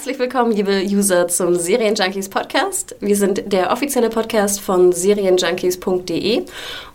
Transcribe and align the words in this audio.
Herzlich 0.00 0.18
willkommen, 0.18 0.52
liebe 0.52 0.82
User, 0.82 1.28
zum 1.28 1.56
Serienjunkies 1.56 2.30
Podcast. 2.30 2.96
Wir 3.00 3.16
sind 3.16 3.52
der 3.52 3.70
offizielle 3.70 4.08
Podcast 4.08 4.60
von 4.60 4.92
serienjunkies.de 4.92 6.46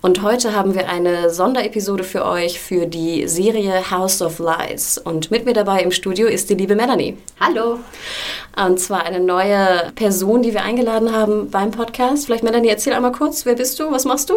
und 0.02 0.22
heute 0.24 0.56
haben 0.56 0.74
wir 0.74 0.90
eine 0.90 1.30
Sonderepisode 1.30 2.04
für 2.04 2.26
euch 2.26 2.60
für 2.60 2.88
die 2.88 3.28
Serie 3.28 3.92
House 3.92 4.22
of 4.22 4.40
Lies. 4.40 4.98
Und 4.98 5.30
mit 5.30 5.46
mir 5.46 5.54
dabei 5.54 5.82
im 5.82 5.92
Studio 5.92 6.28
ist 6.28 6.50
die 6.50 6.56
liebe 6.56 6.76
Melanie. 6.76 7.18
Hallo. 7.40 7.80
Und 8.56 8.80
zwar 8.80 9.06
eine 9.06 9.20
neue 9.20 9.92
Person, 9.96 10.42
die 10.42 10.54
wir 10.54 10.64
eingeladen 10.64 11.12
haben 11.12 11.52
beim 11.52 11.72
Podcast. 11.72 12.26
Vielleicht, 12.26 12.44
Melanie, 12.44 12.70
erzähl 12.70 12.94
einmal 12.94 13.12
kurz, 13.12 13.46
wer 13.46 13.56
bist 13.56 13.80
du, 13.80 13.92
was 13.92 14.06
machst 14.06 14.30
du? 14.30 14.36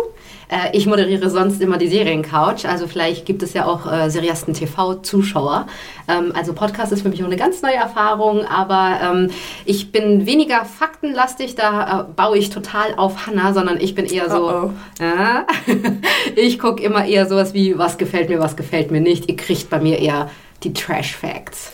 Äh, 0.48 0.76
ich 0.76 0.86
moderiere 0.86 1.30
sonst 1.30 1.60
immer 1.60 1.78
die 1.78 1.88
Seriencouch, 1.88 2.64
also 2.66 2.86
vielleicht 2.86 3.26
gibt 3.26 3.42
es 3.42 3.54
ja 3.54 3.66
auch 3.66 3.90
äh, 3.90 4.10
Seriasten 4.10 4.54
TV-Zuschauer. 4.54 5.66
Ähm, 6.08 6.32
also 6.34 6.52
Podcast 6.54 6.92
ist 6.92 7.02
für 7.02 7.08
mich 7.08 7.22
auch 7.22 7.26
eine 7.26 7.36
ganz 7.36 7.62
neue 7.62 7.74
Erfahrung, 7.74 8.44
aber 8.46 8.98
ähm, 9.02 9.30
ich 9.64 9.92
bin 9.92 10.26
weniger 10.26 10.64
faktenlastig, 10.64 11.54
da 11.54 12.00
äh, 12.00 12.04
baue 12.14 12.38
ich 12.38 12.50
total 12.50 12.94
auf 12.96 13.26
Hannah, 13.26 13.52
sondern 13.52 13.78
ich 13.80 13.94
bin 13.94 14.06
eher 14.06 14.30
so, 14.30 14.48
Oh, 14.48 14.70
Ja, 15.00 15.46
ich 16.36 16.58
gucke 16.58 16.82
immer 16.82 17.04
eher 17.04 17.26
sowas 17.26 17.52
wie, 17.54 17.76
was 17.76 17.98
gefällt 17.98 18.28
mir, 18.28 18.40
was 18.40 18.56
gefällt 18.56 18.90
mir 18.90 19.00
nicht. 19.00 19.28
Ihr 19.28 19.36
kriegt 19.36 19.68
bei 19.68 19.80
mir 19.80 19.98
eher 19.98 20.30
die 20.64 20.72
Trash-Facts. 20.72 21.70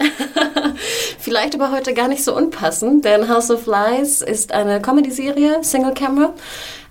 Vielleicht 1.18 1.54
aber 1.54 1.70
heute 1.70 1.94
gar 1.94 2.08
nicht 2.08 2.22
so 2.22 2.36
unpassend, 2.36 3.04
denn 3.04 3.28
House 3.28 3.50
of 3.50 3.66
Lies 3.66 4.20
ist 4.20 4.52
eine 4.52 4.80
Comedy-Serie, 4.82 5.62
Single 5.62 5.94
Camera. 5.94 6.34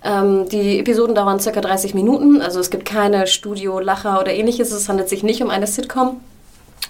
Ähm, 0.04 0.50
die 0.50 0.80
Episoden 0.80 1.16
dauern 1.16 1.40
circa 1.40 1.62
30 1.62 1.94
Minuten, 1.94 2.42
also 2.42 2.60
es 2.60 2.70
gibt 2.70 2.86
keine 2.86 3.26
Studio-Lacher 3.28 4.20
oder 4.20 4.34
ähnliches. 4.34 4.72
Es 4.72 4.90
handelt 4.90 5.10
sich 5.10 5.24
nicht 5.24 5.42
um 5.42 5.50
eine 5.50 5.68
Sitcom. 5.68 6.20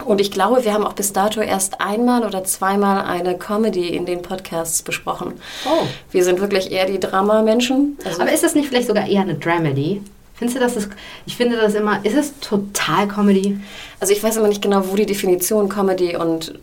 Und 0.05 0.19
ich 0.19 0.31
glaube, 0.31 0.65
wir 0.65 0.73
haben 0.73 0.85
auch 0.85 0.93
bis 0.93 1.13
dato 1.13 1.39
erst 1.39 1.79
einmal 1.79 2.25
oder 2.25 2.43
zweimal 2.43 3.05
eine 3.05 3.37
Comedy 3.37 3.89
in 3.89 4.07
den 4.07 4.23
Podcasts 4.23 4.81
besprochen. 4.81 5.33
Oh. 5.65 5.85
Wir 6.11 6.23
sind 6.23 6.41
wirklich 6.41 6.71
eher 6.71 6.87
die 6.87 6.99
Drama-Menschen. 6.99 7.97
Also 8.03 8.21
Aber 8.21 8.31
ist 8.31 8.43
das 8.43 8.55
nicht 8.55 8.69
vielleicht 8.69 8.87
sogar 8.87 9.07
eher 9.07 9.21
eine 9.21 9.35
Dramedy? 9.35 10.01
Findest 10.33 10.57
du, 10.57 10.59
dass 10.59 10.75
es, 10.75 10.89
ich 11.27 11.37
finde 11.37 11.57
das 11.57 11.75
immer, 11.75 12.03
ist 12.03 12.17
es 12.17 12.39
total 12.39 13.07
Comedy? 13.07 13.59
Also 13.99 14.13
ich 14.13 14.23
weiß 14.23 14.37
immer 14.37 14.47
nicht 14.47 14.63
genau, 14.63 14.83
wo 14.89 14.95
die 14.95 15.05
Definition 15.05 15.69
Comedy 15.69 16.17
und 16.17 16.55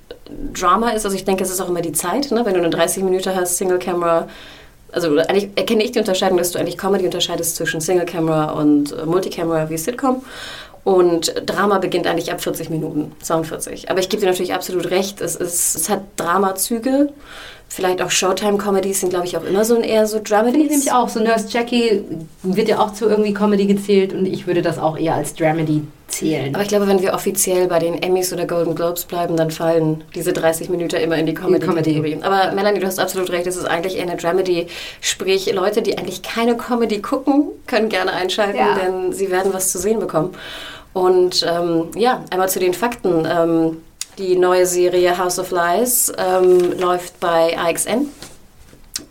Drama 0.52 0.90
ist. 0.90 1.05
Also 1.05 1.16
ich 1.16 1.24
denke, 1.24 1.44
es 1.44 1.50
ist 1.50 1.60
auch 1.60 1.68
immer 1.68 1.83
die 1.83 1.92
Zeit. 1.92 2.33
Ne? 2.33 2.44
Wenn 2.44 2.55
du 2.55 2.60
eine 2.60 2.70
30 2.70 3.05
Minuten 3.05 3.34
hast, 3.34 3.56
Single 3.56 3.78
Camera. 3.78 4.28
Also 4.92 5.17
eigentlich 5.18 5.51
erkenne 5.56 5.84
ich 5.84 5.92
die 5.92 5.98
Unterscheidung, 5.98 6.39
dass 6.39 6.51
du 6.52 6.58
eigentlich 6.58 6.78
Comedy 6.78 7.05
unterscheidest 7.05 7.56
zwischen 7.56 7.80
Single 7.80 8.06
Camera 8.06 8.52
und 8.52 8.92
äh, 8.92 9.06
Multicamera 9.06 9.70
wie 9.70 9.78
Sitcom. 9.78 10.23
Und 10.83 11.34
Drama 11.45 11.78
beginnt 11.78 12.06
eigentlich 12.06 12.33
ab 12.33 12.42
40 12.42 12.70
Minuten, 12.70 13.12
42. 13.23 13.90
Aber 13.90 14.01
ich 14.01 14.08
gebe 14.08 14.20
dir 14.20 14.28
natürlich 14.28 14.55
absolut 14.55 14.90
recht, 14.90 15.20
es, 15.20 15.36
ist, 15.36 15.77
es 15.77 15.89
hat 15.90 16.02
Dramazüge. 16.17 17.12
Vielleicht 17.68 18.02
auch 18.02 18.11
Showtime-Comedies 18.11 19.01
sind, 19.01 19.11
glaube 19.11 19.27
ich, 19.27 19.36
auch 19.36 19.45
immer 19.45 19.64
so 19.64 19.77
ein 19.77 19.84
eher 19.84 20.06
so 20.06 20.18
Finde 20.18 20.58
ich 20.58 20.70
nämlich 20.70 20.90
auch. 20.90 21.08
So 21.08 21.20
Nurse 21.20 21.46
Jackie 21.48 22.02
wird 22.42 22.68
ja 22.68 22.80
auch 22.80 22.92
zu 22.95 23.08
irgendwie 23.08 23.33
Comedy 23.33 23.67
gezählt 23.67 24.12
und 24.12 24.27
ich 24.27 24.46
würde 24.46 24.62
das 24.62 24.78
auch 24.78 24.98
eher 24.98 25.14
als 25.14 25.34
Dramedy 25.34 25.83
zählen. 26.10 26.54
Aber 26.54 26.62
ich 26.62 26.68
glaube, 26.68 26.86
wenn 26.86 27.00
wir 27.02 27.14
offiziell 27.14 27.66
bei 27.68 27.78
den 27.78 28.02
Emmys 28.02 28.32
oder 28.32 28.46
Golden 28.46 28.74
Globes 28.74 29.04
bleiben, 29.04 29.36
dann 29.36 29.50
fallen 29.50 30.04
diese 30.14 30.32
30 30.32 30.68
Minuten 30.68 30.96
immer 30.96 31.16
in 31.16 31.26
die 31.26 31.34
Comedy-Kategorie. 31.34 32.18
Aber 32.22 32.52
Melanie, 32.52 32.80
du 32.80 32.86
hast 32.86 32.98
absolut 32.98 33.30
recht, 33.30 33.46
es 33.46 33.56
ist 33.56 33.64
eigentlich 33.64 33.96
eher 33.96 34.02
eine 34.04 34.16
Dramedy. 34.16 34.66
Sprich, 35.00 35.52
Leute, 35.52 35.82
die 35.82 35.96
eigentlich 35.98 36.22
keine 36.22 36.56
Comedy 36.56 37.00
gucken, 37.00 37.48
können 37.66 37.88
gerne 37.88 38.12
einschalten, 38.12 38.56
Ja. 38.58 38.74
denn 38.74 39.12
sie 39.12 39.30
werden 39.30 39.52
was 39.52 39.72
zu 39.72 39.78
sehen 39.78 40.00
bekommen. 40.00 40.34
Und 40.92 41.46
ähm, 41.48 41.88
ja, 41.96 42.24
einmal 42.30 42.48
zu 42.48 42.58
den 42.58 42.74
Fakten. 42.74 43.27
Ähm, 43.30 43.77
die 44.18 44.36
neue 44.36 44.66
Serie 44.66 45.16
House 45.16 45.38
of 45.38 45.50
Lies 45.50 46.12
ähm, 46.18 46.78
läuft 46.78 47.18
bei 47.20 47.56
AXN. 47.58 48.08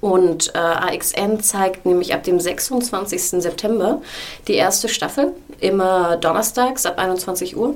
Und 0.01 0.53
äh, 0.55 0.57
AXN 0.57 1.41
zeigt 1.41 1.85
nämlich 1.85 2.13
ab 2.13 2.23
dem 2.23 2.39
26. 2.39 3.41
September 3.41 4.01
die 4.47 4.53
erste 4.53 4.87
Staffel, 4.87 5.33
immer 5.59 6.15
donnerstags 6.17 6.85
ab 6.85 6.97
21 6.99 7.57
Uhr. 7.57 7.75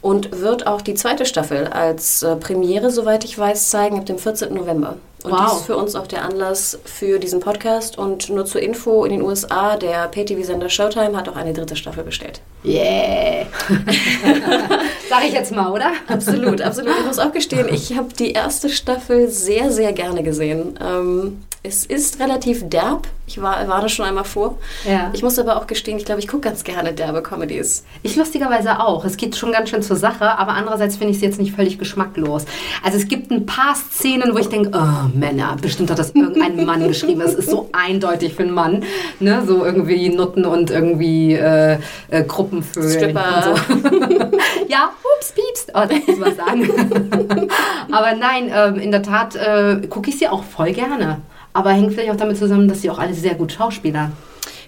Und 0.00 0.40
wird 0.40 0.66
auch 0.68 0.80
die 0.80 0.94
zweite 0.94 1.26
Staffel 1.26 1.66
als 1.66 2.22
äh, 2.22 2.36
Premiere, 2.36 2.90
soweit 2.92 3.24
ich 3.24 3.36
weiß, 3.36 3.70
zeigen 3.70 3.98
ab 3.98 4.06
dem 4.06 4.16
14. 4.18 4.54
November. 4.54 4.94
Und 5.24 5.32
Wow. 5.32 5.40
dies 5.50 5.58
ist 5.58 5.66
für 5.66 5.76
uns 5.76 5.96
auch 5.96 6.06
der 6.06 6.24
Anlass 6.24 6.78
für 6.84 7.18
diesen 7.18 7.40
Podcast. 7.40 7.98
Und 7.98 8.30
nur 8.30 8.46
zur 8.46 8.62
Info, 8.62 9.04
in 9.04 9.10
den 9.10 9.22
USA, 9.22 9.76
der 9.76 10.06
Pay-TV-Sender 10.06 10.68
Showtime 10.68 11.16
hat 11.16 11.28
auch 11.28 11.34
eine 11.34 11.52
dritte 11.52 11.74
Staffel 11.74 12.04
bestellt. 12.04 12.40
Yeah. 12.64 13.46
Sag 15.08 15.24
ich 15.26 15.32
jetzt 15.32 15.50
mal, 15.52 15.72
oder? 15.72 15.90
Absolut, 16.06 16.60
absolut. 16.60 16.92
Ich 17.00 17.06
muss 17.06 17.18
auch 17.18 17.32
gestehen, 17.32 17.68
ich 17.68 17.96
habe 17.96 18.08
die 18.16 18.30
erste 18.32 18.68
Staffel 18.68 19.28
sehr, 19.28 19.72
sehr 19.72 19.92
gerne 19.92 20.22
gesehen. 20.22 20.78
Ähm, 20.80 21.42
es 21.62 21.84
ist 21.84 22.20
relativ 22.20 22.68
derb. 22.68 23.08
Ich 23.26 23.42
war, 23.42 23.68
war 23.68 23.82
da 23.82 23.88
schon 23.88 24.06
einmal 24.06 24.24
vor. 24.24 24.58
Ja. 24.88 25.10
Ich 25.12 25.22
muss 25.22 25.38
aber 25.38 25.56
auch 25.56 25.66
gestehen, 25.66 25.98
ich 25.98 26.06
glaube, 26.06 26.20
ich 26.20 26.28
gucke 26.28 26.48
ganz 26.48 26.64
gerne 26.64 26.94
derbe 26.94 27.22
Comedies. 27.22 27.84
Ich 28.02 28.16
lustigerweise 28.16 28.80
auch. 28.80 29.04
Es 29.04 29.18
geht 29.18 29.36
schon 29.36 29.52
ganz 29.52 29.68
schön 29.68 29.82
zur 29.82 29.96
Sache, 29.96 30.38
aber 30.38 30.52
andererseits 30.52 30.96
finde 30.96 31.10
ich 31.10 31.16
es 31.18 31.22
jetzt 31.22 31.38
nicht 31.38 31.54
völlig 31.54 31.78
geschmacklos. 31.78 32.46
Also 32.82 32.96
es 32.96 33.06
gibt 33.06 33.30
ein 33.30 33.44
paar 33.44 33.74
Szenen, 33.74 34.32
wo 34.32 34.38
ich 34.38 34.48
denke, 34.48 34.70
oh 34.72 35.08
Männer, 35.14 35.56
bestimmt 35.60 35.90
hat 35.90 35.98
das 35.98 36.14
irgendein 36.14 36.64
Mann 36.64 36.86
geschrieben. 36.86 37.20
Es 37.20 37.34
ist 37.34 37.50
so 37.50 37.68
eindeutig 37.72 38.34
für 38.34 38.44
einen 38.44 38.54
Mann. 38.54 38.84
Ne? 39.20 39.42
So 39.46 39.64
irgendwie 39.64 40.08
Nutten 40.08 40.46
und 40.46 40.70
irgendwie 40.70 41.34
äh, 41.34 41.78
äh, 42.08 42.24
Gruppenvögel. 42.24 42.90
Stripper. 42.90 43.54
Und 43.70 43.82
so. 43.82 43.90
ja, 44.68 44.90
ups, 45.18 45.32
pieps. 45.32 45.66
Oh, 45.74 45.82
das 45.86 46.06
muss 46.06 46.18
man 46.18 46.34
sagen. 46.34 47.50
aber 47.90 48.14
nein, 48.14 48.50
ähm, 48.54 48.76
in 48.76 48.90
der 48.90 49.02
Tat 49.02 49.36
äh, 49.36 49.86
gucke 49.88 50.08
ich 50.08 50.18
sie 50.18 50.28
auch 50.28 50.44
voll 50.44 50.72
gerne. 50.72 51.20
Aber 51.58 51.70
hängt 51.72 51.92
vielleicht 51.92 52.12
auch 52.12 52.16
damit 52.16 52.38
zusammen, 52.38 52.68
dass 52.68 52.82
sie 52.82 52.88
auch 52.90 53.00
alle 53.00 53.14
sehr 53.14 53.34
gut 53.34 53.50
schauspielern. 53.50 54.12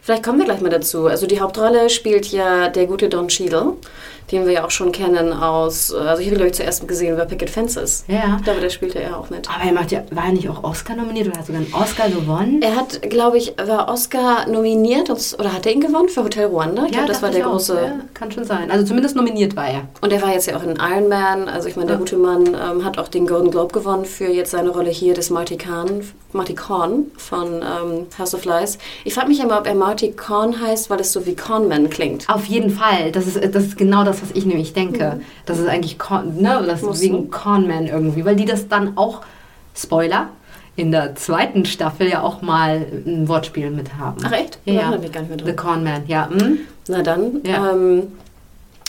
Vielleicht 0.02 0.24
kommen 0.24 0.40
wir 0.40 0.44
gleich 0.44 0.60
mal 0.60 0.70
dazu. 0.70 1.06
Also 1.06 1.28
die 1.28 1.40
Hauptrolle 1.40 1.88
spielt 1.88 2.26
ja 2.32 2.68
der 2.68 2.86
gute 2.86 3.08
Don 3.08 3.28
Cheadle, 3.28 3.74
den 4.30 4.46
wir 4.46 4.52
ja 4.52 4.64
auch 4.64 4.70
schon 4.70 4.92
kennen 4.92 5.32
aus, 5.32 5.92
also 5.92 6.02
ich 6.02 6.08
habe 6.08 6.22
ihn, 6.22 6.34
glaube 6.34 6.46
ich, 6.48 6.54
zuerst 6.54 6.86
gesehen 6.86 7.16
bei 7.16 7.24
Picket 7.24 7.50
Fences. 7.50 8.04
Ja. 8.08 8.36
Ich 8.38 8.44
glaube, 8.44 8.60
da 8.60 8.70
spielte 8.70 9.00
er 9.00 9.18
auch 9.18 9.30
mit. 9.30 9.48
Aber 9.48 9.64
er 9.64 9.72
macht 9.72 9.91
ja, 9.92 10.02
war 10.10 10.26
er 10.26 10.32
nicht 10.32 10.48
auch 10.48 10.62
Oscar 10.64 10.94
nominiert 10.96 11.28
oder 11.28 11.38
hat 11.38 11.46
sogar 11.46 11.60
einen 11.62 11.74
Oscar 11.74 12.08
gewonnen? 12.08 12.62
Er 12.62 12.76
hat, 12.76 13.02
glaube 13.02 13.38
ich, 13.38 13.54
war 13.64 13.88
Oscar 13.88 14.46
nominiert 14.48 15.10
und, 15.10 15.36
oder 15.38 15.52
hat 15.52 15.66
er 15.66 15.72
ihn 15.72 15.80
gewonnen 15.80 16.08
für 16.08 16.24
Hotel 16.24 16.46
Rwanda? 16.46 16.84
Ich 16.86 16.92
glaube, 16.92 17.09
das 17.09 17.22
war 17.22 17.30
der 17.30 17.47
auch. 17.47 17.53
große. 17.53 17.74
Ja, 17.74 17.92
kann 18.15 18.30
schon 18.30 18.44
sein. 18.44 18.71
Also 18.71 18.84
zumindest 18.84 19.16
nominiert 19.16 19.56
war 19.56 19.68
er. 19.68 19.82
Und 20.00 20.12
er 20.12 20.22
war 20.22 20.32
jetzt 20.32 20.47
ja 20.47 20.56
auch 20.56 20.62
in 20.62 20.77
Iron 20.77 21.09
Man. 21.09 21.48
Also 21.48 21.68
ich 21.68 21.77
meine, 21.77 21.88
der 21.88 21.97
Ja. 21.97 22.00
gute 22.00 22.16
Mann 22.16 22.47
ähm, 22.48 22.84
hat 22.84 22.98
auch 22.98 23.09
den 23.09 23.27
Golden 23.27 23.50
Globe 23.50 23.72
gewonnen 23.72 24.04
für 24.04 24.27
jetzt 24.28 24.50
seine 24.53 24.71
Rolle 24.71 24.91
hier 24.91 25.15
des 25.15 25.30
Marty 25.30 25.56
Khan, 25.56 26.03
Marty 26.32 26.54
Korn 26.54 27.06
von 27.16 27.54
ähm, 27.56 28.06
House 28.18 28.34
of 28.34 28.44
Lies. 28.44 28.78
Ich 29.04 29.15
frage 29.15 29.28
mich 29.28 29.41
immer, 29.41 29.59
ob 29.59 29.66
er 29.66 29.74
Marty 29.74 30.12
Korn 30.12 30.60
heißt, 30.60 30.88
weil 30.91 31.00
es 31.00 31.12
so 31.12 31.27
wie 31.27 31.34
Conman 31.34 31.91
klingt. 31.91 32.28
Auf 32.28 32.44
jeden 32.47 32.71
Fall. 32.71 33.10
Das 33.12 33.27
ist, 33.27 33.36
das 33.54 33.65
ist 33.65 33.77
genau 33.77 34.04
das, 34.04 34.19
was 34.22 34.30
ich 34.32 34.46
nämlich 34.46 34.72
denke. 34.72 35.20
Das 35.46 35.58
ist 35.58 35.68
eigentlich 35.68 35.98
Con, 35.98 36.40
ne, 36.40 36.62
das 36.66 36.82
Muss 36.82 36.96
ist 36.96 37.02
wegen 37.02 37.30
Conman 37.30 37.86
irgendwie. 37.86 38.24
Weil 38.24 38.36
die 38.36 38.44
das 38.44 38.68
dann 38.68 38.96
auch, 38.96 39.22
Spoiler, 39.74 40.28
in 40.76 40.90
der 40.90 41.14
zweiten 41.14 41.64
Staffel 41.64 42.08
ja 42.08 42.22
auch 42.22 42.42
mal 42.42 42.86
ein 43.06 43.28
Wortspiel 43.28 43.70
mit 43.70 43.96
haben. 43.98 44.18
Ach 44.24 44.32
echt? 44.32 44.58
Ja, 44.64 44.72
ja. 44.72 44.80
erinnere 44.80 45.00
mich 45.00 45.12
gar 45.12 45.20
nicht 45.20 45.28
mehr 45.28 45.38
dran. 45.38 45.48
The 45.48 45.56
Conman, 45.56 46.02
ja. 46.06 46.28
Hm? 46.30 46.58
Na 46.88 47.02
dann. 47.02 47.40
Ja. 47.44 47.72
Ähm, 47.72 48.08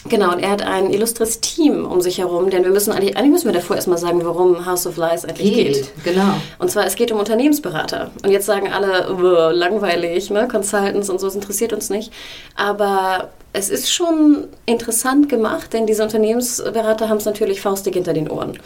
Genau, 0.10 0.32
und 0.32 0.40
er 0.40 0.50
hat 0.50 0.64
ein 0.64 0.90
illustres 0.90 1.42
Team 1.42 1.86
um 1.86 2.02
sich 2.02 2.18
herum, 2.18 2.50
denn 2.50 2.64
wir 2.64 2.72
müssen 2.72 2.92
eigentlich, 2.92 3.18
eigentlich 3.18 3.34
müssen 3.34 3.46
wir 3.46 3.54
davor 3.54 3.76
erstmal 3.76 4.00
sagen, 4.00 4.22
warum 4.24 4.66
House 4.66 4.88
of 4.88 4.98
Lies 4.98 5.26
eigentlich 5.26 5.54
geht. 5.54 5.74
geht. 5.74 6.04
Genau. 6.04 6.34
Und 6.58 6.72
zwar, 6.72 6.86
es 6.88 6.96
geht 6.96 7.12
um 7.12 7.20
Unternehmensberater. 7.20 8.10
Und 8.24 8.32
jetzt 8.32 8.48
sagen 8.48 8.68
alle, 8.74 9.52
langweilig, 9.54 10.32
ne? 10.32 10.48
Consultants 10.48 11.10
und 11.10 11.20
so, 11.20 11.28
das 11.28 11.36
interessiert 11.36 11.72
uns 11.72 11.92
nicht. 11.92 12.12
Aber 12.56 13.30
es 13.54 13.70
ist 13.70 13.92
schon 13.92 14.48
interessant 14.66 15.28
gemacht, 15.28 15.74
denn 15.74 15.86
diese 15.86 16.04
Unternehmensberater 16.04 17.10
haben 17.10 17.18
es 17.18 17.26
natürlich 17.26 17.60
faustig 17.60 17.96
hinter 17.96 18.14
den 18.14 18.30
Ohren. 18.30 18.58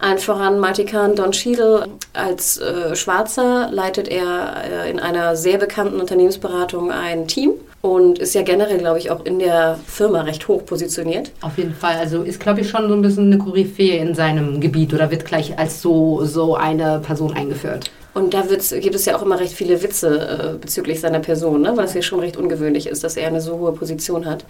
Allen 0.00 0.18
voran 0.18 0.58
Marty 0.58 0.84
Kahn, 0.84 1.14
Don 1.14 1.30
Cheadle. 1.30 1.86
Als 2.12 2.58
äh, 2.58 2.96
Schwarzer 2.96 3.68
leitet 3.70 4.08
er 4.08 4.54
äh, 4.68 4.90
in 4.90 4.98
einer 4.98 5.36
sehr 5.36 5.58
bekannten 5.58 6.00
Unternehmensberatung 6.00 6.90
ein 6.90 7.28
Team 7.28 7.52
und 7.82 8.18
ist 8.18 8.34
ja 8.34 8.42
generell, 8.42 8.78
glaube 8.78 8.98
ich, 8.98 9.10
auch 9.10 9.24
in 9.24 9.38
der 9.38 9.78
Firma 9.86 10.22
recht 10.22 10.48
hoch 10.48 10.64
positioniert. 10.66 11.30
Auf 11.40 11.56
jeden 11.56 11.74
Fall. 11.74 11.96
Also 11.96 12.22
ist, 12.22 12.40
glaube 12.40 12.62
ich, 12.62 12.68
schon 12.68 12.88
so 12.88 12.94
ein 12.94 13.02
bisschen 13.02 13.26
eine 13.26 13.38
Koryphäe 13.38 13.98
in 13.98 14.14
seinem 14.14 14.60
Gebiet 14.60 14.92
oder 14.92 15.10
wird 15.10 15.24
gleich 15.24 15.56
als 15.56 15.80
so, 15.80 16.24
so 16.24 16.56
eine 16.56 17.00
Person 17.00 17.32
eingeführt. 17.34 17.90
Und 18.14 18.34
da 18.34 18.42
gibt 18.42 18.94
es 18.94 19.04
ja 19.06 19.16
auch 19.16 19.22
immer 19.22 19.40
recht 19.40 19.54
viele 19.54 19.82
Witze 19.82 20.54
äh, 20.54 20.58
bezüglich 20.58 21.00
seiner 21.00 21.20
Person, 21.20 21.62
ne? 21.62 21.76
weil 21.76 21.86
es 21.86 21.94
ja 21.94 22.02
schon 22.02 22.20
recht 22.20 22.36
ungewöhnlich 22.36 22.86
ist, 22.86 23.04
dass 23.04 23.16
er 23.16 23.28
eine 23.28 23.40
so 23.40 23.58
hohe 23.58 23.72
Position 23.72 24.26
hat. 24.26 24.44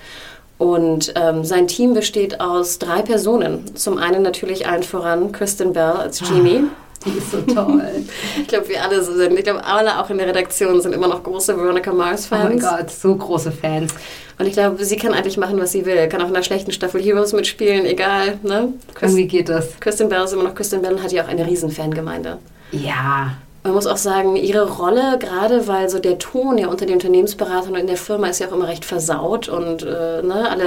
Und 0.59 1.13
ähm, 1.17 1.45
sein 1.45 1.67
Team 1.67 1.95
besteht 1.95 2.41
aus 2.41 2.79
drei 2.79 3.03
Personen. 3.03 3.75
Zum 3.77 3.99
einen 3.99 4.23
natürlich 4.23 4.67
allen 4.67 4.83
voran 4.83 5.33
Kristen 5.33 5.73
Bell 5.73 5.93
als 5.93 6.21
Jamie. 6.21 6.65
Ah. 6.65 6.83
Die 7.05 7.19
ist 7.19 7.33
so 7.33 7.41
toll. 7.41 7.83
ich 8.41 8.47
glaube, 8.47 8.69
wir 8.69 8.81
alle 8.81 9.03
so 9.03 9.13
sind. 9.13 9.37
Ich 9.37 9.43
glaube, 9.43 9.65
alle 9.65 9.99
auch 9.99 10.09
in 10.11 10.19
der 10.19 10.29
Redaktion 10.29 10.81
sind 10.81 10.95
immer 10.95 11.09
noch 11.09 11.25
große 11.25 11.57
Veronica 11.57 11.93
Mars-Fans. 11.93 12.45
Oh 12.45 12.49
mein 12.49 12.61
Gott, 12.61 12.91
so 12.93 13.17
große 13.17 13.51
Fans. 13.51 13.93
Und 14.39 14.47
ich 14.47 14.53
glaube, 14.53 14.85
sie 14.85 14.97
kann 14.97 15.13
eigentlich 15.13 15.37
machen, 15.37 15.59
was 15.59 15.73
sie 15.73 15.85
will. 15.85 16.09
Kann 16.09 16.23
auch 16.23 16.29
in 16.29 16.35
einer 16.35 16.45
schlechten 16.45 16.71
Staffel 16.71 17.03
Heroes 17.03 17.33
mitspielen, 17.33 17.85
egal. 17.85 18.39
Ne? 18.45 18.73
Christ 18.95 19.15
Irgendwie 19.15 19.27
geht 19.27 19.49
das. 19.49 19.81
Kristen 19.81 20.09
Bell 20.09 20.23
ist 20.23 20.33
immer 20.33 20.45
noch 20.45 20.55
Kristen 20.55 20.81
Bell 20.81 20.95
und 20.95 21.03
hat 21.03 21.11
ja 21.11 21.25
auch 21.25 21.29
eine 21.29 21.45
riesen 21.45 21.71
Fangemeinde. 21.71 22.39
Ja, 22.71 23.37
man 23.65 23.75
muss 23.75 23.87
auch 23.87 23.97
sagen, 23.97 24.35
ihre 24.35 24.69
Rolle, 24.69 25.19
gerade 25.21 25.69
weil 25.69 25.89
so 25.89 26.01
der 26.01 26.19
Ton 26.19 26.59
ja 26.59 26.67
unter 26.67 26.85
den 26.85 26.95
Unternehmensberatern 26.95 27.75
und 27.75 27.79
in 27.79 27.87
der 27.87 27.97
Firma 27.97 28.27
ist 28.27 28.41
ja 28.41 28.49
auch 28.49 28.53
immer 28.53 28.67
recht 28.67 28.85
versaut 28.85 29.49
und 29.49 29.83
äh, 29.83 30.23
ne, 30.23 30.49
alle 30.51 30.65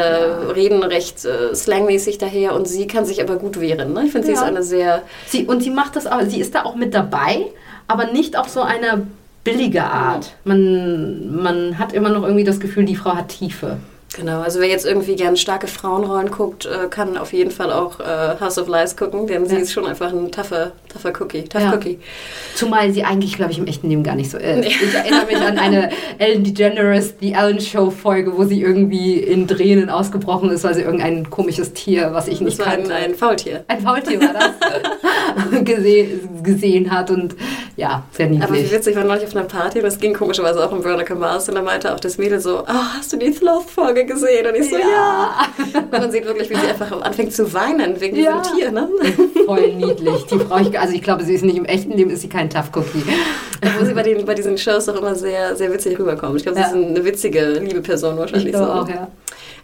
ja. 0.48 0.52
reden 0.54 0.82
recht 0.82 1.26
äh, 1.26 1.54
slangmäßig 1.54 2.20
daher 2.20 2.56
und 2.56 2.68
sie 2.68 2.88
kann 2.88 3.06
sich 3.06 3.22
aber 3.22 3.36
gut 3.36 3.60
wehren. 3.60 3.92
Ne? 3.92 4.04
Ich 4.06 4.12
finde, 4.14 4.30
ja. 4.30 4.36
sie 4.36 4.42
ist 4.42 4.48
eine 4.48 4.64
sehr. 4.64 5.02
Sie, 5.28 5.46
und 5.46 5.62
sie 5.62 5.72
macht 5.72 5.98
das 5.98 6.08
auch, 6.08 6.22
sie 6.22 6.40
ist 6.40 6.56
da 6.56 6.64
auch 6.64 6.76
mit 6.76 6.94
dabei, 6.94 7.48
aber 7.88 8.06
nicht 8.06 8.38
auf 8.38 8.48
so 8.48 8.62
eine 8.62 9.06
billige 9.44 9.84
Art. 9.84 10.34
Man, 10.46 11.36
man 11.44 11.78
hat 11.78 11.92
immer 11.92 12.10
noch 12.10 12.24
irgendwie 12.24 12.46
das 12.46 12.62
Gefühl, 12.62 12.86
die 12.86 12.96
Frau 12.96 13.16
hat 13.16 13.28
Tiefe. 13.28 13.78
Genau, 14.16 14.40
also 14.40 14.62
wer 14.62 14.70
jetzt 14.70 14.86
irgendwie 14.86 15.16
gerne 15.18 15.36
starke 15.36 15.68
Frauenrollen 15.68 16.32
guckt, 16.32 16.66
äh, 16.66 16.88
kann 16.88 17.18
auf 17.18 17.34
jeden 17.34 17.52
Fall 17.52 17.70
auch 17.74 18.00
äh, 18.00 18.40
House 18.40 18.58
of 18.58 18.70
Lies 18.70 18.96
gucken, 18.96 19.28
denn 19.28 19.44
ja. 19.44 19.50
sie 19.50 19.56
ist 19.58 19.74
schon 19.74 19.86
einfach 19.86 20.14
ein 20.14 20.32
tougher, 20.32 20.72
tougher 20.88 21.12
Cookie. 21.20 21.44
Tough 21.44 21.62
ja. 21.62 21.74
Cookie. 21.74 22.00
Zumal 22.56 22.94
sie 22.94 23.04
eigentlich, 23.04 23.36
glaube 23.36 23.52
ich, 23.52 23.58
im 23.58 23.68
echten 23.68 23.90
Leben 23.90 24.04
gar 24.04 24.16
nicht 24.16 24.32
so 24.32 24.38
ist. 24.38 24.60
Nee. 24.60 24.68
Ich 24.68 24.94
erinnere 24.94 25.26
mich 25.26 25.36
an 25.36 25.60
eine 25.60 25.90
Ellen 26.18 26.46
DeGeneres, 26.46 27.18
die 27.18 27.34
Ellen 27.34 27.60
Show 27.60 27.90
Folge, 27.90 28.38
wo 28.38 28.46
sie 28.46 28.62
irgendwie 28.62 29.20
in 29.20 29.50
Tränen 29.50 29.90
ausgebrochen 29.90 30.50
ist, 30.50 30.64
weil 30.64 30.76
sie 30.76 30.84
irgendein 30.84 31.30
komisches 31.30 31.74
Tier, 31.74 32.14
was 32.14 32.30
ich 32.30 32.40
nicht 32.40 32.58
das 32.58 32.66
kannte. 32.66 32.96
Ein, 32.96 33.12
ein 33.12 33.16
Faultier. 33.16 33.66
Ein 33.68 33.82
Faultier 33.82 34.22
war 34.22 34.34
das. 34.34 35.64
gesehen, 35.66 36.44
gesehen 36.44 36.92
hat 36.92 37.12
und 37.12 37.36
ja, 37.76 38.04
sehr 38.12 38.28
niedlich. 38.28 38.48
Aber 38.48 38.56
wie 38.56 38.72
witzig, 38.72 38.94
ich 38.94 38.96
war 38.96 39.04
neulich 39.04 39.26
auf 39.26 39.36
einer 39.36 39.46
Party 39.46 39.80
und 39.80 39.86
das 39.86 40.00
ging 40.00 40.14
komischerweise 40.14 40.66
auch 40.66 40.72
um 40.72 40.84
Veronica 40.84 41.16
Mars 41.16 41.50
und 41.50 41.56
da 41.56 41.62
meinte 41.62 41.94
auch 41.94 42.00
das 42.00 42.18
Mädel 42.18 42.40
so, 42.40 42.62
oh, 42.62 42.98
hast 42.98 43.12
du 43.12 43.18
die 43.18 43.34
Sloth-Folge 43.34 44.05
gesehen? 44.06 44.48
Und 44.48 44.56
ich 44.56 44.70
so, 44.70 44.78
ja. 44.78 45.48
ja. 45.74 45.80
Und 45.80 45.92
man 45.92 46.12
sieht 46.12 46.26
wirklich, 46.26 46.50
wie 46.50 46.56
sie 46.56 46.68
einfach 46.68 47.02
anfängt 47.02 47.34
zu 47.34 47.54
weinen 47.54 48.00
wegen 48.00 48.16
ja. 48.16 48.42
diesem 48.42 48.58
Tier, 48.58 48.72
ne? 48.72 48.90
Voll 49.46 49.74
niedlich. 49.74 50.26
Die 50.26 50.40
Frau, 50.40 50.58
ich, 50.58 50.80
also 50.80 50.94
ich 50.94 51.02
glaube, 51.02 51.24
sie 51.24 51.34
ist 51.34 51.44
nicht 51.44 51.58
im 51.58 51.66
echten 51.66 51.92
Leben, 51.92 52.10
ist 52.10 52.22
sie 52.22 52.30
kein 52.30 52.50
Tough 52.50 52.72
Cookie. 52.76 53.04
Wo 53.80 53.86
sie 53.86 53.94
bei, 53.94 54.04
den, 54.04 54.26
bei 54.26 54.36
diesen 54.36 54.58
Shows 54.58 54.88
auch 54.90 54.96
immer 54.96 55.16
sehr, 55.16 55.56
sehr 55.56 55.72
witzig 55.72 55.98
rüberkommt. 56.00 56.38
Ich 56.38 56.44
glaube, 56.44 56.60
ja. 56.60 56.70
sie 56.70 56.80
ist 56.80 56.86
eine 56.86 57.06
witzige, 57.06 57.60
liebe 57.60 57.82
Person 57.82 58.18
wahrscheinlich. 58.18 58.48
Ich 58.48 58.54
glaube 58.54 58.68
so. 58.68 58.72
auch, 58.72 58.90
ja. 58.90 59.08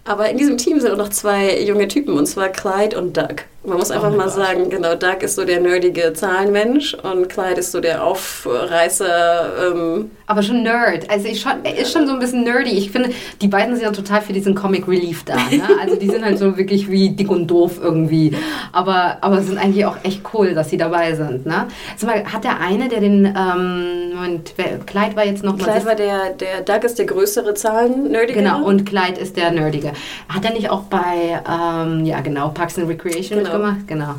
Aber 0.03 0.29
in 0.29 0.37
diesem 0.37 0.57
Team 0.57 0.79
sind 0.79 0.91
auch 0.91 0.97
noch 0.97 1.09
zwei 1.09 1.61
junge 1.61 1.87
Typen, 1.87 2.17
und 2.17 2.25
zwar 2.25 2.49
Clyde 2.49 2.97
und 2.97 3.15
Doug. 3.15 3.45
Man 3.63 3.77
muss 3.77 3.91
einfach 3.91 4.15
mal 4.15 4.27
sagen, 4.27 4.71
genau, 4.71 4.95
Doug 4.95 5.21
ist 5.21 5.35
so 5.35 5.45
der 5.45 5.59
nerdige 5.59 6.13
Zahlenmensch 6.13 6.95
und 6.95 7.29
Clyde 7.29 7.59
ist 7.59 7.71
so 7.71 7.79
der 7.79 8.03
Aufreißer. 8.03 9.67
Ähm 9.67 10.09
Aber 10.25 10.41
schon 10.41 10.63
Nerd. 10.63 11.07
Also 11.11 11.27
ich 11.27 11.41
schon, 11.41 11.63
er 11.63 11.77
ist 11.77 11.93
schon 11.93 12.07
so 12.07 12.13
ein 12.13 12.19
bisschen 12.19 12.43
nerdy. 12.43 12.71
Ich 12.71 12.89
finde, 12.89 13.11
die 13.39 13.47
beiden 13.47 13.75
sind 13.75 13.83
ja 13.83 13.91
total 13.91 14.21
für 14.21 14.33
diesen 14.33 14.55
Comic 14.55 14.87
Relief 14.87 15.23
da. 15.25 15.35
Ne? 15.35 15.61
Also 15.81 15.95
die 15.95 16.09
sind 16.09 16.25
halt 16.25 16.39
so 16.39 16.57
wirklich 16.57 16.89
wie 16.89 17.09
dick 17.09 17.29
und 17.29 17.47
doof 17.47 17.79
irgendwie. 17.81 18.35
Aber, 18.71 19.17
aber 19.21 19.41
sind 19.41 19.59
eigentlich 19.59 19.85
auch 19.85 19.97
echt 20.03 20.21
cool, 20.33 20.55
dass 20.55 20.69
sie 20.71 20.77
dabei 20.77 21.13
sind. 21.13 21.45
Ne? 21.45 21.67
Mal, 22.03 22.25
hat 22.25 22.43
der 22.43 22.59
eine, 22.59 22.89
der 22.89 22.99
den, 22.99 23.25
ähm, 23.25 24.15
Moment, 24.15 24.53
Clyde 24.87 25.15
war 25.15 25.25
jetzt 25.25 25.43
noch 25.43 25.57
mal... 25.57 25.65
Clyde 25.65 25.85
war 25.85 25.95
der, 25.95 26.31
der, 26.31 26.61
Doug 26.61 26.83
ist 26.83 26.97
der 26.97 27.05
größere 27.05 27.53
Zahlen-Nerdige. 27.53 28.39
Genau, 28.39 28.63
und 28.63 28.85
Clyde 28.85 29.19
ist 29.19 29.37
der 29.37 29.51
Nerdige. 29.51 29.93
Hat 30.29 30.45
er 30.45 30.53
nicht 30.53 30.69
auch 30.69 30.83
bei, 30.83 31.41
ähm, 31.47 32.05
ja 32.05 32.21
genau, 32.21 32.49
Parks 32.49 32.79
and 32.79 32.89
Recreation 32.89 33.39
genau 33.39 33.50
genau. 33.51 33.65
gemacht, 33.65 33.87
genau. 33.87 34.15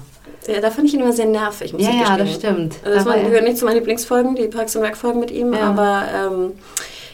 Ja, 0.46 0.60
da 0.60 0.70
fand 0.70 0.88
ich 0.88 0.94
ihn 0.94 1.00
immer 1.00 1.12
sehr 1.12 1.26
nervig, 1.26 1.72
muss 1.72 1.82
ja, 1.82 1.90
ich 1.90 2.00
Ja, 2.00 2.16
das 2.16 2.34
stimmt. 2.34 2.76
Also 2.84 2.96
das 2.96 3.06
waren, 3.06 3.24
gehören 3.24 3.44
nicht 3.44 3.58
zu 3.58 3.64
meinen 3.64 3.76
Lieblingsfolgen, 3.76 4.34
die 4.34 4.48
Parks 4.48 4.76
and 4.76 4.84
Rec 4.84 4.96
Folgen 4.96 5.20
mit 5.20 5.30
ihm, 5.30 5.52
ja. 5.52 5.60
aber 5.60 6.02
ähm, 6.14 6.52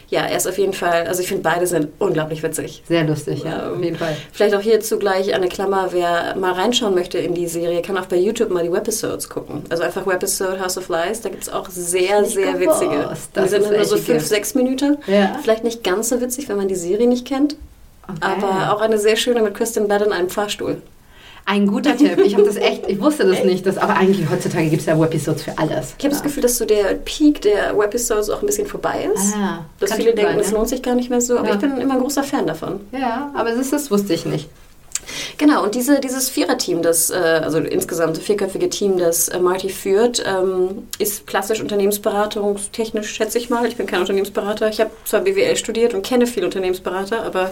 ja, 0.09 0.21
er 0.21 0.37
ist 0.37 0.47
auf 0.47 0.57
jeden 0.57 0.73
Fall, 0.73 1.05
also 1.05 1.21
ich 1.21 1.27
finde 1.27 1.43
beide 1.43 1.67
sind 1.67 1.89
unglaublich 1.99 2.41
witzig. 2.41 2.81
Sehr 2.87 3.03
lustig, 3.03 3.43
ja, 3.43 3.67
ähm, 3.67 3.75
auf 3.75 3.83
jeden 3.83 3.97
Fall. 3.97 4.17
Vielleicht 4.31 4.55
auch 4.55 4.61
hierzu 4.61 4.97
gleich 4.97 5.33
eine 5.35 5.47
Klammer, 5.47 5.89
wer 5.91 6.35
mal 6.35 6.53
reinschauen 6.53 6.95
möchte 6.95 7.19
in 7.19 7.35
die 7.35 7.47
Serie, 7.47 7.83
kann 7.83 7.95
auch 7.97 8.07
bei 8.07 8.15
YouTube 8.15 8.49
mal 8.49 8.63
die 8.63 8.71
Webisodes 8.71 9.29
gucken. 9.29 9.63
Also 9.69 9.83
einfach 9.83 10.07
Webisode 10.07 10.59
House 10.59 10.79
of 10.79 10.89
Lies, 10.89 11.21
da 11.21 11.29
gibt 11.29 11.43
es 11.43 11.49
auch 11.49 11.69
sehr, 11.69 12.25
sehr 12.25 12.53
gewusst. 12.53 12.81
witzige. 12.81 13.09
Das 13.33 13.43
die 13.43 13.49
sind 13.49 13.71
nur 13.71 13.85
so 13.85 13.97
fünf, 13.97 14.25
sechs 14.25 14.55
Minuten. 14.55 14.97
Ja. 15.05 15.37
Vielleicht 15.43 15.63
nicht 15.63 15.83
ganz 15.83 16.09
so 16.09 16.19
witzig, 16.19 16.49
wenn 16.49 16.57
man 16.57 16.67
die 16.67 16.75
Serie 16.75 17.07
nicht 17.07 17.27
kennt. 17.27 17.55
Okay. 18.07 18.17
Aber 18.21 18.73
auch 18.73 18.81
eine 18.81 18.97
sehr 18.97 19.15
schöne 19.15 19.43
mit 19.43 19.53
Kristen 19.53 19.87
Bell 19.87 20.01
in 20.01 20.11
einem 20.11 20.29
Fahrstuhl. 20.29 20.81
Ein 21.49 21.65
guter 21.65 21.97
Tipp. 21.97 22.19
Ich 22.23 22.35
habe 22.35 22.43
das 22.43 22.57
echt, 22.57 22.87
ich 22.87 23.01
wusste 23.01 23.25
das 23.25 23.43
nicht, 23.43 23.65
dass, 23.65 23.79
aber 23.79 23.95
eigentlich 23.95 24.29
heutzutage 24.29 24.69
gibt 24.69 24.81
es 24.81 24.85
ja 24.85 25.01
Webisodes 25.01 25.41
für 25.41 25.57
alles. 25.57 25.95
Ich 25.97 26.05
habe 26.05 26.13
das 26.13 26.21
Gefühl, 26.21 26.43
dass 26.43 26.59
so 26.59 26.65
der 26.65 26.93
Peak 26.93 27.41
der 27.41 27.75
Webisodes 27.75 28.29
auch 28.29 28.43
ein 28.43 28.45
bisschen 28.45 28.67
vorbei 28.67 29.09
ist. 29.15 29.33
Ah, 29.35 29.65
dass 29.79 29.93
viele 29.93 30.13
denken, 30.13 30.37
es 30.39 30.51
lohnt 30.51 30.69
sich 30.69 30.83
gar 30.83 30.93
nicht 30.93 31.09
mehr 31.09 31.21
so, 31.21 31.39
aber 31.39 31.47
ja. 31.47 31.53
ich 31.55 31.59
bin 31.59 31.75
immer 31.77 31.95
ein 31.95 32.01
großer 32.01 32.21
Fan 32.21 32.45
davon. 32.45 32.81
Ja, 32.91 33.31
aber 33.33 33.49
das, 33.55 33.71
das 33.71 33.89
wusste 33.89 34.13
ich 34.13 34.27
nicht. 34.27 34.47
Genau, 35.39 35.63
und 35.63 35.73
diese, 35.73 35.99
dieses 35.99 36.29
Viererteam, 36.29 36.83
das, 36.83 37.09
äh, 37.09 37.15
also 37.15 37.57
insgesamt 37.57 38.19
vierköpfige 38.19 38.69
Team, 38.69 38.99
das 38.99 39.27
äh, 39.29 39.39
Marty 39.39 39.69
führt, 39.69 40.23
ähm, 40.27 40.87
ist 40.99 41.25
klassisch 41.25 41.61
unternehmensberatungstechnisch, 41.61 43.09
schätze 43.09 43.39
ich 43.39 43.49
mal. 43.49 43.65
Ich 43.65 43.75
bin 43.75 43.87
kein 43.87 44.01
Unternehmensberater. 44.01 44.69
Ich 44.69 44.79
habe 44.79 44.91
zwar 45.05 45.21
BWL 45.21 45.55
studiert 45.55 45.95
und 45.95 46.05
kenne 46.05 46.27
viele 46.27 46.45
Unternehmensberater, 46.45 47.23
aber 47.23 47.51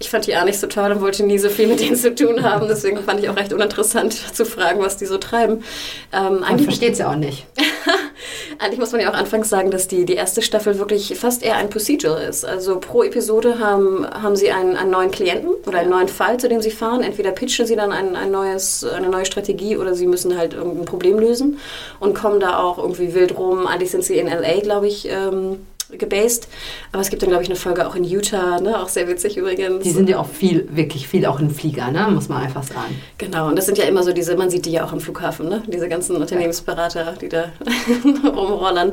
ich 0.00 0.10
fand 0.10 0.26
die 0.26 0.36
auch 0.36 0.44
nicht 0.44 0.60
so 0.60 0.66
toll 0.66 0.92
und 0.92 1.00
wollte 1.00 1.24
nie 1.24 1.38
so 1.38 1.48
viel 1.48 1.66
mit 1.66 1.80
denen 1.80 1.96
zu 1.96 2.14
tun 2.14 2.42
haben. 2.42 2.68
Deswegen 2.68 2.98
fand 2.98 3.20
ich 3.20 3.28
auch 3.28 3.36
recht 3.36 3.52
uninteressant 3.52 4.12
zu 4.34 4.44
fragen, 4.44 4.80
was 4.80 4.96
die 4.96 5.06
so 5.06 5.18
treiben. 5.18 5.64
Ähm, 6.12 6.40
man 6.40 6.58
versteht 6.58 6.96
sie 6.96 7.04
auch 7.04 7.16
nicht. 7.16 7.46
eigentlich 8.58 8.78
muss 8.78 8.92
man 8.92 9.00
ja 9.00 9.10
auch 9.10 9.16
anfangs 9.16 9.48
sagen, 9.48 9.70
dass 9.70 9.88
die, 9.88 10.04
die 10.04 10.14
erste 10.14 10.42
Staffel 10.42 10.78
wirklich 10.78 11.18
fast 11.18 11.42
eher 11.42 11.56
ein 11.56 11.70
Procedural 11.70 12.22
ist. 12.22 12.44
Also 12.44 12.78
pro 12.78 13.02
Episode 13.02 13.58
haben, 13.58 14.06
haben 14.06 14.36
sie 14.36 14.50
einen, 14.50 14.76
einen 14.76 14.90
neuen 14.90 15.10
Klienten 15.10 15.50
oder 15.66 15.78
einen 15.78 15.90
neuen 15.90 16.08
Fall, 16.08 16.38
zu 16.38 16.48
dem 16.48 16.62
sie 16.62 16.70
fahren. 16.70 17.02
Entweder 17.02 17.32
pitchen 17.32 17.66
sie 17.66 17.76
dann 17.76 17.92
ein, 17.92 18.14
ein 18.14 18.30
neues, 18.30 18.84
eine 18.84 19.08
neue 19.08 19.24
Strategie 19.24 19.76
oder 19.76 19.94
sie 19.94 20.06
müssen 20.06 20.36
halt 20.36 20.54
irgendein 20.54 20.84
Problem 20.84 21.18
lösen 21.18 21.58
und 21.98 22.14
kommen 22.14 22.40
da 22.40 22.58
auch 22.58 22.78
irgendwie 22.78 23.14
wild 23.14 23.36
rum. 23.36 23.66
Eigentlich 23.66 23.90
sind 23.90 24.04
sie 24.04 24.18
in 24.18 24.28
LA, 24.28 24.60
glaube 24.60 24.86
ich, 24.86 25.08
ähm, 25.08 25.66
gebased. 25.90 26.48
Aber 26.92 27.00
es 27.00 27.10
gibt 27.10 27.22
dann, 27.22 27.30
glaube 27.30 27.42
ich, 27.42 27.48
eine 27.48 27.56
Folge 27.56 27.86
auch 27.86 27.94
in 27.94 28.04
Utah, 28.04 28.60
ne? 28.60 28.80
auch 28.80 28.88
sehr 28.88 29.08
witzig 29.08 29.36
übrigens. 29.36 29.84
Die 29.84 29.90
sind 29.90 30.08
ja 30.08 30.18
auch 30.18 30.28
viel, 30.28 30.68
wirklich 30.70 31.08
viel 31.08 31.24
auch 31.26 31.40
in 31.40 31.50
Flieger, 31.50 31.90
ne? 31.90 32.08
muss 32.10 32.28
man 32.28 32.42
einfach 32.42 32.62
sagen. 32.62 33.00
Genau, 33.16 33.48
und 33.48 33.56
das 33.56 33.66
sind 33.66 33.78
ja 33.78 33.84
immer 33.84 34.02
so 34.02 34.12
diese, 34.12 34.36
man 34.36 34.50
sieht 34.50 34.66
die 34.66 34.72
ja 34.72 34.84
auch 34.84 34.92
am 34.92 35.00
Flughafen, 35.00 35.48
ne? 35.48 35.62
diese 35.66 35.88
ganzen 35.88 36.16
Unternehmensberater, 36.16 37.14
die 37.20 37.28
da 37.28 37.52
rumrollern. 38.24 38.92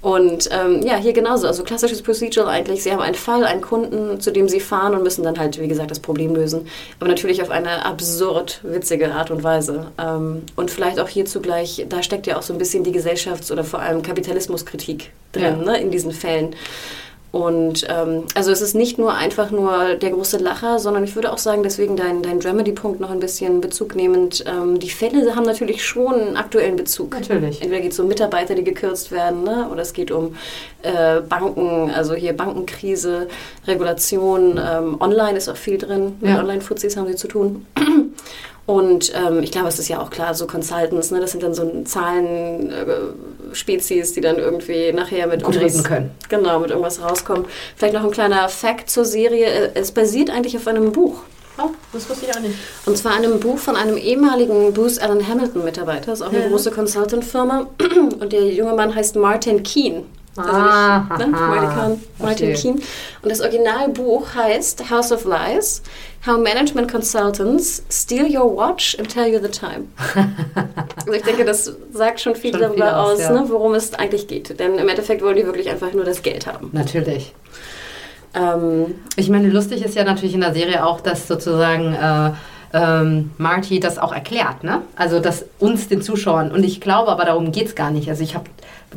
Und 0.00 0.48
ähm, 0.52 0.82
ja, 0.82 0.96
hier 0.96 1.12
genauso, 1.12 1.48
also 1.48 1.64
klassisches 1.64 2.02
Procedural 2.02 2.48
eigentlich. 2.48 2.84
Sie 2.84 2.92
haben 2.92 3.00
einen 3.00 3.16
Fall, 3.16 3.44
einen 3.44 3.60
Kunden, 3.60 4.20
zu 4.20 4.30
dem 4.30 4.48
sie 4.48 4.60
fahren 4.60 4.94
und 4.94 5.02
müssen 5.02 5.24
dann 5.24 5.38
halt, 5.38 5.60
wie 5.60 5.66
gesagt, 5.66 5.90
das 5.90 5.98
Problem 5.98 6.36
lösen. 6.36 6.68
Aber 7.00 7.08
natürlich 7.08 7.42
auf 7.42 7.50
eine 7.50 7.84
absurd 7.84 8.60
witzige 8.62 9.12
Art 9.12 9.32
und 9.32 9.42
Weise. 9.42 9.90
Ähm, 9.98 10.42
und 10.54 10.70
vielleicht 10.70 11.00
auch 11.00 11.08
hierzu 11.08 11.40
gleich, 11.40 11.84
da 11.88 12.02
steckt 12.04 12.28
ja 12.28 12.38
auch 12.38 12.42
so 12.42 12.52
ein 12.52 12.58
bisschen 12.58 12.84
die 12.84 12.92
Gesellschafts- 12.92 13.50
oder 13.50 13.64
vor 13.64 13.80
allem 13.80 14.02
Kapitalismuskritik 14.02 15.10
drin, 15.32 15.64
ja. 15.64 15.72
ne, 15.72 15.80
in 15.80 15.90
diesen 15.90 16.12
Fällen. 16.12 16.54
Und 17.30 17.86
ähm, 17.90 18.24
also 18.34 18.50
es 18.50 18.62
ist 18.62 18.74
nicht 18.74 18.96
nur 18.96 19.14
einfach 19.14 19.50
nur 19.50 19.96
der 19.96 20.10
große 20.10 20.38
Lacher, 20.38 20.78
sondern 20.78 21.04
ich 21.04 21.14
würde 21.14 21.30
auch 21.30 21.36
sagen, 21.38 21.62
deswegen 21.62 21.94
dein, 21.94 22.22
dein 22.22 22.40
Dramedy-Punkt 22.40 23.00
noch 23.00 23.10
ein 23.10 23.20
bisschen 23.20 23.60
Bezug 23.60 23.94
nehmend. 23.94 24.44
Ähm, 24.46 24.78
die 24.78 24.88
Fälle 24.88 25.36
haben 25.36 25.44
natürlich 25.44 25.84
schon 25.84 26.14
einen 26.14 26.36
aktuellen 26.38 26.76
Bezug. 26.76 27.12
Natürlich. 27.12 27.60
Entweder 27.60 27.82
geht 27.82 27.92
es 27.92 28.00
um 28.00 28.08
Mitarbeiter, 28.08 28.54
die 28.54 28.64
gekürzt 28.64 29.12
werden, 29.12 29.44
ne? 29.44 29.68
oder 29.70 29.82
es 29.82 29.92
geht 29.92 30.10
um 30.10 30.36
äh, 30.82 31.20
Banken, 31.20 31.90
also 31.90 32.14
hier 32.14 32.32
Bankenkrise, 32.32 33.28
Regulation. 33.66 34.58
Ähm, 34.58 34.96
online 34.98 35.36
ist 35.36 35.50
auch 35.50 35.56
viel 35.56 35.76
drin. 35.76 36.16
Mit 36.20 36.30
Ja. 36.30 36.38
Online-Fuzis 36.38 36.96
haben 36.96 37.08
sie 37.08 37.16
zu 37.16 37.28
tun. 37.28 37.66
Und 38.68 39.12
ähm, 39.16 39.42
ich 39.42 39.50
glaube, 39.50 39.68
es 39.68 39.78
ist 39.78 39.88
ja 39.88 39.98
auch 39.98 40.10
klar, 40.10 40.34
so 40.34 40.46
Consultants, 40.46 41.10
ne, 41.10 41.20
das 41.20 41.30
sind 41.30 41.42
dann 41.42 41.54
so 41.54 41.72
Zahlen-Spezies, 41.84 44.12
die 44.12 44.20
dann 44.20 44.36
irgendwie 44.38 44.92
nachher 44.92 45.26
mit 45.26 45.42
Gut 45.42 45.54
irgendwas- 45.54 45.76
reden 45.78 45.84
können. 45.84 46.10
Genau, 46.28 46.58
mit 46.60 46.68
irgendwas 46.70 47.00
rauskommen. 47.02 47.46
Vielleicht 47.76 47.94
noch 47.94 48.04
ein 48.04 48.10
kleiner 48.10 48.46
Fact 48.50 48.90
zur 48.90 49.06
Serie. 49.06 49.46
Äh, 49.46 49.70
Es 49.74 49.90
basiert 49.92 50.28
eigentlich 50.30 50.54
auf 50.56 50.66
einem 50.68 50.92
Buch. 50.92 51.20
Oh, 51.60 51.70
das 51.92 52.08
wusste 52.08 52.26
ich 52.26 52.36
auch 52.36 52.40
nicht. 52.40 52.54
Und 52.86 52.96
zwar 52.98 53.14
einem 53.14 53.40
Buch 53.40 53.58
von 53.58 53.74
einem 53.74 53.96
ehemaligen 53.96 54.72
Bruce 54.74 54.98
Allen 54.98 55.26
Hamilton-Mitarbeiter. 55.26 56.06
Das 56.10 56.20
ist 56.20 56.26
auch 56.26 56.30
eine 56.32 56.42
Ja. 56.42 56.48
große 56.48 56.70
Consultant-Firma. 56.70 57.66
Und 58.20 58.32
der 58.32 58.44
junge 58.52 58.74
Mann 58.74 58.94
heißt 58.94 59.16
Martin 59.16 59.62
Keen. 59.64 60.04
Also 60.38 60.50
Ah, 60.52 61.06
nicht, 61.18 61.28
ne? 61.28 61.36
aha. 61.36 61.46
Martin, 61.48 62.00
Martin. 62.18 62.54
Keen. 62.54 62.74
Und 63.22 63.30
das 63.30 63.40
Originalbuch 63.40 64.34
heißt 64.34 64.90
House 64.90 65.12
of 65.12 65.24
Lies: 65.24 65.82
How 66.26 66.38
Management 66.38 66.90
Consultants 66.90 67.82
Steal 67.90 68.26
Your 68.26 68.56
Watch 68.56 68.96
and 68.98 69.08
Tell 69.08 69.26
You 69.32 69.40
the 69.40 69.48
Time. 69.48 69.84
also 70.96 71.12
ich 71.12 71.22
denke, 71.22 71.44
das 71.44 71.72
sagt 71.92 72.20
schon 72.20 72.34
viel 72.36 72.52
Schon 72.52 72.60
darüber 72.60 72.74
viel 72.86 72.94
aus, 72.94 73.12
aus, 73.14 73.20
ja. 73.20 73.32
ne, 73.32 73.44
worum 73.48 73.74
es 73.74 73.94
eigentlich 73.94 74.26
geht. 74.28 74.58
Denn 74.58 74.78
im 74.78 74.88
Endeffekt 74.88 75.22
wollen 75.22 75.36
die 75.36 75.44
wirklich 75.44 75.68
einfach 75.70 75.92
nur 75.92 76.04
das 76.04 76.22
Geld 76.22 76.46
haben. 76.46 76.70
Natürlich. 76.72 77.34
Ähm, 78.34 78.94
Ich 79.16 79.28
meine, 79.30 79.48
lustig 79.48 79.84
ist 79.84 79.94
ja 79.94 80.04
natürlich 80.04 80.34
in 80.34 80.40
der 80.40 80.52
Serie 80.52 80.84
auch, 80.84 81.00
dass 81.00 81.26
sozusagen 81.28 81.94
äh, 81.94 82.30
ähm, 82.74 83.30
Marty 83.38 83.80
das 83.80 83.98
auch 83.98 84.12
erklärt, 84.12 84.62
ne? 84.62 84.82
Also 84.96 85.20
dass 85.20 85.46
uns, 85.58 85.88
den 85.88 86.02
Zuschauern, 86.02 86.52
und 86.52 86.62
ich 86.64 86.80
glaube 86.82 87.10
aber 87.10 87.24
darum 87.24 87.50
geht 87.52 87.68
es 87.68 87.74
gar 87.74 87.90
nicht. 87.90 88.10
Also 88.10 88.22
ich 88.22 88.34
hab, 88.34 88.44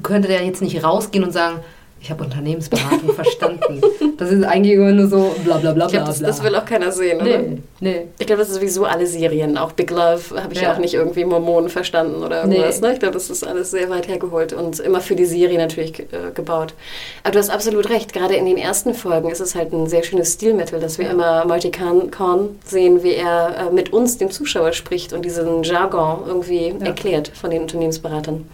könnte 0.04 0.28
da 0.28 0.36
jetzt 0.36 0.62
nicht 0.62 0.84
rausgehen 0.84 1.24
und 1.24 1.32
sagen, 1.32 1.60
ich 2.04 2.10
habe 2.10 2.24
Unternehmensberatung 2.24 3.14
verstanden. 3.16 3.80
Das 4.18 4.32
ist 4.32 4.44
eigentlich 4.44 4.74
immer 4.74 4.92
nur 4.92 5.08
so 5.08 5.36
bla 5.44 5.58
bla 5.58 5.72
bla 5.72 5.86
ich 5.86 5.92
glaube, 5.92 6.06
bla. 6.06 6.12
das, 6.12 6.18
bla. 6.18 6.28
das 6.30 6.44
will 6.44 6.56
auch 6.56 6.66
keiner 6.66 6.92
sehen, 6.92 7.22
oder? 7.22 7.38
nee, 7.38 7.58
nee. 7.80 8.08
Ich 8.18 8.26
glaube, 8.26 8.40
das 8.40 8.50
ist 8.50 8.56
sowieso 8.56 8.86
alle 8.86 9.06
Serien. 9.06 9.56
Auch 9.56 9.74
Big 9.74 9.92
Love 9.92 10.42
habe 10.42 10.52
ich 10.54 10.62
Ja. 10.62 10.74
auch 10.74 10.80
nicht 10.80 10.96
irgendwie 10.96 11.26
Mormonen 11.26 11.70
verstanden 11.70 12.24
oder 12.24 12.42
irgendwas. 12.44 12.82
Nee. 12.82 12.88
Ne? 12.88 12.94
Ich 12.94 13.00
glaube, 13.00 13.14
das 13.14 13.30
ist 13.30 13.46
alles 13.46 13.70
sehr 13.70 13.88
weit 13.92 14.08
hergeholt 14.08 14.52
und 14.52 14.80
immer 14.80 15.00
für 15.00 15.16
die 15.16 15.26
Serie 15.26 15.60
natürlich 15.60 16.00
äh, 16.00 16.32
gebaut. 16.34 16.74
Aber 17.22 17.34
du 17.34 17.38
hast 17.40 17.52
absolut 17.52 17.88
recht. 17.92 18.14
Gerade 18.14 18.34
in 18.34 18.46
den 18.48 18.58
ersten 18.58 18.96
Folgen 18.96 19.30
ist 19.30 19.40
es 19.40 19.54
halt 19.54 19.72
ein 19.72 19.86
sehr 19.86 20.02
schönes 20.02 20.34
Stilmittel, 20.34 20.80
dass 20.80 20.98
wir 20.98 21.08
immer 21.08 21.46
Marty 21.46 21.70
Korn 21.70 22.60
sehen, 22.66 23.04
wie 23.04 23.14
er 23.14 23.68
äh, 23.70 23.74
mit 23.74 23.94
uns, 23.94 24.18
dem 24.18 24.32
Zuschauer, 24.32 24.74
spricht 24.74 25.14
und 25.14 25.24
diesen 25.24 25.62
Jargon 25.62 26.24
irgendwie 26.26 26.74
erklärt 26.80 27.28
von 27.36 27.52
den 27.52 27.62
Unternehmensberatern. 27.62 28.50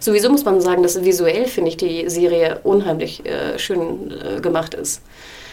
Sowieso 0.00 0.30
muss 0.30 0.44
man 0.44 0.60
sagen, 0.60 0.82
dass 0.82 1.04
visuell, 1.04 1.46
finde 1.46 1.70
ich, 1.70 1.76
die 1.76 2.08
Serie 2.08 2.60
unheimlich 2.64 3.24
äh, 3.26 3.58
schön 3.58 4.12
äh, 4.12 4.40
gemacht 4.40 4.74
ist. 4.74 5.02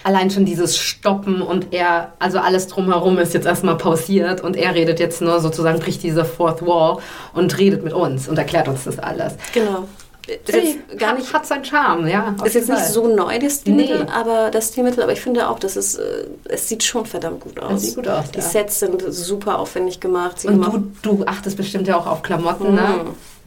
Allein 0.03 0.29
schon 0.29 0.45
dieses 0.45 0.77
Stoppen 0.77 1.41
und 1.41 1.73
er, 1.73 2.13
also 2.19 2.37
alles 2.37 2.67
drumherum 2.67 3.17
ist 3.17 3.33
jetzt 3.33 3.47
erstmal 3.47 3.75
pausiert 3.75 4.41
und 4.41 4.55
er 4.55 4.75
redet 4.75 4.99
jetzt 4.99 5.19
nur 5.19 5.39
sozusagen, 5.39 5.79
bricht 5.79 6.03
diese 6.03 6.23
Fourth 6.25 6.61
Wall 6.63 6.97
und 7.33 7.57
redet 7.57 7.83
mit 7.83 7.93
uns 7.93 8.27
und 8.27 8.37
erklärt 8.37 8.67
uns 8.67 8.83
das 8.83 8.99
alles. 8.99 9.33
Genau. 9.53 9.85
Ist 10.27 10.55
jetzt 10.55 10.97
gar 10.99 11.13
nicht 11.13 11.31
hat 11.33 11.45
seinen 11.45 11.65
Charme, 11.65 12.07
ja. 12.07 12.35
Ist 12.43 12.55
jetzt 12.55 12.69
nicht 12.69 12.85
so 12.85 13.07
neu, 13.07 13.37
das 13.37 13.57
Stilmittel, 13.57 14.05
Nee. 14.05 14.11
aber 14.11 14.49
das 14.49 14.69
Stilmittel, 14.69 15.03
aber 15.03 15.11
ich 15.13 15.21
finde 15.21 15.47
auch, 15.49 15.59
dass 15.59 15.75
es, 15.75 15.95
äh, 15.95 16.25
es 16.45 16.67
sieht 16.67 16.83
schon 16.83 17.05
verdammt 17.05 17.41
gut 17.41 17.59
aus. 17.59 17.81
sieht 17.81 17.95
gut 17.95 18.07
aus, 18.07 18.31
Die 18.31 18.39
ja. 18.39 18.43
Sets 18.43 18.79
sind 18.79 19.03
super 19.07 19.59
aufwendig 19.59 19.99
gemacht. 19.99 20.43
Und 20.45 20.65
haben 20.65 20.95
du, 21.03 21.17
du 21.17 21.25
achtest 21.25 21.57
bestimmt 21.57 21.87
ja 21.87 21.97
auch 21.97 22.07
auf 22.07 22.23
Klamotten, 22.23 22.73
ne? 22.73 23.01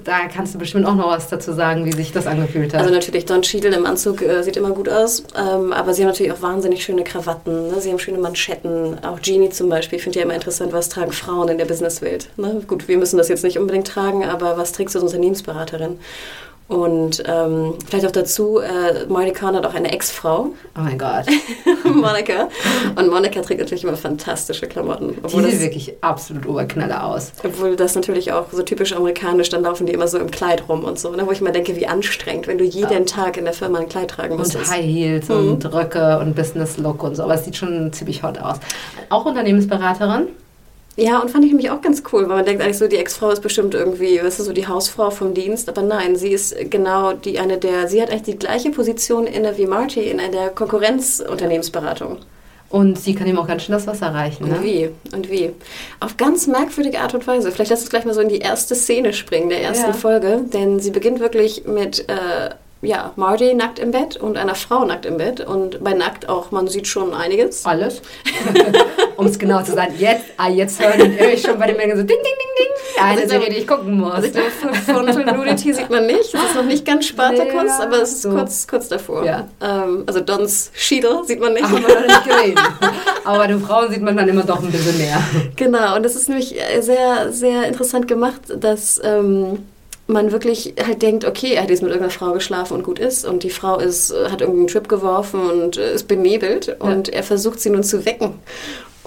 Da 0.05 0.29
kannst 0.29 0.55
du 0.55 0.59
bestimmt 0.59 0.87
auch 0.87 0.95
noch 0.95 1.09
was 1.09 1.29
dazu 1.29 1.53
sagen, 1.53 1.85
wie 1.85 1.93
sich 1.93 2.13
das 2.13 2.27
angefühlt 2.27 2.73
hat. 2.73 2.81
also 2.81 2.95
natürlich, 2.95 3.27
Don 3.27 3.43
Cheadle 3.43 3.75
im 3.75 3.85
Anzug 3.85 4.23
äh, 4.23 4.43
sieht 4.43 4.57
immer 4.57 4.71
gut 4.71 4.89
aus, 4.89 5.25
ähm, 5.37 5.73
aber 5.73 5.93
sie 5.93 6.03
haben 6.03 6.11
natürlich 6.11 6.33
auch 6.33 6.41
wahnsinnig 6.41 6.85
schöne 6.85 7.03
Krawatten, 7.03 7.69
ne? 7.69 7.81
sie 7.81 7.91
haben 7.91 7.99
schöne 7.99 8.19
Manschetten, 8.19 9.05
auch 9.05 9.19
Jeannie 9.21 9.51
zum 9.51 9.69
Beispiel, 9.69 9.97
ich 9.97 10.05
finde 10.05 10.21
ja 10.21 10.25
immer 10.25 10.35
interessant, 10.35 10.73
was 10.73 10.89
tragen 10.89 11.11
Frauen 11.11 11.49
in 11.49 11.59
der 11.59 11.65
Businesswelt. 11.65 12.29
Ne? 12.37 12.63
Gut, 12.69 12.87
wir 12.87 12.97
müssen 12.97 13.19
das 13.19 13.29
jetzt 13.29 13.43
nicht 13.43 13.59
unbedingt 13.59 13.89
tragen, 13.89 14.25
aber 14.25 14.57
was 14.57 14.73
trägst 14.73 14.95
du 14.95 15.01
als 15.01 15.05
Unternehmensberaterin? 15.05 15.99
Und 16.69 17.23
ähm, 17.27 17.75
vielleicht 17.89 18.05
auch 18.07 18.11
dazu, 18.13 18.59
äh, 18.59 19.07
Marty 19.09 19.33
Kahn 19.33 19.57
hat 19.57 19.65
auch 19.65 19.73
eine 19.73 19.91
Ex-Frau, 19.91 20.49
oh 20.77 20.81
mein 20.81 20.99
Gott. 20.99 21.25
Monika. 21.85 22.49
Und 22.95 23.09
Monika 23.11 23.41
trägt 23.41 23.61
natürlich 23.61 23.85
immer 23.85 23.97
fantastische 23.97 24.67
Klamotten. 24.67 25.17
Die 25.23 25.29
sieht 25.31 25.45
das, 25.55 25.61
wirklich 25.61 25.95
absolut 26.03 26.47
Oberknaller 26.47 27.05
aus. 27.07 27.33
obwohl 27.43 27.75
das 27.75 27.95
natürlich 27.95 28.33
auch 28.33 28.47
so 28.53 28.63
typisch 28.63 28.93
amerikanisch, 28.93 29.49
dann 29.49 29.63
laufen 29.63 29.87
die 29.87 29.95
immer 29.95 30.09
so 30.09 30.19
im 30.19 30.31
Kleid 30.31 30.69
rum 30.69 30.85
und 30.85 30.99
so. 30.99 31.11
Ne? 31.11 31.27
Wo 31.27 31.33
ich 31.33 31.41
mal 31.41 31.53
denke, 31.53 31.75
wie 31.75 31.87
anstrengend, 31.87 32.47
wenn 32.49 32.59
du 32.59 32.65
jeden 32.65 33.07
Tag 33.07 33.39
in 33.39 33.45
der 33.47 33.55
Firma 33.55 33.79
ein 33.79 33.89
Kleid 33.89 34.11
tragen 34.11 34.33
Und 34.33 34.41
musstest. 34.41 34.71
High 34.71 34.85
Heels 34.85 35.29
Mhm. 35.31 35.35
und 35.53 35.73
Röcke 35.73 36.19
und 36.19 36.35
Business 36.37 36.77
Look 36.77 37.03
und 37.03 37.15
so. 37.17 37.23
Aber 37.23 37.33
es 37.35 37.47
sieht 37.47 37.57
schon 37.57 37.95
ziemlich 37.95 38.23
hot 38.23 38.37
aus. 38.39 38.57
Auch 39.09 39.25
Unternehmensberaterin. 39.25 40.29
Ja, 41.01 41.21
und 41.21 41.31
fand 41.31 41.45
ich 41.45 41.53
nämlich 41.53 41.71
auch 41.71 41.81
ganz 41.81 42.03
cool, 42.13 42.23
weil 42.29 42.37
man 42.39 42.45
denkt 42.45 42.61
eigentlich 42.61 42.77
so, 42.77 42.89
die 42.89 42.97
Ex-Frau 42.97 43.31
ist 43.31 43.41
bestimmt 43.41 43.73
irgendwie, 43.73 44.21
weißt 44.21 44.41
du, 44.41 44.43
so 44.43 44.53
die 44.53 44.67
Hausfrau 44.67 45.11
vom 45.11 45.33
Dienst. 45.33 45.69
Aber 45.69 45.83
nein, 45.83 46.17
sie 46.17 46.31
ist 46.33 46.57
genau 46.71 47.13
die 47.13 47.39
eine 47.39 47.57
der, 47.57 47.87
sie 47.87 48.03
hat 48.03 48.11
eigentlich 48.11 48.23
die 48.25 48.39
gleiche 48.39 48.71
Position 48.73 49.29
inne 49.29 49.57
wie 49.59 49.67
Marty 49.67 50.01
in 50.11 50.19
einer 50.19 50.49
Konkurrenzunternehmensberatung. 50.49 52.19
Und 52.71 52.99
sie 52.99 53.15
kann 53.15 53.29
ihm 53.29 53.39
auch 53.39 53.47
ganz 53.47 53.63
schön 53.63 53.75
das 53.75 53.87
Wasser 53.87 54.09
reichen. 54.13 54.43
Und 54.45 54.51
Ne? 54.51 54.59
wie? 54.63 54.91
Und 55.15 55.31
wie? 55.31 55.53
Auf 56.01 56.17
ganz 56.17 56.47
merkwürdige 56.49 56.99
Art 57.01 57.15
und 57.15 57.27
Weise. 57.27 57.51
Vielleicht 57.53 57.71
lass 57.71 57.81
uns 57.81 57.91
gleich 57.91 58.05
mal 58.05 58.13
so 58.13 58.21
in 58.21 58.29
die 58.29 58.41
erste 58.41 58.75
Szene 58.75 59.13
springen, 59.13 59.49
der 59.49 59.63
ersten 59.63 59.87
Ja. 59.91 59.93
Folge. 59.95 60.41
Denn 60.53 60.81
sie 60.81 60.91
beginnt 60.91 61.21
wirklich 61.21 61.65
mit, 61.65 62.09
äh, 62.11 62.51
ja, 62.83 63.13
Marty 63.17 63.55
nackt 63.55 63.79
im 63.79 63.93
Bett 63.93 64.17
und 64.19 64.37
einer 64.37 64.55
Frau 64.55 64.85
nackt 64.85 65.07
im 65.07 65.17
Bett. 65.17 65.41
Und 65.41 65.83
bei 65.83 65.95
nackt 65.95 66.29
auch, 66.29 66.51
man 66.51 66.69
sieht 66.69 66.87
schon 66.89 67.15
einiges. 67.15 67.65
Alles. 67.65 68.03
um 69.19 69.27
es 69.27 69.37
genau 69.37 69.63
zu 69.63 69.73
sagen. 69.73 69.95
Jetzt, 69.99 70.27
ah, 70.37 70.49
jetzt 70.49 70.81
hören 70.81 71.13
wir 71.19 71.27
euch 71.27 71.43
schon 71.43 71.59
bei 71.59 71.67
den 71.67 71.77
Mengen 71.77 71.97
so 71.97 72.05
ding, 72.05 72.17
ding, 72.17 72.23
ding, 72.23 72.55
ding. 72.57 73.03
Eine 73.03 73.11
Also 73.11 73.25
ich 73.25 73.31
Serie, 73.31 73.51
die 73.51 73.57
ich 73.57 73.67
gucken 73.67 73.99
muss. 73.99 74.13
Also 74.13 74.29
ich 74.29 74.33
glaube, 74.33 74.51
Frontal 74.87 75.37
Nudity 75.37 75.75
sieht 75.75 75.91
man 75.91 76.07
nicht. 76.07 76.33
Es 76.33 76.35
ist 76.35 76.55
noch 76.55 76.65
nicht 76.65 76.85
ganz 76.85 77.07
Spartakus, 77.07 77.65
Ja, 77.67 77.81
aber 77.83 78.01
es 78.01 78.13
ist 78.13 78.23
so. 78.23 78.31
kurz, 78.31 78.67
kurz 78.69 78.89
davor. 78.89 79.25
Ja. 79.25 79.49
Ähm, 79.61 80.05
also 80.07 80.21
Dons 80.21 80.71
Schiedel 80.73 81.25
sieht 81.25 81.41
man 81.41 81.53
nicht. 81.53 81.65
Haben 81.65 81.85
wir 81.85 81.95
noch 82.01 82.07
nicht 82.07 82.25
gesehen. 82.25 82.59
Aber 83.25 83.39
bei 83.39 83.47
den 83.49 83.61
Frauen 83.61 83.91
sieht 83.91 84.03
man 84.03 84.17
dann 84.17 84.29
immer 84.29 84.45
doch 84.45 84.63
ein 84.63 84.71
bisschen 84.71 84.97
mehr. 84.99 85.21
Genau, 85.57 85.97
und 85.97 86.05
das 86.05 86.15
ist 86.15 86.29
nämlich 86.29 86.55
sehr, 86.81 87.33
sehr 87.33 87.67
interessant 87.67 88.07
gemacht, 88.07 88.41
dass 88.57 89.01
ähm, 89.03 89.65
man 90.07 90.31
wirklich 90.31 90.75
halt 90.87 91.03
denkt, 91.03 91.25
okay, 91.25 91.55
er 91.55 91.63
hat 91.65 91.71
jetzt 91.71 91.83
mit 91.83 91.91
irgendeiner 91.91 92.17
Frau 92.17 92.33
geschlafen 92.33 92.75
und 92.75 92.85
gut 92.85 93.01
ist 93.01 93.25
und 93.27 93.43
die 93.43 93.51
Frau 93.51 93.79
ist, 93.79 94.15
hat 94.31 94.41
irgendeinen 94.41 94.69
Trip 94.69 94.89
geworfen 94.89 95.41
und 95.51 95.77
ist 95.77 96.07
benebelt 96.07 96.77
und 96.79 97.09
er 97.09 97.25
versucht 97.25 97.59
sie 97.61 97.71
nun 97.71 97.83
zu 97.83 98.05
wecken. 98.07 98.35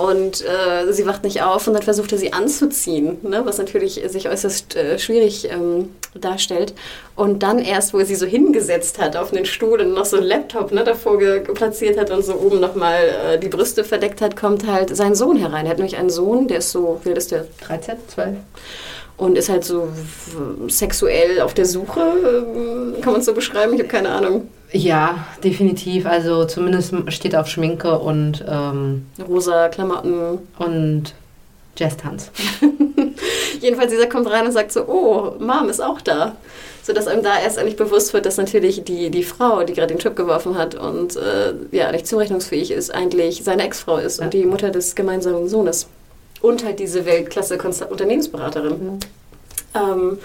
Und 0.01 0.43
äh, 0.43 0.91
sie 0.91 1.05
wacht 1.05 1.23
nicht 1.23 1.43
auf 1.43 1.67
und 1.67 1.75
dann 1.75 1.83
versucht 1.83 2.11
er 2.11 2.17
sie 2.17 2.33
anzuziehen, 2.33 3.19
ne? 3.21 3.41
was 3.45 3.59
natürlich 3.59 4.01
sich 4.07 4.27
äußerst 4.27 4.75
äh, 4.75 4.97
schwierig 4.97 5.47
ähm, 5.51 5.89
darstellt. 6.15 6.73
Und 7.15 7.43
dann 7.43 7.59
erst, 7.59 7.93
wo 7.93 7.99
er 7.99 8.07
sie 8.07 8.15
so 8.15 8.25
hingesetzt 8.25 8.97
hat 8.97 9.15
auf 9.15 9.29
den 9.29 9.45
Stuhl 9.45 9.79
und 9.79 9.93
noch 9.93 10.05
so 10.05 10.17
einen 10.17 10.25
Laptop 10.25 10.71
ne, 10.71 10.83
davor 10.83 11.19
platziert 11.53 11.99
hat 11.99 12.09
und 12.09 12.25
so 12.25 12.33
oben 12.33 12.59
nochmal 12.59 12.97
äh, 13.33 13.37
die 13.37 13.47
Brüste 13.47 13.83
verdeckt 13.83 14.21
hat, 14.21 14.35
kommt 14.35 14.65
halt 14.65 14.95
sein 14.95 15.13
Sohn 15.13 15.37
herein. 15.37 15.65
Er 15.67 15.71
hat 15.71 15.77
nämlich 15.77 15.97
einen 15.97 16.09
Sohn, 16.09 16.47
der 16.47 16.57
ist 16.57 16.71
so, 16.71 16.99
wie 17.03 17.09
alt 17.09 17.19
ist 17.19 17.29
der? 17.29 17.45
13, 17.67 17.97
12. 18.07 18.29
Und 19.17 19.37
ist 19.37 19.49
halt 19.49 19.63
so 19.63 19.89
sexuell 20.67 21.41
auf 21.41 21.53
der 21.53 21.67
Suche, 21.67 21.99
ähm, 21.99 22.95
kann 23.01 23.11
man 23.13 23.19
es 23.19 23.27
so 23.27 23.35
beschreiben? 23.35 23.73
Ich 23.73 23.79
habe 23.79 23.89
keine 23.89 24.09
Ahnung. 24.09 24.49
Ja, 24.73 25.25
definitiv. 25.43 26.05
Also 26.05 26.45
zumindest 26.45 26.93
steht 27.09 27.35
auf 27.35 27.47
Schminke 27.47 27.99
und, 27.99 28.43
ähm, 28.47 29.05
Rosa 29.27 29.67
Klamotten. 29.69 30.39
und 30.59 31.13
Jazz-Tanz. 31.75 32.31
Jedenfalls, 33.61 33.91
dieser 33.91 34.07
kommt 34.07 34.29
rein 34.29 34.45
und 34.45 34.51
sagt 34.51 34.71
so, 34.71 34.85
oh, 34.87 35.33
Mom 35.39 35.69
ist 35.69 35.81
auch 35.81 36.01
da. 36.01 36.35
Sodass 36.83 37.07
einem 37.07 37.21
da 37.21 37.39
erst 37.39 37.59
eigentlich 37.59 37.75
bewusst 37.75 38.11
wird, 38.13 38.25
dass 38.25 38.37
natürlich 38.37 38.83
die, 38.83 39.11
die 39.11 39.23
Frau, 39.23 39.63
die 39.63 39.73
gerade 39.73 39.93
den 39.93 39.99
Trip 39.99 40.15
geworfen 40.15 40.57
hat 40.57 40.73
und 40.73 41.15
äh, 41.15 41.53
ja, 41.71 41.91
nicht 41.91 42.07
zurechnungsfähig 42.07 42.71
ist, 42.71 42.93
eigentlich 42.93 43.43
seine 43.43 43.63
Ex-Frau 43.63 43.97
ist 43.97 44.17
Ja. 44.19 44.25
und 44.25 44.33
die 44.33 44.45
Mutter 44.45 44.69
des 44.71 44.95
gemeinsamen 44.95 45.47
Sohnes. 45.47 45.87
Und 46.41 46.65
halt 46.65 46.79
diese 46.79 47.05
Weltklasse-Unternehmensberaterin. 47.05 48.99
Ähm, 49.75 50.17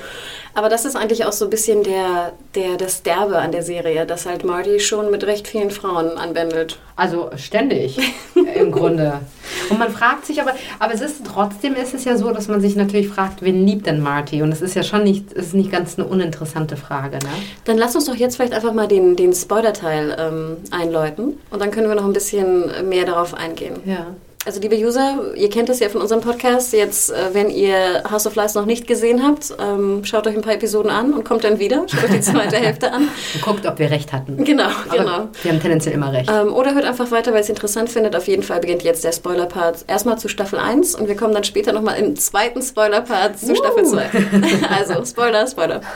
aber 0.57 0.71
das 0.71 0.87
ist 0.87 0.97
eigentlich 0.97 1.27
auch 1.27 1.33
so 1.33 1.45
ein 1.45 1.51
bisschen 1.51 1.83
der, 1.83 2.33
der, 2.55 2.79
das 2.79 3.03
Derbe 3.03 3.37
an 3.37 3.53
der 3.53 3.63
Serie, 3.63 4.07
dass 4.07 4.25
halt 4.25 4.43
Marty 4.43 4.81
schon 4.81 5.11
mit 5.11 5.23
recht 5.25 5.47
vielen 5.47 5.71
Frauen 5.71 6.17
anwendelt. 6.17 6.79
Also 6.97 7.29
ständig 7.37 7.99
im 8.55 8.73
Grunde. 8.73 9.21
Und 9.69 9.79
man 9.79 9.91
fragt 9.91 10.25
sich 10.25 10.41
aber, 10.41 10.53
aber 10.79 10.95
es 10.95 11.03
ist 11.03 11.27
trotzdem 11.27 11.75
ist 11.75 11.93
es 11.93 12.07
ja 12.07 12.17
so, 12.17 12.31
dass 12.31 12.49
man 12.49 12.63
sich 12.63 12.75
natürlich 12.75 13.09
fragt, 13.09 13.43
wen 13.43 13.67
liebt 13.67 13.85
denn 13.87 14.01
Marty? 14.01 14.41
Und 14.41 14.51
es 14.51 14.63
ist 14.63 14.75
ja 14.75 14.83
schon 14.83 15.05
nicht, 15.05 15.31
es 15.35 15.49
ist 15.49 15.55
nicht 15.55 15.71
ganz 15.71 15.99
eine 15.99 16.09
uninteressante 16.09 16.79
Frage, 16.79 17.19
ne? 17.19 17.29
Dann 17.65 17.77
lass 17.77 17.95
uns 17.95 18.07
doch 18.07 18.17
jetzt 18.17 18.37
vielleicht 18.37 18.55
einfach 18.55 18.73
mal 18.73 18.89
den, 18.89 19.15
den 19.15 19.35
Spoiler-Teil 19.35 20.17
ähm, 20.19 20.57
einläuten 20.71 21.39
und 21.51 21.61
dann 21.61 21.71
können 21.71 21.89
wir 21.89 21.97
noch 21.97 22.07
ein 22.07 22.15
bisschen 22.15 22.89
mehr 22.89 23.05
darauf 23.05 23.35
eingehen. 23.35 23.75
Ja. 23.85 24.07
Also 24.47 24.61
liebe 24.61 24.77
User, 24.77 25.35
ihr 25.35 25.51
kennt 25.51 25.69
das 25.69 25.81
ja 25.81 25.89
von 25.89 26.01
unserem 26.01 26.21
Podcast. 26.21 26.73
Jetzt, 26.73 27.11
äh, 27.11 27.31
wenn 27.33 27.51
ihr 27.51 28.05
House 28.09 28.29
of 28.29 28.37
Lies 28.37 28.55
noch 28.55 28.65
nicht 28.65 28.87
gesehen 28.87 29.27
habt, 29.27 29.53
ähm, 29.59 30.05
schaut 30.05 30.25
euch 30.29 30.37
ein 30.37 30.41
paar 30.41 30.55
Episoden 30.55 30.89
an 30.89 31.13
und 31.15 31.25
kommt 31.25 31.43
dann 31.43 31.59
wieder. 31.59 31.83
Schaut 31.89 32.05
euch 32.05 32.13
die 32.13 32.21
zweite 32.21 32.55
Hälfte 32.57 32.93
an. 32.93 33.09
Und 33.35 33.43
guckt, 33.43 33.67
ob 33.67 33.81
wir 33.81 33.91
recht 33.91 34.13
hatten. 34.13 34.45
Genau, 34.45 34.69
Aber 34.89 34.99
genau. 34.99 35.29
Wir 35.43 35.51
haben 35.51 35.61
tendenziell 35.61 35.97
immer 35.97 36.13
recht. 36.13 36.31
Ähm, 36.33 36.55
oder 36.55 36.77
hört 36.77 36.85
einfach 36.85 37.11
weiter, 37.11 37.33
weil 37.33 37.41
es 37.41 37.49
interessant 37.49 37.91
findet. 37.91 38.15
Auf 38.15 38.29
jeden 38.29 38.45
Fall 38.45 38.61
beginnt 38.61 38.85
jetzt 38.85 39.03
der 39.03 39.11
Spoiler-Part 39.11 39.85
erstmal 39.89 40.17
zu 40.17 40.29
Staffel 40.29 40.61
1 40.61 40.95
und 40.95 41.09
wir 41.09 41.17
kommen 41.17 41.35
dann 41.35 41.43
später 41.43 41.73
nochmal 41.73 41.99
im 41.99 42.15
zweiten 42.15 42.63
Spoiler-Part 42.63 43.41
zu 43.41 43.57
Staffel 43.57 43.85
2. 43.85 44.11
also, 44.79 45.05
Spoiler, 45.05 45.45
Spoiler. 45.49 45.81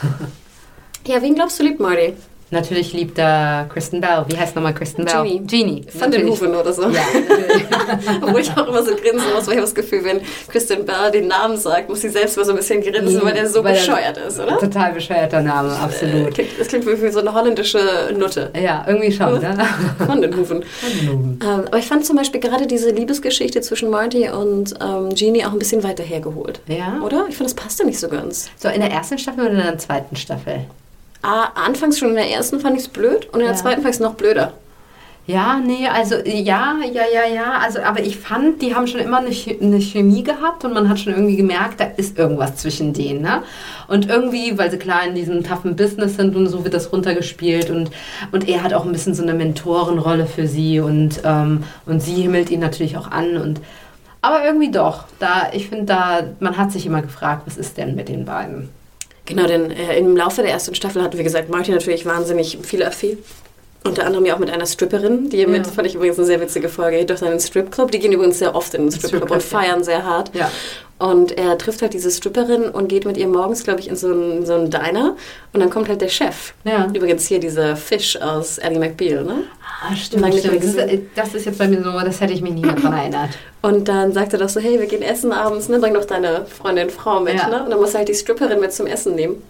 Ja, 1.06 1.22
wen 1.22 1.34
glaubst 1.34 1.58
du 1.58 1.62
liebt 1.62 1.80
Marty? 1.80 2.14
Natürlich 2.52 2.92
liebt 2.92 3.16
er 3.18 3.66
Kristen 3.72 4.00
Bell. 4.00 4.24
Wie 4.28 4.36
heißt 4.36 4.56
nochmal 4.56 4.74
Kristen 4.74 5.04
Bell? 5.04 5.22
Genie. 5.22 5.40
Genie. 5.46 5.86
Van 5.96 6.10
den. 6.10 6.28
Hoven 6.28 6.54
oder 6.54 6.72
so. 6.72 6.82
Ja. 6.82 7.00
Obwohl 8.22 8.40
ich 8.40 8.50
auch 8.56 8.66
immer 8.66 8.82
so 8.82 8.90
grinsen 8.96 9.28
muss, 9.34 9.46
weil 9.46 9.54
ich 9.54 9.58
habe 9.58 9.60
das 9.60 9.74
Gefühl, 9.74 10.02
wenn 10.04 10.20
Kristen 10.48 10.84
Bell 10.84 11.10
den 11.12 11.28
Namen 11.28 11.56
sagt, 11.56 11.88
muss 11.88 12.00
sie 12.00 12.08
selbst 12.08 12.36
mal 12.36 12.44
so 12.44 12.50
ein 12.52 12.56
bisschen 12.56 12.80
grinsen, 12.82 13.20
weil 13.22 13.34
der 13.34 13.48
so 13.48 13.62
Weil 13.62 13.74
er- 13.76 13.80
bescheuert 13.80 14.16
ist, 14.16 14.40
oder? 14.40 14.58
Total 14.58 14.92
bescheuerter 14.92 15.40
Name, 15.42 15.68
Äh, 15.72 15.76
absolut. 15.84 16.34
klingt- 16.34 16.58
Das 16.58 16.68
klingt 16.68 16.86
wie 16.86 17.10
so 17.10 17.20
eine 17.20 17.32
holländische 17.32 17.80
Nutte. 18.18 18.50
Ja, 18.60 18.84
irgendwie 18.86 19.12
schon, 19.12 19.38
ne? 19.40 19.56
Van 19.98 20.20
den 20.20 20.36
Hoven. 20.36 20.64
Ähm, 21.02 21.38
aber 21.66 21.78
ich 21.78 21.86
fand 21.86 22.04
zum 22.04 22.16
Beispiel 22.16 22.40
gerade 22.40 22.66
diese 22.66 22.90
Liebesgeschichte 22.90 23.60
zwischen 23.60 23.90
Marty 23.90 24.28
und 24.28 24.74
ähm, 24.80 25.14
Jeannie 25.14 25.44
auch 25.44 25.52
ein 25.52 25.58
bisschen 25.58 25.82
weiter 25.84 26.02
hergeholt. 26.02 26.60
Ja. 26.66 27.00
Oder? 27.04 27.26
Ich 27.28 27.36
finde, 27.36 27.52
das 27.52 27.54
passte 27.54 27.86
nicht 27.86 27.98
so 28.00 28.08
ganz. 28.08 28.50
So, 28.56 28.68
in 28.68 28.80
der 28.80 28.90
ersten 28.90 29.18
Staffel 29.18 29.42
oder 29.46 29.50
in 29.52 29.56
der 29.58 29.78
zweiten 29.78 30.16
Staffel? 30.16 30.64
Ah, 31.22 31.48
anfangs 31.54 31.98
schon 31.98 32.10
in 32.10 32.14
der 32.14 32.30
ersten 32.30 32.60
fand 32.60 32.76
ich 32.76 32.84
es 32.84 32.88
blöd 32.88 33.26
und 33.32 33.40
in 33.40 33.46
der 33.46 33.54
Ja. 33.54 33.54
zweiten 33.54 33.82
fand 33.82 33.94
ich 33.94 34.00
es 34.00 34.00
noch 34.00 34.14
blöder. 34.14 34.52
Ja, 35.26 35.60
nee, 35.64 35.86
also 35.86 36.16
ja, 36.24 36.76
ja, 36.92 37.02
ja, 37.12 37.32
ja. 37.32 37.58
Also, 37.62 37.80
aber 37.82 38.00
ich 38.00 38.18
fand, 38.18 38.62
die 38.62 38.74
haben 38.74 38.86
schon 38.88 39.00
immer 39.00 39.18
eine, 39.18 39.28
eine 39.60 39.80
Chemie 39.80 40.24
gehabt 40.24 40.64
und 40.64 40.72
man 40.72 40.88
hat 40.88 40.98
schon 40.98 41.12
irgendwie 41.12 41.36
gemerkt, 41.36 41.78
da 41.78 41.84
ist 41.84 42.18
irgendwas 42.18 42.56
zwischen 42.56 42.94
denen. 42.94 43.20
Ne? 43.22 43.42
Und 43.86 44.08
irgendwie, 44.08 44.58
weil 44.58 44.72
sie 44.72 44.78
klar 44.78 45.04
in 45.06 45.14
diesem 45.14 45.44
toughen 45.44 45.76
Business 45.76 46.16
sind 46.16 46.34
und 46.34 46.48
so 46.48 46.64
wird 46.64 46.74
das 46.74 46.90
runtergespielt 46.90 47.70
und, 47.70 47.90
und 48.32 48.48
er 48.48 48.62
hat 48.64 48.72
auch 48.74 48.84
ein 48.84 48.90
bisschen 48.92 49.14
so 49.14 49.22
eine 49.22 49.34
Mentorenrolle 49.34 50.26
für 50.26 50.48
sie 50.48 50.80
und, 50.80 51.20
ähm, 51.24 51.62
und 51.86 52.00
sie 52.02 52.14
himmelt 52.14 52.50
ihn 52.50 52.60
natürlich 52.60 52.96
auch 52.96 53.10
an 53.10 53.36
und 53.36 53.60
aber 54.22 54.44
irgendwie 54.44 54.70
doch. 54.70 55.04
Da, 55.18 55.48
ich 55.52 55.68
finde 55.68 55.84
da, 55.84 56.20
man 56.40 56.56
hat 56.56 56.72
sich 56.72 56.86
immer 56.86 57.02
gefragt, 57.02 57.42
was 57.46 57.56
ist 57.56 57.76
denn 57.78 57.94
mit 57.94 58.08
den 58.08 58.24
beiden? 58.24 58.68
Genau, 59.30 59.46
denn 59.46 59.70
äh, 59.70 59.98
im 59.98 60.16
Laufe 60.16 60.42
der 60.42 60.50
ersten 60.50 60.74
Staffel 60.74 61.02
hat, 61.02 61.16
wie 61.16 61.22
gesagt, 61.22 61.48
Marty 61.48 61.70
natürlich 61.70 62.04
wahnsinnig 62.06 62.58
viele 62.62 62.86
Affären. 62.86 63.18
Unter 63.82 64.04
anderem 64.04 64.26
ja 64.26 64.34
auch 64.34 64.38
mit 64.38 64.50
einer 64.50 64.66
Stripperin, 64.66 65.30
die 65.30 65.46
mit, 65.46 65.66
Ja. 65.66 65.72
fand 65.72 65.86
ich 65.86 65.94
übrigens 65.94 66.18
eine 66.18 66.26
sehr 66.26 66.40
witzige 66.40 66.68
Folge, 66.68 67.02
durch 67.06 67.20
seinen 67.20 67.40
Stripclub. 67.40 67.90
Die 67.90 67.98
gehen 67.98 68.12
übrigens 68.12 68.38
sehr 68.38 68.54
oft 68.54 68.74
in 68.74 68.82
den 68.82 68.90
Stripclub 68.90 69.08
Stripclub, 69.22 69.30
und 69.30 69.42
feiern 69.42 69.82
sehr 69.82 70.04
hart. 70.04 70.34
Ja. 70.34 70.50
Und 71.00 71.32
er 71.38 71.56
trifft 71.56 71.80
halt 71.80 71.94
diese 71.94 72.10
Stripperin 72.10 72.64
und 72.68 72.88
geht 72.88 73.06
mit 73.06 73.16
ihr 73.16 73.26
morgens, 73.26 73.64
glaube 73.64 73.80
ich, 73.80 73.88
in 73.88 73.96
so 73.96 74.08
einen, 74.08 74.44
so 74.44 74.52
einen 74.52 74.68
Diner. 74.70 75.16
Und 75.54 75.60
dann 75.60 75.70
kommt 75.70 75.88
halt 75.88 76.02
der 76.02 76.08
Chef. 76.08 76.52
Ja. 76.64 76.88
Übrigens 76.92 77.26
hier 77.26 77.40
dieser 77.40 77.74
Fisch 77.74 78.20
aus 78.20 78.58
Ally 78.58 78.78
McBeal, 78.78 79.24
ne? 79.24 79.44
Ah, 79.82 79.96
stimmt, 79.96 80.34
stimmt. 80.34 80.62
Das, 80.62 80.74
das 81.14 81.34
ist 81.34 81.46
jetzt 81.46 81.58
bei 81.58 81.68
mir 81.68 81.82
so, 81.82 81.90
das 82.00 82.20
hätte 82.20 82.34
ich 82.34 82.42
mich 82.42 82.52
nie 82.52 82.60
mehr 82.60 82.74
dran 82.74 82.92
erinnert. 82.92 83.30
Und 83.62 83.88
dann 83.88 84.12
sagt 84.12 84.34
er 84.34 84.38
doch 84.40 84.50
so, 84.50 84.60
hey, 84.60 84.78
wir 84.78 84.86
gehen 84.86 85.00
essen 85.00 85.32
abends, 85.32 85.70
ne? 85.70 85.78
Bring 85.78 85.94
doch 85.94 86.04
deine 86.04 86.44
Freundin, 86.44 86.90
Frau 86.90 87.20
mit, 87.20 87.34
Ja. 87.34 87.48
ne? 87.48 87.64
Und 87.64 87.70
dann 87.70 87.80
muss 87.80 87.94
er 87.94 88.00
halt 88.00 88.08
die 88.10 88.14
Stripperin 88.14 88.60
mit 88.60 88.72
zum 88.74 88.86
Essen 88.86 89.14
nehmen. 89.14 89.42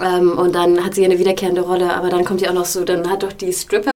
Ähm, 0.00 0.38
und 0.38 0.54
dann 0.54 0.84
hat 0.84 0.94
sie 0.94 1.04
eine 1.04 1.18
wiederkehrende 1.18 1.62
Rolle, 1.62 1.92
aber 1.94 2.10
dann 2.10 2.24
kommt 2.24 2.42
ja 2.42 2.50
auch 2.50 2.54
noch 2.54 2.64
so, 2.64 2.84
dann 2.84 3.10
hat 3.10 3.24
doch 3.24 3.32
die 3.32 3.52
Stripper 3.52 3.90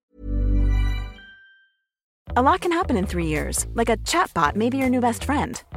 A 2.35 2.41
lot 2.41 2.63
can 2.63 2.73
happen 2.73 2.97
in 2.97 3.07
three 3.07 3.27
years, 3.27 3.67
like 3.75 3.91
a 3.91 3.97
chatbot 4.07 4.57
may 4.57 4.71
be 4.71 4.79
your 4.79 4.89
new 4.89 5.01
best 5.03 5.23
friend. 5.25 5.63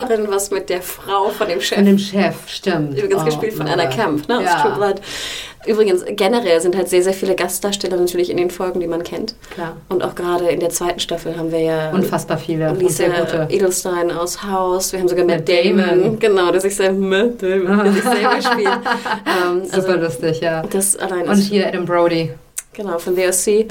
was 0.00 0.50
mit 0.50 0.68
der 0.68 0.82
Frau 0.82 1.30
von 1.30 1.48
dem 1.48 1.58
Chef. 1.62 1.76
Von 1.78 1.86
dem 1.86 1.98
Chef, 1.98 2.34
stimmt. 2.48 2.98
Übrigens 2.98 3.22
Oh, 3.22 3.24
gespielt 3.24 3.54
von. 3.54 3.66
Anna 3.66 3.86
Camp, 3.86 4.28
ne? 4.28 4.38
Aus 4.38 4.44
Ja. 4.44 4.60
True 4.62 4.74
Blood. 4.76 5.00
Übrigens, 5.66 6.04
generell 6.06 6.60
sind 6.60 6.76
halt 6.76 6.88
sehr, 6.90 7.02
sehr 7.02 7.14
viele 7.14 7.34
Gastdarsteller 7.34 7.96
natürlich 7.96 8.28
in 8.30 8.36
den 8.36 8.50
Folgen, 8.50 8.78
die 8.78 8.86
man 8.88 9.02
kennt. 9.02 9.34
Klar. 9.54 9.78
Und 9.88 10.04
auch 10.04 10.14
gerade 10.14 10.48
in 10.48 10.60
der 10.60 10.68
zweiten 10.68 11.00
Staffel 11.00 11.36
haben 11.38 11.50
wir 11.50 11.60
ja 11.60 11.90
Unfassbar 11.92 12.36
viele 12.36 12.72
Lisa. 12.74 13.04
Edelstein 13.48 14.10
aus 14.12 14.42
House. 14.42 14.92
Wir 14.92 15.00
haben 15.00 15.08
sogar 15.08 15.24
Matt 15.24 15.38
Matt 15.38 15.48
Damon. 15.48 15.78
Damon. 16.02 16.18
Genau, 16.18 16.52
der 16.52 16.60
sich 16.60 16.76
selber, 16.76 16.98
Matt 16.98 17.42
Damon, 17.42 17.84
der 17.84 17.92
sich 17.94 18.02
selber 18.04 18.42
spielt. 18.42 18.68
ähm, 18.68 19.62
also, 19.62 19.80
Super 19.80 19.96
lustig, 19.96 20.40
ja. 20.40 20.62
das 20.62 20.96
allein 20.98 21.26
Und 21.26 21.36
hier 21.36 21.66
Adam 21.68 21.86
Brody. 21.86 22.32
Genau, 22.74 22.98
von 22.98 23.16
WSC. 23.16 23.66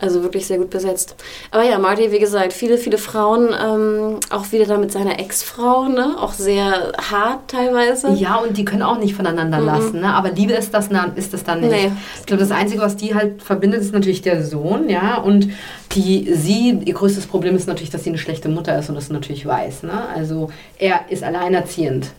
Also 0.00 0.22
wirklich 0.22 0.46
sehr 0.46 0.58
gut 0.58 0.70
besetzt. 0.70 1.16
Aber 1.50 1.64
ja, 1.64 1.76
Marty, 1.78 2.12
wie 2.12 2.20
gesagt, 2.20 2.52
viele, 2.52 2.78
viele 2.78 2.98
Frauen, 2.98 3.48
ähm, 3.48 4.20
auch 4.30 4.52
wieder 4.52 4.64
da 4.66 4.78
mit 4.78 4.92
seiner 4.92 5.18
Ex-Frau, 5.18 5.88
ne? 5.88 6.14
Auch 6.20 6.32
sehr 6.32 6.92
hart 7.10 7.48
teilweise. 7.48 8.12
Ja, 8.12 8.36
und 8.36 8.56
die 8.56 8.64
können 8.64 8.82
auch 8.82 8.98
nicht 8.98 9.16
voneinander 9.16 9.58
lassen, 9.58 10.00
ne? 10.00 10.14
Aber 10.14 10.30
Liebe 10.30 10.52
ist 10.52 10.72
das, 10.72 10.88
ist 11.16 11.32
das 11.32 11.42
dann 11.42 11.60
nicht. 11.60 11.72
Nee. 11.72 11.90
Ich 12.20 12.26
glaube, 12.26 12.40
das 12.40 12.52
Einzige, 12.52 12.80
was 12.80 12.96
die 12.96 13.14
halt 13.14 13.42
verbindet, 13.42 13.80
ist 13.80 13.92
natürlich 13.92 14.22
der 14.22 14.44
Sohn, 14.44 14.88
ja. 14.88 15.16
Und 15.16 15.48
die, 15.92 16.32
sie, 16.32 16.78
ihr 16.84 16.94
größtes 16.94 17.26
Problem 17.26 17.56
ist 17.56 17.66
natürlich, 17.66 17.90
dass 17.90 18.04
sie 18.04 18.10
eine 18.10 18.18
schlechte 18.18 18.48
Mutter 18.48 18.78
ist 18.78 18.88
und 18.88 18.94
das 18.94 19.10
natürlich 19.10 19.46
weiß, 19.46 19.82
ne? 19.82 20.08
Also 20.14 20.50
er 20.78 21.00
ist 21.08 21.24
alleinerziehend. 21.24 22.10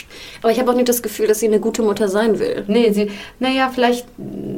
Aber 0.41 0.51
ich 0.51 0.59
habe 0.59 0.69
auch 0.69 0.75
nicht 0.75 0.89
das 0.89 1.01
Gefühl, 1.01 1.27
dass 1.27 1.39
sie 1.39 1.47
eine 1.47 1.61
gute 1.61 1.81
Mutter 1.81 2.09
sein 2.09 2.39
will. 2.39 2.65
Nee, 2.67 2.91
sie, 2.91 3.09
naja, 3.39 3.71
vielleicht, 3.73 4.05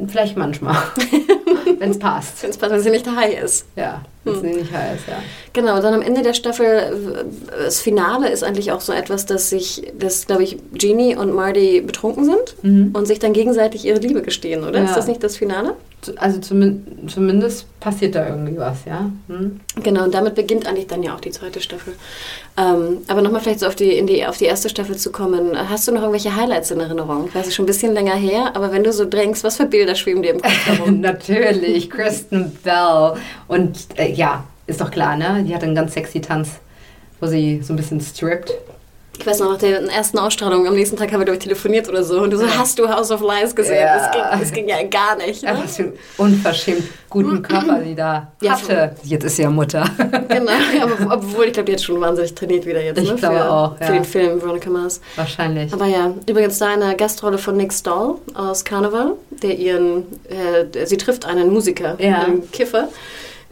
vielleicht 0.08 0.36
manchmal. 0.36 0.76
Wenn 1.78 1.90
es 1.90 1.98
passt. 1.98 2.42
Wenn 2.42 2.50
es 2.50 2.56
passt, 2.56 2.72
wenn 2.72 2.80
sie 2.80 2.90
nicht 2.90 3.06
high 3.06 3.42
ist. 3.42 3.66
Ja, 3.76 4.02
wenn 4.24 4.34
es 4.34 4.42
nicht 4.42 4.72
heiß, 4.72 5.00
ja. 5.08 5.22
Genau, 5.52 5.80
dann 5.80 5.94
am 5.94 6.02
Ende 6.02 6.22
der 6.22 6.34
Staffel, 6.34 7.26
das 7.50 7.80
Finale 7.80 8.28
ist 8.30 8.44
eigentlich 8.44 8.72
auch 8.72 8.80
so 8.80 8.92
etwas, 8.92 9.26
dass 9.26 9.50
sich, 9.50 9.92
dass, 9.98 10.26
glaube 10.26 10.42
ich, 10.44 10.58
Jeannie 10.76 11.16
und 11.16 11.32
Marty 11.34 11.80
betrunken 11.80 12.24
sind 12.24 12.94
und 12.94 13.06
sich 13.06 13.18
dann 13.18 13.32
gegenseitig 13.32 13.84
ihre 13.84 13.98
Liebe 13.98 14.22
gestehen, 14.22 14.62
oder? 14.62 14.80
Mhm. 14.80 14.84
Ja. 14.84 14.90
Ist 14.90 14.96
das 14.96 15.06
nicht 15.06 15.22
das 15.22 15.36
Finale? 15.36 15.74
Also 16.16 16.40
zumin 16.40 16.84
zumindest 17.06 17.66
passiert 17.78 18.14
da 18.14 18.26
irgendwie 18.26 18.56
was, 18.56 18.84
ja. 18.84 19.10
Hm? 19.28 19.60
Genau, 19.82 20.04
und 20.04 20.14
damit 20.14 20.34
beginnt 20.34 20.66
eigentlich 20.66 20.88
dann 20.88 21.02
ja 21.02 21.14
auch 21.14 21.20
die 21.20 21.30
zweite 21.30 21.60
Staffel. 21.60 21.94
Ähm, 22.56 22.98
aber 23.06 23.22
nochmal 23.22 23.40
vielleicht 23.40 23.60
so 23.60 23.66
auf 23.66 23.76
die, 23.76 23.92
in 23.92 24.06
die, 24.06 24.26
auf 24.26 24.38
die 24.38 24.46
erste 24.46 24.68
Staffel 24.68 24.96
zu 24.96 25.12
kommen. 25.12 25.56
Hast 25.68 25.86
du 25.86 25.92
noch 25.92 26.00
irgendwelche 26.00 26.34
Highlights 26.34 26.70
in 26.70 26.80
Erinnerung? 26.80 27.26
Ich 27.28 27.34
weiß, 27.34 27.42
es 27.42 27.48
ist 27.48 27.54
schon 27.54 27.64
ein 27.64 27.66
bisschen 27.66 27.94
länger 27.94 28.14
her, 28.14 28.54
aber 28.54 28.72
wenn 28.72 28.82
du 28.82 28.92
so 28.92 29.04
denkst, 29.04 29.44
was 29.44 29.56
für 29.56 29.66
Bilder 29.66 29.94
schweben 29.94 30.22
dir 30.22 30.32
im 30.34 30.42
Kopf 30.42 30.66
herum? 30.66 31.00
Natürlich, 31.00 31.88
Kristen 31.88 32.52
Bell. 32.64 33.14
Und 33.46 33.78
äh, 33.96 34.10
ja, 34.10 34.44
ist 34.66 34.80
doch 34.80 34.90
klar, 34.90 35.16
ne? 35.16 35.44
Die 35.46 35.54
hat 35.54 35.62
einen 35.62 35.74
ganz 35.74 35.94
sexy 35.94 36.20
Tanz, 36.20 36.50
wo 37.20 37.26
sie 37.26 37.62
so 37.62 37.72
ein 37.72 37.76
bisschen 37.76 38.00
strippt. 38.00 38.52
Ich 39.22 39.26
weiß 39.28 39.38
noch, 39.38 39.52
nach 39.52 39.58
der 39.58 39.80
ersten 39.82 40.18
Ausstrahlung, 40.18 40.66
am 40.66 40.74
nächsten 40.74 40.96
Tag 40.96 41.12
haben 41.12 41.20
wir, 41.20 41.24
glaube 41.24 41.36
ich, 41.36 41.44
telefoniert 41.44 41.88
oder 41.88 42.02
so. 42.02 42.20
Und 42.22 42.32
du 42.32 42.38
so, 42.38 42.46
hast 42.58 42.76
du 42.76 42.88
House 42.88 43.12
of 43.12 43.20
Lies 43.20 43.54
gesehen? 43.54 43.76
Ja. 43.76 43.96
Das, 43.96 44.10
ging, 44.10 44.40
das 44.40 44.52
ging 44.52 44.68
ja 44.68 44.82
gar 44.82 45.16
nicht. 45.16 45.44
Ne? 45.44 45.56
was 45.62 45.76
für 45.76 45.82
einen 45.84 45.92
unverschämt 46.16 46.82
guten 47.08 47.40
Körper 47.40 47.82
sie 47.84 47.94
da 47.94 48.32
Ja, 48.40 48.52
hatte. 48.60 48.96
Jetzt 49.04 49.22
ist 49.22 49.36
sie 49.36 49.42
ja 49.42 49.50
Mutter. 49.50 49.84
Genau, 50.28 50.50
aber, 50.82 51.14
obwohl 51.14 51.44
ich 51.44 51.52
glaube, 51.52 51.66
die 51.66 51.74
hat 51.74 51.82
schon 51.82 52.00
wahnsinnig 52.00 52.34
trainiert 52.34 52.66
wieder 52.66 52.82
jetzt. 52.82 52.98
Ich 52.98 53.10
ne? 53.10 53.14
glaube 53.14 53.36
für, 53.36 53.50
auch, 53.52 53.76
Für 53.76 53.84
ja. 53.84 53.90
den 53.92 54.04
Film 54.04 54.42
Veronica 54.42 54.70
Mars. 54.70 55.00
Wahrscheinlich. 55.14 55.72
Aber 55.72 55.86
ja, 55.86 56.12
übrigens 56.28 56.58
da 56.58 56.70
eine 56.70 56.96
Gastrolle 56.96 57.38
von 57.38 57.56
Nick 57.56 57.72
Stahl 57.72 58.14
aus 58.34 58.64
Carnival, 58.64 59.12
der 59.30 59.56
ihren, 59.56 60.04
äh, 60.28 60.84
sie 60.86 60.96
trifft 60.96 61.26
einen 61.26 61.52
Musiker, 61.52 61.94
Ja. 62.00 62.22
einen 62.22 62.50
Kiffer, 62.50 62.88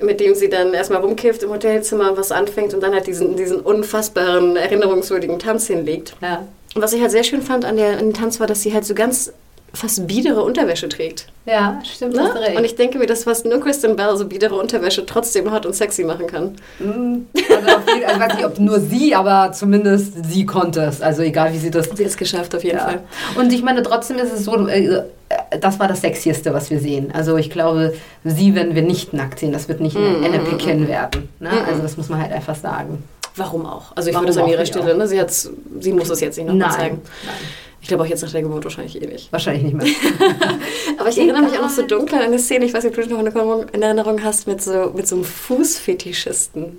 mit 0.02 0.20
dem 0.20 0.34
sie 0.34 0.48
dann 0.48 0.74
erstmal 0.74 1.00
rumkifft 1.00 1.42
im 1.42 1.50
Hotelzimmer, 1.50 2.16
was 2.16 2.32
anfängt 2.32 2.74
und 2.74 2.82
dann 2.82 2.92
halt 2.94 3.06
diesen, 3.06 3.36
diesen 3.36 3.60
unfassbaren, 3.60 4.56
erinnerungswürdigen 4.56 5.38
Tanz 5.38 5.66
hinlegt. 5.66 6.16
Ja. 6.20 6.46
Und 6.74 6.82
was 6.82 6.92
ich 6.92 7.00
halt 7.00 7.10
sehr 7.10 7.24
schön 7.24 7.42
fand 7.42 7.64
an, 7.64 7.76
der, 7.76 7.98
an 7.98 8.10
dem 8.10 8.14
Tanz 8.14 8.40
war, 8.40 8.46
dass 8.46 8.62
sie 8.62 8.72
halt 8.72 8.84
so 8.84 8.94
ganz 8.94 9.32
fast 9.72 10.06
biedere 10.06 10.42
Unterwäsche 10.42 10.88
trägt. 10.88 11.26
ja, 11.46 11.80
stimmt. 11.84 12.14
Ne? 12.14 12.22
hast 12.24 12.36
recht. 12.36 12.56
Und 12.58 12.64
ich 12.64 12.74
denke 12.76 12.98
mir, 12.98 13.06
dass 13.06 13.24
fast 13.24 13.44
nur 13.46 13.60
Kristen 13.60 13.96
Bell 13.96 14.16
so 14.16 14.26
biedere 14.26 14.54
Unterwäsche 14.56 15.06
trotzdem 15.06 15.52
hot 15.52 15.66
und 15.66 15.74
sexy 15.74 16.04
machen 16.04 16.26
kann. 16.26 16.56
also 16.80 17.68
auf 17.76 17.82
jeden, 17.94 18.04
also 18.04 18.14
ich 18.14 18.20
weiß 18.20 18.34
nicht, 18.36 18.44
ob 18.46 18.58
nur 18.58 18.80
sie, 18.80 19.14
aber 19.14 19.52
zumindest 19.52 20.24
sie 20.28 20.44
konnte 20.46 20.82
es. 20.82 21.00
Also 21.00 21.22
egal, 21.22 21.52
wie 21.52 21.58
sie 21.58 21.70
das 21.70 21.86
Sie 21.86 22.04
hat 22.04 22.10
es 22.10 22.16
geschafft, 22.16 22.54
auf 22.54 22.64
jeden 22.64 22.78
Ja. 22.78 22.84
Fall. 22.84 23.00
Und 23.38 23.52
ich 23.52 23.62
meine, 23.62 23.82
trotzdem 23.82 24.18
ist 24.18 24.32
es 24.32 24.44
so, 24.44 24.66
äh, 24.66 25.02
das 25.60 25.78
war 25.78 25.86
das 25.88 26.00
Sexieste, 26.00 26.52
was 26.52 26.70
wir 26.70 26.80
sehen. 26.80 27.12
Also 27.12 27.36
ich 27.36 27.50
glaube, 27.50 27.94
sie 28.24 28.54
werden 28.54 28.74
wir 28.74 28.82
nicht 28.82 29.12
nackt 29.12 29.38
sehen. 29.38 29.52
Das 29.52 29.68
wird 29.68 29.80
nicht 29.80 29.96
eine 29.96 30.26
Anna 30.26 30.38
Picken 30.38 30.88
werden. 30.88 31.28
Ne? 31.38 31.50
Also 31.68 31.82
das 31.82 31.96
muss 31.96 32.08
man 32.08 32.20
halt 32.20 32.32
einfach 32.32 32.56
sagen. 32.56 33.04
Warum 33.36 33.64
auch? 33.64 33.92
Also 33.94 34.08
ich 34.08 34.14
Warum 34.14 34.26
würde 34.26 34.38
es 34.38 34.44
an 34.44 34.50
ihrer 34.50 34.66
Stelle, 34.66 34.96
ne? 34.96 35.06
Sie, 35.06 35.22
sie 35.78 35.92
muss 35.92 36.10
es 36.10 36.20
jetzt 36.20 36.36
nicht 36.36 36.48
nochmal 36.48 36.72
zeigen. 36.72 37.00
Nein. 37.24 37.34
Ich 37.82 37.88
glaube 37.88 38.02
auch 38.04 38.06
jetzt 38.08 38.22
nach 38.22 38.30
der 38.32 38.42
Geburt 38.42 38.64
wahrscheinlich 38.64 39.00
eh 39.02 39.06
nicht. 39.06 39.32
Wahrscheinlich 39.32 39.62
nicht 39.62 39.76
mehr. 39.76 39.86
Aber 40.98 41.08
ich 41.08 41.18
erinnere 41.18 41.42
mich 41.42 41.58
auch 41.58 41.62
noch 41.62 41.70
so 41.70 41.82
dunkel 41.82 42.16
an 42.18 42.24
eine 42.24 42.38
Szene, 42.38 42.64
ich 42.66 42.74
weiß 42.74 42.84
nicht, 42.84 42.96
ob 42.98 43.04
du 43.04 43.10
noch 43.10 43.18
eine 43.20 43.30
Erinnerung- 43.30 43.66
in 43.72 43.82
Erinnerung 43.82 44.22
hast, 44.22 44.46
mit 44.46 44.62
so, 44.62 44.92
mit 44.94 45.08
so 45.08 45.16
einem 45.16 45.24
Fußfetischisten. 45.24 46.78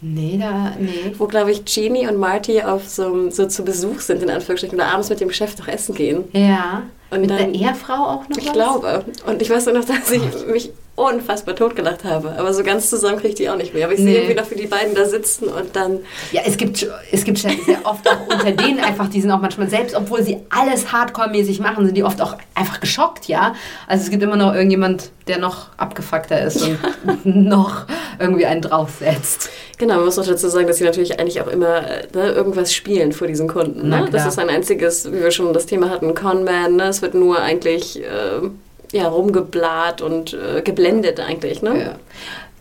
nee, 0.00 0.38
da, 0.40 0.72
nee. 0.78 1.14
Wo, 1.18 1.26
glaube 1.26 1.50
ich, 1.52 1.64
Jeannie 1.66 2.08
und 2.08 2.16
Marty 2.16 2.62
auf 2.62 2.88
so, 2.88 3.30
so 3.30 3.46
zu 3.46 3.64
Besuch 3.64 4.00
sind, 4.00 4.22
in 4.22 4.30
Anführungsstrichen, 4.30 4.76
oder 4.78 4.88
abends 4.88 5.10
mit 5.10 5.20
dem 5.20 5.30
Chef 5.30 5.58
noch 5.58 5.68
essen 5.68 5.94
gehen. 5.94 6.24
Ja. 6.32 6.84
Und 7.10 7.20
Mit 7.20 7.30
dann- 7.30 7.38
der 7.38 7.48
Ehefrau 7.54 7.92
auch 7.94 8.28
noch 8.28 8.38
Ich 8.38 8.46
was? 8.46 8.52
glaube. 8.54 9.04
Und 9.26 9.42
ich 9.42 9.50
weiß 9.50 9.66
nur 9.66 9.74
noch, 9.74 9.84
dass 9.84 10.10
ich 10.10 10.22
mich 10.50 10.70
unfassbar 11.00 11.54
totgelacht 11.56 12.04
habe. 12.04 12.34
Aber 12.38 12.52
so 12.52 12.62
ganz 12.62 12.90
zusammen 12.90 13.16
kriege 13.16 13.28
ich 13.28 13.34
die 13.36 13.48
auch 13.50 13.56
nicht 13.56 13.74
mehr. 13.74 13.84
Aber 13.84 13.94
ich 13.94 14.00
Nee. 14.00 14.12
sehe 14.12 14.22
irgendwie 14.22 14.40
noch, 14.40 14.50
wie 14.50 14.54
die 14.56 14.66
beiden 14.66 14.94
da 14.94 15.04
sitzen 15.06 15.44
und 15.48 15.74
dann. 15.74 15.98
Ja, 16.32 16.42
es 16.46 16.56
gibt, 16.56 16.86
es 17.10 17.24
gibt 17.24 17.38
sehr 17.38 17.54
oft 17.84 18.08
auch 18.08 18.20
unter 18.32 18.52
denen 18.52 18.80
einfach, 18.80 19.08
die 19.08 19.20
sind 19.20 19.30
auch 19.30 19.40
manchmal, 19.40 19.68
selbst 19.68 19.94
obwohl 19.96 20.22
sie 20.22 20.38
alles 20.50 20.92
hardcore-mäßig 20.92 21.60
machen, 21.60 21.84
sind 21.86 21.96
die 21.96 22.04
oft 22.04 22.20
auch 22.20 22.36
einfach 22.54 22.80
geschockt, 22.80 23.26
ja. 23.26 23.54
Also 23.86 24.04
es 24.04 24.10
gibt 24.10 24.22
immer 24.22 24.36
noch 24.36 24.54
irgendjemand, 24.54 25.10
der 25.28 25.38
noch 25.38 25.68
abgefuckter 25.76 26.42
ist 26.42 26.62
und 26.62 26.78
noch 27.24 27.86
irgendwie 28.18 28.46
einen 28.46 28.62
draufsetzt. 28.62 29.48
Genau, 29.78 29.94
man 29.96 30.04
muss 30.06 30.18
auch 30.18 30.26
dazu 30.26 30.48
sagen, 30.48 30.66
dass 30.66 30.76
sie 30.76 30.84
natürlich 30.84 31.18
eigentlich 31.18 31.40
auch 31.40 31.46
immer 31.46 31.80
ne, 32.14 32.32
irgendwas 32.32 32.74
spielen 32.74 33.12
vor 33.12 33.26
diesen 33.26 33.48
Kunden. 33.48 33.88
Ne? 33.88 34.08
Das 34.12 34.26
ist 34.26 34.38
ein 34.38 34.50
einziges, 34.50 35.10
wie 35.10 35.20
wir 35.22 35.30
schon 35.30 35.52
das 35.54 35.64
Thema 35.66 35.88
hatten, 35.88 36.14
Conman. 36.14 36.76
Ne? 36.76 36.84
Es 36.88 37.00
wird 37.00 37.14
nur 37.14 37.40
eigentlich 37.40 37.98
äh, 38.02 38.48
ja, 38.92 39.08
rumgeblat 39.08 40.02
und 40.02 40.32
äh, 40.32 40.62
geblendet 40.62 41.20
eigentlich. 41.20 41.62
Ne? 41.62 41.80
Ja. 41.80 41.98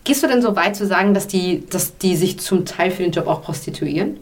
Gehst 0.03 0.23
du 0.23 0.27
denn 0.27 0.41
so 0.41 0.55
weit 0.55 0.75
zu 0.75 0.85
sagen, 0.85 1.13
dass 1.13 1.27
die, 1.27 1.67
dass 1.69 1.97
die 1.97 2.15
sich 2.15 2.39
zum 2.39 2.65
Teil 2.65 2.91
für 2.91 3.03
den 3.03 3.11
Job 3.11 3.27
auch 3.27 3.41
prostituieren? 3.41 4.17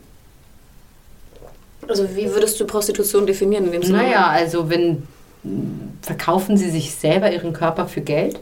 Also 1.87 2.15
wie 2.15 2.31
würdest 2.31 2.59
du 2.59 2.65
Prostitution 2.65 3.25
definieren 3.25 3.65
in 3.65 3.71
dem 3.71 3.83
Sinne? 3.83 3.99
Naja, 3.99 4.27
also 4.27 4.69
wenn 4.69 5.03
verkaufen 6.01 6.57
sie 6.57 6.69
sich 6.69 6.93
selber 6.93 7.31
ihren 7.31 7.53
Körper 7.53 7.87
für 7.87 8.01
Geld? 8.01 8.39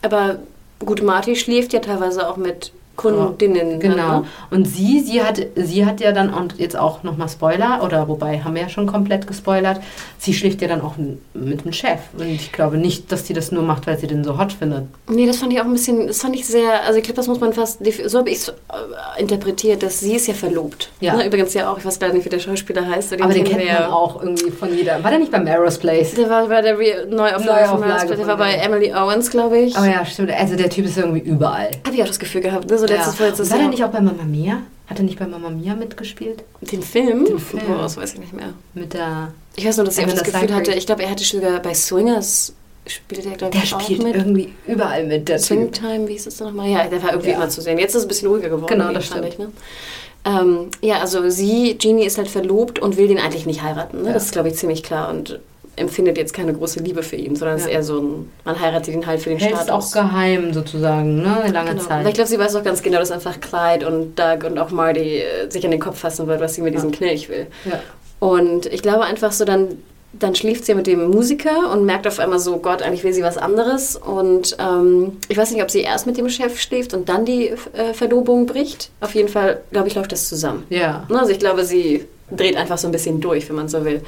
Aber 0.00 0.38
gut, 0.78 1.02
Marty 1.02 1.36
schläft 1.36 1.72
ja 1.72 1.80
teilweise 1.80 2.28
auch 2.28 2.36
mit 2.36 2.72
Kundinnen. 2.96 3.80
Genau. 3.80 4.20
Ne? 4.20 4.26
Und 4.50 4.66
sie, 4.66 5.00
sie 5.00 5.22
hat, 5.22 5.40
sie 5.56 5.86
hat 5.86 6.00
ja 6.00 6.12
dann, 6.12 6.32
und 6.32 6.58
jetzt 6.58 6.76
auch 6.76 7.02
nochmal 7.02 7.28
Spoiler, 7.28 7.82
oder 7.82 8.08
wobei 8.08 8.40
haben 8.40 8.54
wir 8.54 8.62
ja 8.62 8.68
schon 8.68 8.86
komplett 8.86 9.26
gespoilert, 9.26 9.80
sie 10.18 10.34
schläft 10.34 10.60
ja 10.62 10.68
dann 10.68 10.82
auch 10.82 10.94
mit 11.34 11.64
dem 11.64 11.72
Chef. 11.72 12.00
Und 12.16 12.26
ich 12.26 12.52
glaube 12.52 12.76
nicht, 12.76 13.10
dass 13.10 13.26
sie 13.26 13.34
das 13.34 13.52
nur 13.52 13.62
macht, 13.62 13.86
weil 13.86 13.98
sie 13.98 14.06
den 14.06 14.24
so 14.24 14.38
hot 14.38 14.52
findet. 14.52 14.84
Nee, 15.08 15.26
das 15.26 15.38
fand 15.38 15.52
ich 15.52 15.60
auch 15.60 15.64
ein 15.64 15.72
bisschen, 15.72 16.06
das 16.06 16.20
fand 16.20 16.36
ich 16.36 16.46
sehr, 16.46 16.82
also 16.84 16.98
ich 16.98 17.04
glaube, 17.04 17.16
das 17.16 17.28
muss 17.28 17.40
man 17.40 17.52
fast, 17.52 17.80
so 18.06 18.18
habe 18.18 18.30
ich 18.30 18.38
es 18.38 18.48
äh, 18.48 19.20
interpretiert, 19.20 19.82
dass 19.82 20.00
sie 20.00 20.14
ist 20.14 20.26
ja 20.26 20.34
verlobt. 20.34 20.90
Ja. 21.00 21.16
Ne? 21.16 21.26
Übrigens 21.26 21.54
ja 21.54 21.70
auch, 21.70 21.78
ich 21.78 21.84
weiß 21.84 21.98
leider 22.00 22.14
nicht, 22.14 22.24
wie 22.24 22.30
der 22.30 22.38
Schauspieler 22.38 22.86
heißt. 22.86 23.14
Aber 23.20 23.32
den 23.32 23.44
kennt 23.44 23.64
man 23.64 23.84
auch 23.84 24.22
irgendwie 24.22 24.50
von 24.50 24.74
jeder. 24.74 25.02
War 25.02 25.10
der 25.10 25.18
nicht 25.18 25.32
bei 25.32 25.38
Melrose 25.38 25.78
Place? 25.78 26.14
Der 26.14 26.28
war 26.28 26.46
bei 26.46 26.60
der 26.60 26.78
Re 26.78 27.06
Neuauflage, 27.08 27.66
Neuauflage 27.66 28.16
der 28.16 28.26
war 28.26 28.36
bei 28.36 28.54
Emily 28.54 28.92
Owens, 28.92 29.30
glaube 29.30 29.58
ich. 29.58 29.76
Aber 29.76 29.86
ja, 29.86 30.04
stimmt. 30.04 30.30
Also 30.30 30.56
der 30.56 30.70
Typ 30.70 30.84
ist 30.84 30.98
irgendwie 30.98 31.20
überall. 31.20 31.70
Habe 31.86 31.96
ich 31.96 32.02
auch 32.02 32.08
das 32.08 32.18
Gefühl 32.18 32.40
gehabt, 32.40 32.70
ne? 32.70 32.78
So 32.86 32.92
letztes, 32.94 33.12
ja. 33.14 33.16
vorletztes 33.18 33.50
War 33.50 33.56
der 33.56 33.62
Jahr. 33.64 33.70
nicht 33.70 33.84
auch 33.84 33.90
bei 33.90 34.00
Mamma 34.00 34.24
Mia? 34.24 34.58
Hat 34.86 34.98
er 34.98 35.04
nicht 35.04 35.18
bei 35.18 35.26
Mamma 35.26 35.48
Mia 35.50 35.74
mitgespielt? 35.74 36.44
Den 36.60 36.82
Film? 36.82 37.24
Den 37.24 37.38
Film. 37.38 37.62
Boah, 37.66 37.82
das 37.82 37.96
weiß 37.96 38.14
ich 38.14 38.20
nicht 38.20 38.32
mehr. 38.32 38.50
Mit 38.74 38.94
der. 38.94 39.32
Ich 39.56 39.64
weiß 39.66 39.76
nur, 39.78 39.86
dass 39.86 39.96
ich 39.98 40.04
das 40.04 40.12
Amanda 40.12 40.22
Gefühl 40.24 40.40
Seyfried. 40.48 40.56
hatte, 40.68 40.78
ich 40.78 40.86
glaube, 40.86 41.02
er 41.02 41.10
hatte 41.10 41.24
sogar 41.24 41.60
bei 41.60 41.74
Swingers, 41.74 42.52
spielt 42.86 43.24
er, 43.26 43.32
glaube 43.36 43.52
Der 43.52 43.62
ich, 43.62 43.74
auch 43.74 43.80
spielt 43.80 44.02
mit. 44.02 44.16
irgendwie 44.16 44.52
überall 44.66 45.06
mit, 45.06 45.28
der 45.28 45.38
Swing 45.38 45.70
Typ. 45.72 45.82
Time, 45.82 46.08
wie 46.08 46.12
hieß 46.12 46.24
das 46.24 46.36
denn 46.38 46.48
nochmal? 46.48 46.68
Ja, 46.68 46.86
der 46.88 47.02
war 47.02 47.10
irgendwie 47.12 47.30
Ja. 47.30 47.36
immer 47.36 47.48
zu 47.48 47.60
sehen. 47.60 47.78
Jetzt 47.78 47.90
ist 47.90 47.98
es 47.98 48.04
ein 48.04 48.08
bisschen 48.08 48.28
ruhiger 48.28 48.48
geworden. 48.48 48.66
Genau, 48.66 48.92
das 48.92 49.06
fand 49.06 49.24
stimmt. 49.26 49.32
Ich, 49.34 49.38
ne? 49.38 49.52
ähm, 50.24 50.68
ja, 50.80 50.98
also 51.00 51.28
sie, 51.30 51.76
Jeannie, 51.78 52.04
ist 52.04 52.18
halt 52.18 52.28
verlobt 52.28 52.78
und 52.78 52.96
will 52.96 53.08
den 53.08 53.18
eigentlich 53.18 53.46
nicht 53.46 53.62
heiraten. 53.62 54.02
Ne? 54.02 54.08
Ja. 54.08 54.14
Das 54.14 54.24
ist, 54.26 54.32
glaube 54.32 54.48
ich, 54.48 54.54
ziemlich 54.56 54.82
klar 54.82 55.10
und 55.10 55.40
empfindet 55.76 56.18
jetzt 56.18 56.34
keine 56.34 56.52
große 56.52 56.80
Liebe 56.80 57.02
für 57.02 57.16
ihn, 57.16 57.34
sondern 57.36 57.56
es 57.56 57.62
ist 57.62 57.68
Ja. 57.68 57.74
eher 57.76 57.82
so 57.82 57.98
ein, 58.00 58.30
man 58.44 58.60
heiratet 58.60 58.94
ihn 58.94 59.06
halt 59.06 59.20
für 59.20 59.30
den 59.30 59.38
Hält 59.38 59.54
es 59.54 59.60
auch 59.70 59.80
Status. 59.86 59.92
geheim 59.92 60.52
sozusagen, 60.52 61.16
ne? 61.22 61.44
Lange 61.52 61.70
Genau. 61.70 61.82
Zeit. 61.82 62.00
Aber 62.00 62.08
ich 62.08 62.14
glaube, 62.14 62.28
sie 62.28 62.38
weiß 62.38 62.54
auch 62.56 62.62
ganz 62.64 62.82
genau, 62.82 62.98
dass 62.98 63.10
einfach 63.10 63.40
Clyde 63.40 63.86
und 63.88 64.18
Doug 64.18 64.44
und 64.46 64.58
auch 64.58 64.70
Marty 64.70 65.18
äh, 65.20 65.50
sich 65.50 65.64
an 65.64 65.70
den 65.70 65.80
Kopf 65.80 65.98
fassen 65.98 66.26
wird, 66.26 66.40
was 66.40 66.54
sie 66.54 66.60
mit 66.62 66.74
diesem 66.74 66.90
Knilch 66.92 67.28
will. 67.28 67.46
ja. 67.64 67.80
Und 68.20 68.66
ich 68.66 68.82
glaube 68.82 69.02
einfach 69.04 69.32
so, 69.32 69.44
dann, 69.44 69.78
dann 70.12 70.34
schläft 70.36 70.64
sie 70.66 70.72
ja 70.72 70.76
mit 70.76 70.86
dem 70.86 71.10
Musiker 71.10 71.72
und 71.72 71.84
merkt 71.86 72.06
auf 72.06 72.20
einmal 72.20 72.38
so, 72.38 72.58
Gott, 72.58 72.80
eigentlich 72.82 73.02
will 73.02 73.12
sie 73.12 73.22
was 73.24 73.36
anderes. 73.36 73.96
Und 73.96 74.56
ähm, 74.60 75.16
ich 75.28 75.36
weiß 75.36 75.50
nicht, 75.50 75.60
ob 75.62 75.70
sie 75.72 75.80
erst 75.80 76.06
mit 76.06 76.16
dem 76.18 76.28
Chef 76.28 76.60
schläft 76.60 76.94
und 76.94 77.08
dann 77.08 77.24
die 77.24 77.48
äh, 77.48 77.94
Verlobung 77.94 78.46
bricht. 78.46 78.90
Auf 79.00 79.14
jeden 79.16 79.28
Fall, 79.28 79.62
glaube 79.72 79.88
ich, 79.88 79.94
läuft 79.96 80.12
das 80.12 80.28
zusammen. 80.28 80.64
ja. 80.68 81.04
Ne, 81.08 81.18
Also 81.18 81.32
ich 81.32 81.40
glaube, 81.40 81.64
sie 81.64 82.04
dreht 82.36 82.56
einfach 82.56 82.78
so 82.78 82.88
ein 82.88 82.92
bisschen 82.92 83.20
durch, 83.20 83.48
wenn 83.48 83.56
man 83.56 83.68
so 83.68 83.84
will. 83.84 84.02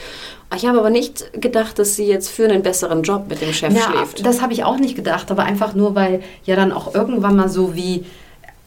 Ich 0.56 0.66
habe 0.66 0.78
aber 0.78 0.90
nicht 0.90 1.40
gedacht, 1.40 1.78
dass 1.78 1.96
sie 1.96 2.06
jetzt 2.06 2.28
für 2.28 2.44
einen 2.44 2.62
besseren 2.62 3.02
Job 3.02 3.24
mit 3.28 3.40
dem 3.40 3.52
Chef 3.52 3.74
Ja, 3.74 3.90
schläft. 3.90 4.24
das 4.24 4.40
habe 4.42 4.52
ich 4.52 4.64
auch 4.64 4.78
nicht 4.78 4.96
gedacht, 4.96 5.30
aber 5.30 5.44
einfach 5.44 5.74
nur, 5.74 5.94
weil 5.94 6.22
ja 6.44 6.56
dann 6.56 6.72
auch 6.72 6.94
irgendwann 6.94 7.36
mal 7.36 7.48
so 7.48 7.74
wie 7.74 8.04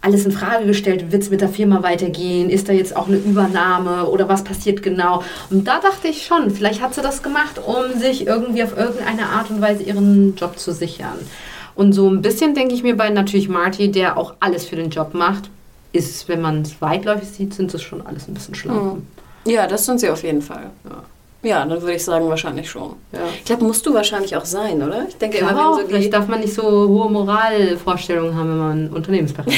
alles 0.01 0.25
in 0.25 0.31
Frage 0.31 0.65
gestellt 0.65 1.11
wird, 1.11 1.23
es 1.23 1.29
mit 1.31 1.41
der 1.41 1.49
Firma 1.49 1.81
weitergehen, 1.81 2.49
ist 2.49 2.69
da 2.69 2.73
jetzt 2.73 2.95
auch 2.95 3.07
eine 3.07 3.17
Übernahme 3.17 4.05
oder 4.07 4.29
was 4.29 4.43
passiert 4.43 4.83
genau? 4.83 5.23
Und 5.49 5.67
da 5.67 5.79
dachte 5.79 6.07
ich 6.07 6.23
schon, 6.25 6.51
vielleicht 6.51 6.81
hat 6.81 6.93
sie 6.93 7.01
das 7.01 7.23
gemacht, 7.23 7.59
um 7.65 7.99
sich 7.99 8.27
irgendwie 8.27 8.63
auf 8.63 8.77
irgendeine 8.77 9.27
Art 9.27 9.49
und 9.49 9.59
Weise 9.59 9.83
ihren 9.83 10.35
Job 10.35 10.59
zu 10.59 10.71
sichern. 10.71 11.17
Und 11.75 11.93
so 11.93 12.07
ein 12.09 12.21
bisschen 12.21 12.53
denke 12.53 12.73
ich 12.75 12.83
mir 12.83 12.95
bei 12.95 13.09
natürlich 13.09 13.49
Marty, 13.49 13.91
der 13.91 14.17
auch 14.17 14.33
alles 14.39 14.65
für 14.65 14.75
den 14.75 14.91
Job 14.91 15.13
macht, 15.13 15.49
ist, 15.93 16.27
wenn 16.27 16.41
man 16.41 16.61
es 16.61 16.79
weitläufig 16.81 17.29
sieht, 17.29 17.53
sind 17.53 17.73
es 17.73 17.81
schon 17.81 18.05
alles 18.05 18.27
ein 18.27 18.33
bisschen 18.33 18.55
Schlampen. 18.55 19.07
Ja, 19.47 19.67
das 19.67 19.85
sind 19.85 19.99
sie 19.99 20.09
auf 20.09 20.23
jeden 20.23 20.41
Fall. 20.41 20.69
Ja, 20.83 21.49
ja 21.49 21.65
dann 21.65 21.81
würde 21.81 21.93
ich 21.93 22.03
sagen, 22.03 22.27
wahrscheinlich 22.27 22.69
schon. 22.69 22.95
Ja. 23.11 23.19
Ich 23.37 23.45
glaube, 23.45 23.63
musst 23.63 23.85
du 23.85 23.93
wahrscheinlich 23.93 24.35
auch 24.35 24.45
sein, 24.45 24.83
oder? 24.83 25.05
Ich 25.07 25.17
denke 25.17 25.37
immer, 25.37 25.51
auch. 25.51 25.77
wenn 25.77 25.83
so 25.83 25.87
Vielleicht 25.87 26.13
darf 26.13 26.27
man 26.27 26.41
nicht 26.41 26.53
so 26.53 26.63
hohe 26.63 27.09
Moralvorstellungen 27.09 28.35
haben, 28.35 28.49
wenn 28.49 28.57
man 28.57 28.89
Unternehmensberater 28.89 29.51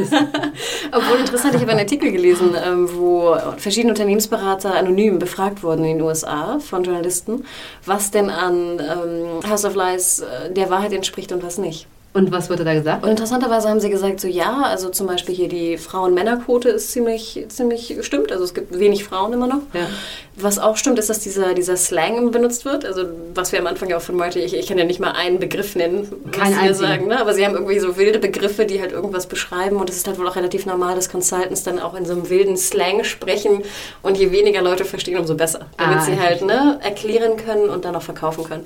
ist. 0.00 0.12
Obwohl 0.92 1.20
interessant, 1.20 1.54
ich 1.54 1.60
habe 1.60 1.70
einen 1.70 1.80
Artikel 1.80 2.10
gelesen, 2.10 2.56
ähm, 2.62 2.88
wo 2.92 3.36
verschiedene 3.56 3.92
Unternehmensberater 3.92 4.74
anonym 4.74 5.18
befragt 5.18 5.62
wurden 5.62 5.84
in 5.84 5.98
den 5.98 6.06
USA 6.06 6.58
von 6.58 6.82
Journalisten, 6.82 7.44
was 7.84 8.10
denn 8.10 8.30
an 8.30 8.80
ähm, 8.80 9.48
House 9.48 9.64
of 9.64 9.76
Lies 9.76 10.20
äh, 10.20 10.52
der 10.52 10.70
Wahrheit 10.70 10.92
entspricht 10.92 11.32
und 11.32 11.42
was 11.42 11.58
nicht. 11.58 11.86
Und 12.16 12.32
was 12.32 12.48
wurde 12.48 12.64
da 12.64 12.72
gesagt? 12.72 13.04
Und 13.04 13.10
interessanterweise 13.10 13.68
haben 13.68 13.78
sie 13.78 13.90
gesagt, 13.90 14.20
so 14.20 14.26
ja, 14.26 14.62
also 14.62 14.88
zum 14.88 15.06
Beispiel 15.06 15.34
hier 15.34 15.48
die 15.48 15.76
Frauen-Männer-Quote 15.76 16.70
ist 16.70 16.90
ziemlich, 16.90 17.44
ziemlich 17.48 17.98
stimmt, 18.00 18.32
also 18.32 18.42
es 18.42 18.54
gibt 18.54 18.78
wenig 18.78 19.04
Frauen 19.04 19.34
immer 19.34 19.46
noch. 19.46 19.60
Ja. 19.74 19.86
Was 20.34 20.58
auch 20.58 20.78
stimmt, 20.78 20.98
ist, 20.98 21.10
dass 21.10 21.18
dieser, 21.18 21.52
dieser 21.52 21.76
Slang 21.76 22.30
benutzt 22.30 22.64
wird. 22.64 22.86
Also 22.86 23.02
was 23.34 23.52
wir 23.52 23.58
am 23.58 23.66
Anfang 23.66 23.90
ja 23.90 23.98
auch 23.98 24.02
von 24.02 24.16
Marty, 24.16 24.38
ich, 24.38 24.54
ich 24.54 24.66
kann 24.66 24.78
ja 24.78 24.84
nicht 24.84 24.98
mal 24.98 25.10
einen 25.10 25.38
Begriff 25.38 25.76
nennen, 25.76 26.10
sie 26.32 26.40
einzigen. 26.40 26.74
sagen, 26.74 27.06
ne? 27.08 27.20
aber 27.20 27.34
sie 27.34 27.44
haben 27.44 27.52
irgendwie 27.52 27.78
so 27.80 27.98
wilde 27.98 28.18
Begriffe, 28.18 28.64
die 28.64 28.80
halt 28.80 28.92
irgendwas 28.92 29.26
beschreiben 29.26 29.76
und 29.76 29.90
es 29.90 29.98
ist 29.98 30.06
halt 30.06 30.18
wohl 30.18 30.26
auch 30.26 30.36
relativ 30.36 30.64
normal, 30.64 30.94
dass 30.94 31.10
Consultants 31.10 31.64
dann 31.64 31.78
auch 31.78 31.94
in 31.94 32.06
so 32.06 32.14
einem 32.14 32.30
wilden 32.30 32.56
Slang 32.56 33.04
sprechen 33.04 33.62
und 34.00 34.16
je 34.16 34.32
weniger 34.32 34.62
Leute 34.62 34.86
verstehen, 34.86 35.18
umso 35.18 35.34
besser. 35.34 35.66
Damit 35.76 35.98
Ah, 35.98 36.00
sie 36.00 36.12
ich 36.12 36.18
halt 36.18 36.40
ne, 36.40 36.80
erklären 36.82 37.36
können 37.36 37.68
und 37.68 37.84
dann 37.84 37.94
auch 37.94 38.02
verkaufen 38.02 38.44
können. 38.44 38.64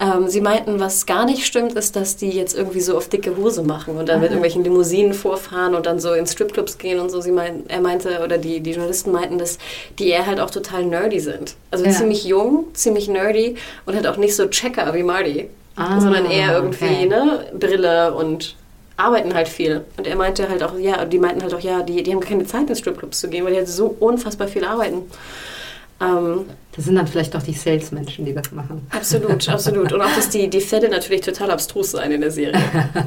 Ähm, 0.00 0.28
sie 0.28 0.40
meinten, 0.40 0.80
was 0.80 1.04
gar 1.04 1.26
nicht 1.26 1.44
stimmt, 1.44 1.74
ist, 1.74 1.94
dass 1.94 2.16
die 2.16 2.30
jetzt 2.30 2.56
irgendwie 2.56 2.80
so 2.80 2.96
auf 2.96 3.08
dicke 3.08 3.36
Hose 3.36 3.62
machen 3.62 3.98
und 3.98 4.08
dann 4.08 4.20
mit 4.20 4.30
irgendwelchen 4.30 4.64
Limousinen 4.64 5.12
vorfahren 5.12 5.74
und 5.74 5.84
dann 5.84 6.00
so 6.00 6.14
in 6.14 6.26
Stripclubs 6.26 6.78
gehen 6.78 6.98
und 7.00 7.10
so. 7.10 7.20
Sie 7.20 7.32
meint, 7.32 7.70
er 7.70 7.82
meinte, 7.82 8.20
oder 8.24 8.38
die, 8.38 8.60
die 8.60 8.70
Journalisten 8.70 9.12
meinten, 9.12 9.36
dass 9.36 9.58
die 9.98 10.08
eher 10.08 10.24
halt 10.26 10.40
auch 10.40 10.50
total 10.50 10.84
nerdy 10.86 11.20
sind. 11.20 11.54
Also 11.70 11.84
Ja. 11.84 11.90
ziemlich 11.90 12.24
jung, 12.24 12.64
ziemlich 12.72 13.08
nerdy 13.08 13.56
und 13.84 13.94
halt 13.94 14.06
auch 14.06 14.16
nicht 14.16 14.34
so 14.34 14.46
Checker 14.46 14.94
wie 14.94 15.02
Marty, 15.02 15.50
Ah, 15.76 16.00
sondern 16.00 16.24
eher 16.30 16.54
irgendwie 16.54 16.84
okay. 16.84 17.06
ne, 17.06 17.46
Brille 17.58 18.14
und 18.14 18.56
arbeiten 18.96 19.34
halt 19.34 19.48
viel. 19.48 19.82
Und 19.98 20.06
er 20.06 20.16
meinte 20.16 20.48
halt 20.48 20.62
auch, 20.62 20.78
ja, 20.78 21.04
die 21.04 21.18
meinten 21.18 21.42
halt 21.42 21.54
auch, 21.54 21.60
ja, 21.60 21.82
die, 21.82 22.02
die 22.02 22.12
haben 22.12 22.20
keine 22.20 22.46
Zeit 22.46 22.68
in 22.68 22.76
Stripclubs 22.76 23.20
zu 23.20 23.28
gehen, 23.28 23.44
weil 23.44 23.52
die 23.52 23.58
halt 23.58 23.68
so 23.68 23.94
unfassbar 24.00 24.48
viel 24.48 24.64
arbeiten. 24.64 25.02
Ähm, 26.00 26.46
Das 26.74 26.84
sind 26.84 26.94
dann 26.94 27.06
vielleicht 27.06 27.34
doch 27.34 27.42
die 27.42 27.52
Salesmenschen, 27.52 28.24
die 28.24 28.32
das 28.34 28.50
machen. 28.52 28.86
Absolut, 28.90 29.48
absolut. 29.48 29.92
Und 29.92 30.00
auch, 30.00 30.14
dass 30.14 30.28
die, 30.30 30.48
die 30.48 30.60
Fälle 30.60 30.88
natürlich 30.88 31.20
total 31.22 31.50
abstrus 31.50 31.90
sein 31.92 32.10
in 32.12 32.20
der 32.20 32.30
Serie. 32.30 32.60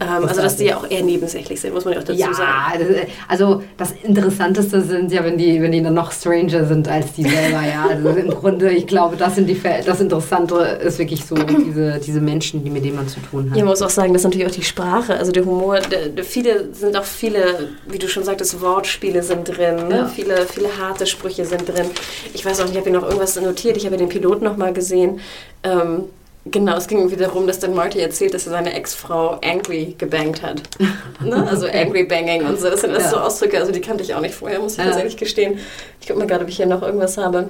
ähm, 0.00 0.24
also, 0.28 0.42
dass 0.42 0.56
die 0.56 0.64
ja 0.64 0.76
auch 0.76 0.88
eher 0.88 1.02
nebensächlich 1.02 1.60
sind, 1.60 1.74
muss 1.74 1.84
man 1.84 1.94
ja 1.94 2.00
auch 2.00 2.04
dazu 2.04 2.18
Ja, 2.18 2.32
sagen. 2.32 2.78
das, 2.78 3.06
also 3.28 3.62
das 3.76 3.92
Interessanteste 4.02 4.80
sind 4.82 5.10
ja, 5.12 5.24
wenn 5.24 5.38
die, 5.38 5.60
wenn 5.60 5.72
die 5.72 5.82
dann 5.82 5.94
noch 5.94 6.12
stranger 6.12 6.64
sind 6.64 6.88
als 6.88 7.12
die 7.14 7.22
selber, 7.22 7.62
ja. 7.62 7.86
Also 7.88 8.08
im 8.10 8.30
Grunde, 8.30 8.70
ich 8.70 8.86
glaube, 8.86 9.16
das 9.16 9.34
sind 9.36 9.46
die 9.48 9.60
das 9.86 10.00
Interessante 10.00 10.56
ist 10.84 10.98
wirklich 10.98 11.24
so 11.24 11.34
diese, 11.34 11.98
diese 12.04 12.20
Menschen, 12.20 12.62
die 12.64 12.70
mit 12.70 12.84
denen 12.84 12.96
man 12.96 13.08
zu 13.08 13.20
tun 13.20 13.50
hat. 13.50 13.56
Ja, 13.56 13.64
man 13.64 13.70
muss 13.70 13.82
auch 13.82 13.90
sagen, 13.90 14.12
dass 14.12 14.24
natürlich 14.24 14.46
auch 14.46 14.50
die 14.54 14.62
Sprache, 14.62 15.16
also 15.16 15.32
der 15.32 15.44
Humor, 15.44 15.80
der, 15.80 16.08
der, 16.08 16.24
viele 16.24 16.72
sind 16.74 16.96
auch 16.96 17.04
viele, 17.04 17.70
wie 17.86 17.98
du 17.98 18.08
schon 18.08 18.24
sagtest, 18.24 18.60
Wortspiele 18.60 19.22
sind 19.22 19.48
drin, 19.48 19.88
ne? 19.88 19.96
Ja. 19.96 20.06
viele, 20.06 20.46
viele 20.46 20.68
harte 20.78 21.06
Sprüche 21.06 21.44
sind 21.44 21.68
drin. 21.68 21.86
Ich 22.34 22.44
weiß 22.44 22.60
auch 22.60 22.64
nicht, 22.64 22.72
ich 22.72 22.78
habe 22.78 22.90
hier 22.90 22.98
noch 22.98 23.06
irgendwas 23.06 23.40
notiert, 23.40 23.76
ich 23.76 23.84
habe 23.86 23.94
ja 23.94 24.00
den 24.00 24.08
Piloten 24.08 24.44
noch 24.44 24.56
mal 24.56 24.72
gesehen. 24.72 25.20
Ähm, 25.62 26.04
Genau, 26.46 26.76
es 26.76 26.86
ging 26.88 26.98
irgendwie 26.98 27.16
darum, 27.16 27.46
dass 27.46 27.58
dann 27.58 27.74
Marty 27.74 28.00
erzählt, 28.00 28.34
dass 28.34 28.46
er 28.46 28.50
seine 28.52 28.74
Ex-Frau 28.74 29.38
Angry 29.42 29.94
gebankt 29.96 30.42
hat. 30.42 30.60
ne? 31.20 31.46
Also 31.48 31.66
Angry 31.66 32.04
Banging 32.04 32.44
und 32.46 32.60
so. 32.60 32.68
Das 32.68 32.82
sind 32.82 32.90
alles 32.90 33.04
Ja. 33.04 33.10
so 33.10 33.16
Ausdrücke, 33.18 33.58
also 33.58 33.72
die 33.72 33.80
kannte 33.80 34.04
ich 34.04 34.14
auch 34.14 34.20
nicht 34.20 34.34
vorher, 34.34 34.60
muss 34.60 34.72
ich 34.72 34.78
Ja. 34.78 34.84
tatsächlich 34.84 35.16
gestehen. 35.16 35.58
Ich 36.00 36.06
gucke 36.06 36.18
mal 36.18 36.26
gerade, 36.26 36.44
ob 36.44 36.50
ich 36.50 36.56
hier 36.56 36.66
noch 36.66 36.82
irgendwas 36.82 37.16
habe. 37.16 37.48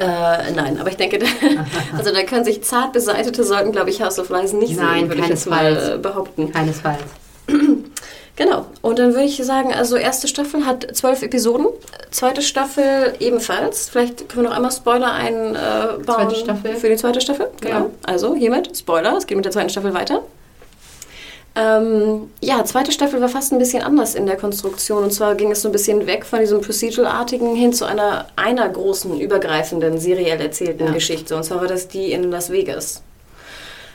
Äh, 0.00 0.50
nein, 0.52 0.78
aber 0.80 0.90
ich 0.90 0.96
denke, 0.96 1.18
da, 1.20 1.26
also 1.96 2.12
da 2.12 2.22
können 2.24 2.44
sich 2.44 2.60
zart 2.64 2.92
beseitete 2.92 3.44
sollten, 3.44 3.70
glaube 3.70 3.90
ich, 3.90 4.02
House 4.02 4.18
of 4.18 4.30
Lies 4.30 4.52
nicht 4.52 4.76
Nein, 4.76 5.02
sehen, 5.02 5.08
würde 5.10 5.22
ich 5.22 5.28
jetzt 5.28 5.46
mal 5.48 5.58
keinesfalls. 5.62 5.94
äh, 5.94 5.98
behaupten. 5.98 6.52
Keinesfalls. 6.52 6.98
Genau. 8.36 8.66
Und 8.82 8.98
dann 8.98 9.12
würde 9.14 9.24
ich 9.24 9.42
sagen, 9.42 9.72
also 9.72 9.96
erste 9.96 10.28
Staffel 10.28 10.66
hat 10.66 10.94
zwölf 10.94 11.22
Episoden, 11.22 11.66
zweite 12.10 12.42
Staffel 12.42 13.14
ebenfalls. 13.18 13.88
Vielleicht 13.88 14.28
können 14.28 14.44
wir 14.44 14.50
noch 14.50 14.56
einmal 14.56 14.70
Spoiler 14.72 15.10
einbauen 15.10 16.34
für 16.78 16.88
die 16.90 16.96
zweite 16.96 17.22
Staffel. 17.22 17.48
Genau. 17.62 17.76
Ja. 17.76 17.90
Also 18.02 18.34
hiermit 18.34 18.76
Spoiler. 18.76 19.16
Es 19.16 19.26
geht 19.26 19.36
mit 19.36 19.46
der 19.46 19.52
zweiten 19.52 19.70
Staffel 19.70 19.94
weiter. 19.94 20.22
Ähm, 21.58 22.30
ja, 22.42 22.62
zweite 22.66 22.92
Staffel 22.92 23.22
war 23.22 23.30
fast 23.30 23.50
ein 23.50 23.58
bisschen 23.58 23.82
anders 23.82 24.14
in 24.14 24.26
der 24.26 24.36
Konstruktion. 24.36 25.04
Und 25.04 25.12
zwar 25.12 25.34
ging 25.34 25.50
es 25.50 25.62
so 25.62 25.70
ein 25.70 25.72
bisschen 25.72 26.06
weg 26.06 26.26
von 26.26 26.40
diesem 26.40 26.60
Procedural-artigen 26.60 27.56
hin 27.56 27.72
zu 27.72 27.86
einer, 27.86 28.26
einer 28.36 28.68
großen, 28.68 29.18
übergreifenden, 29.18 29.98
seriell 29.98 30.38
erzählten 30.38 30.84
Ja. 30.84 30.92
Geschichte. 30.92 31.34
Und 31.34 31.44
zwar 31.44 31.62
war 31.62 31.68
das 31.68 31.88
die 31.88 32.12
in 32.12 32.30
Las 32.30 32.50
Vegas. 32.50 33.02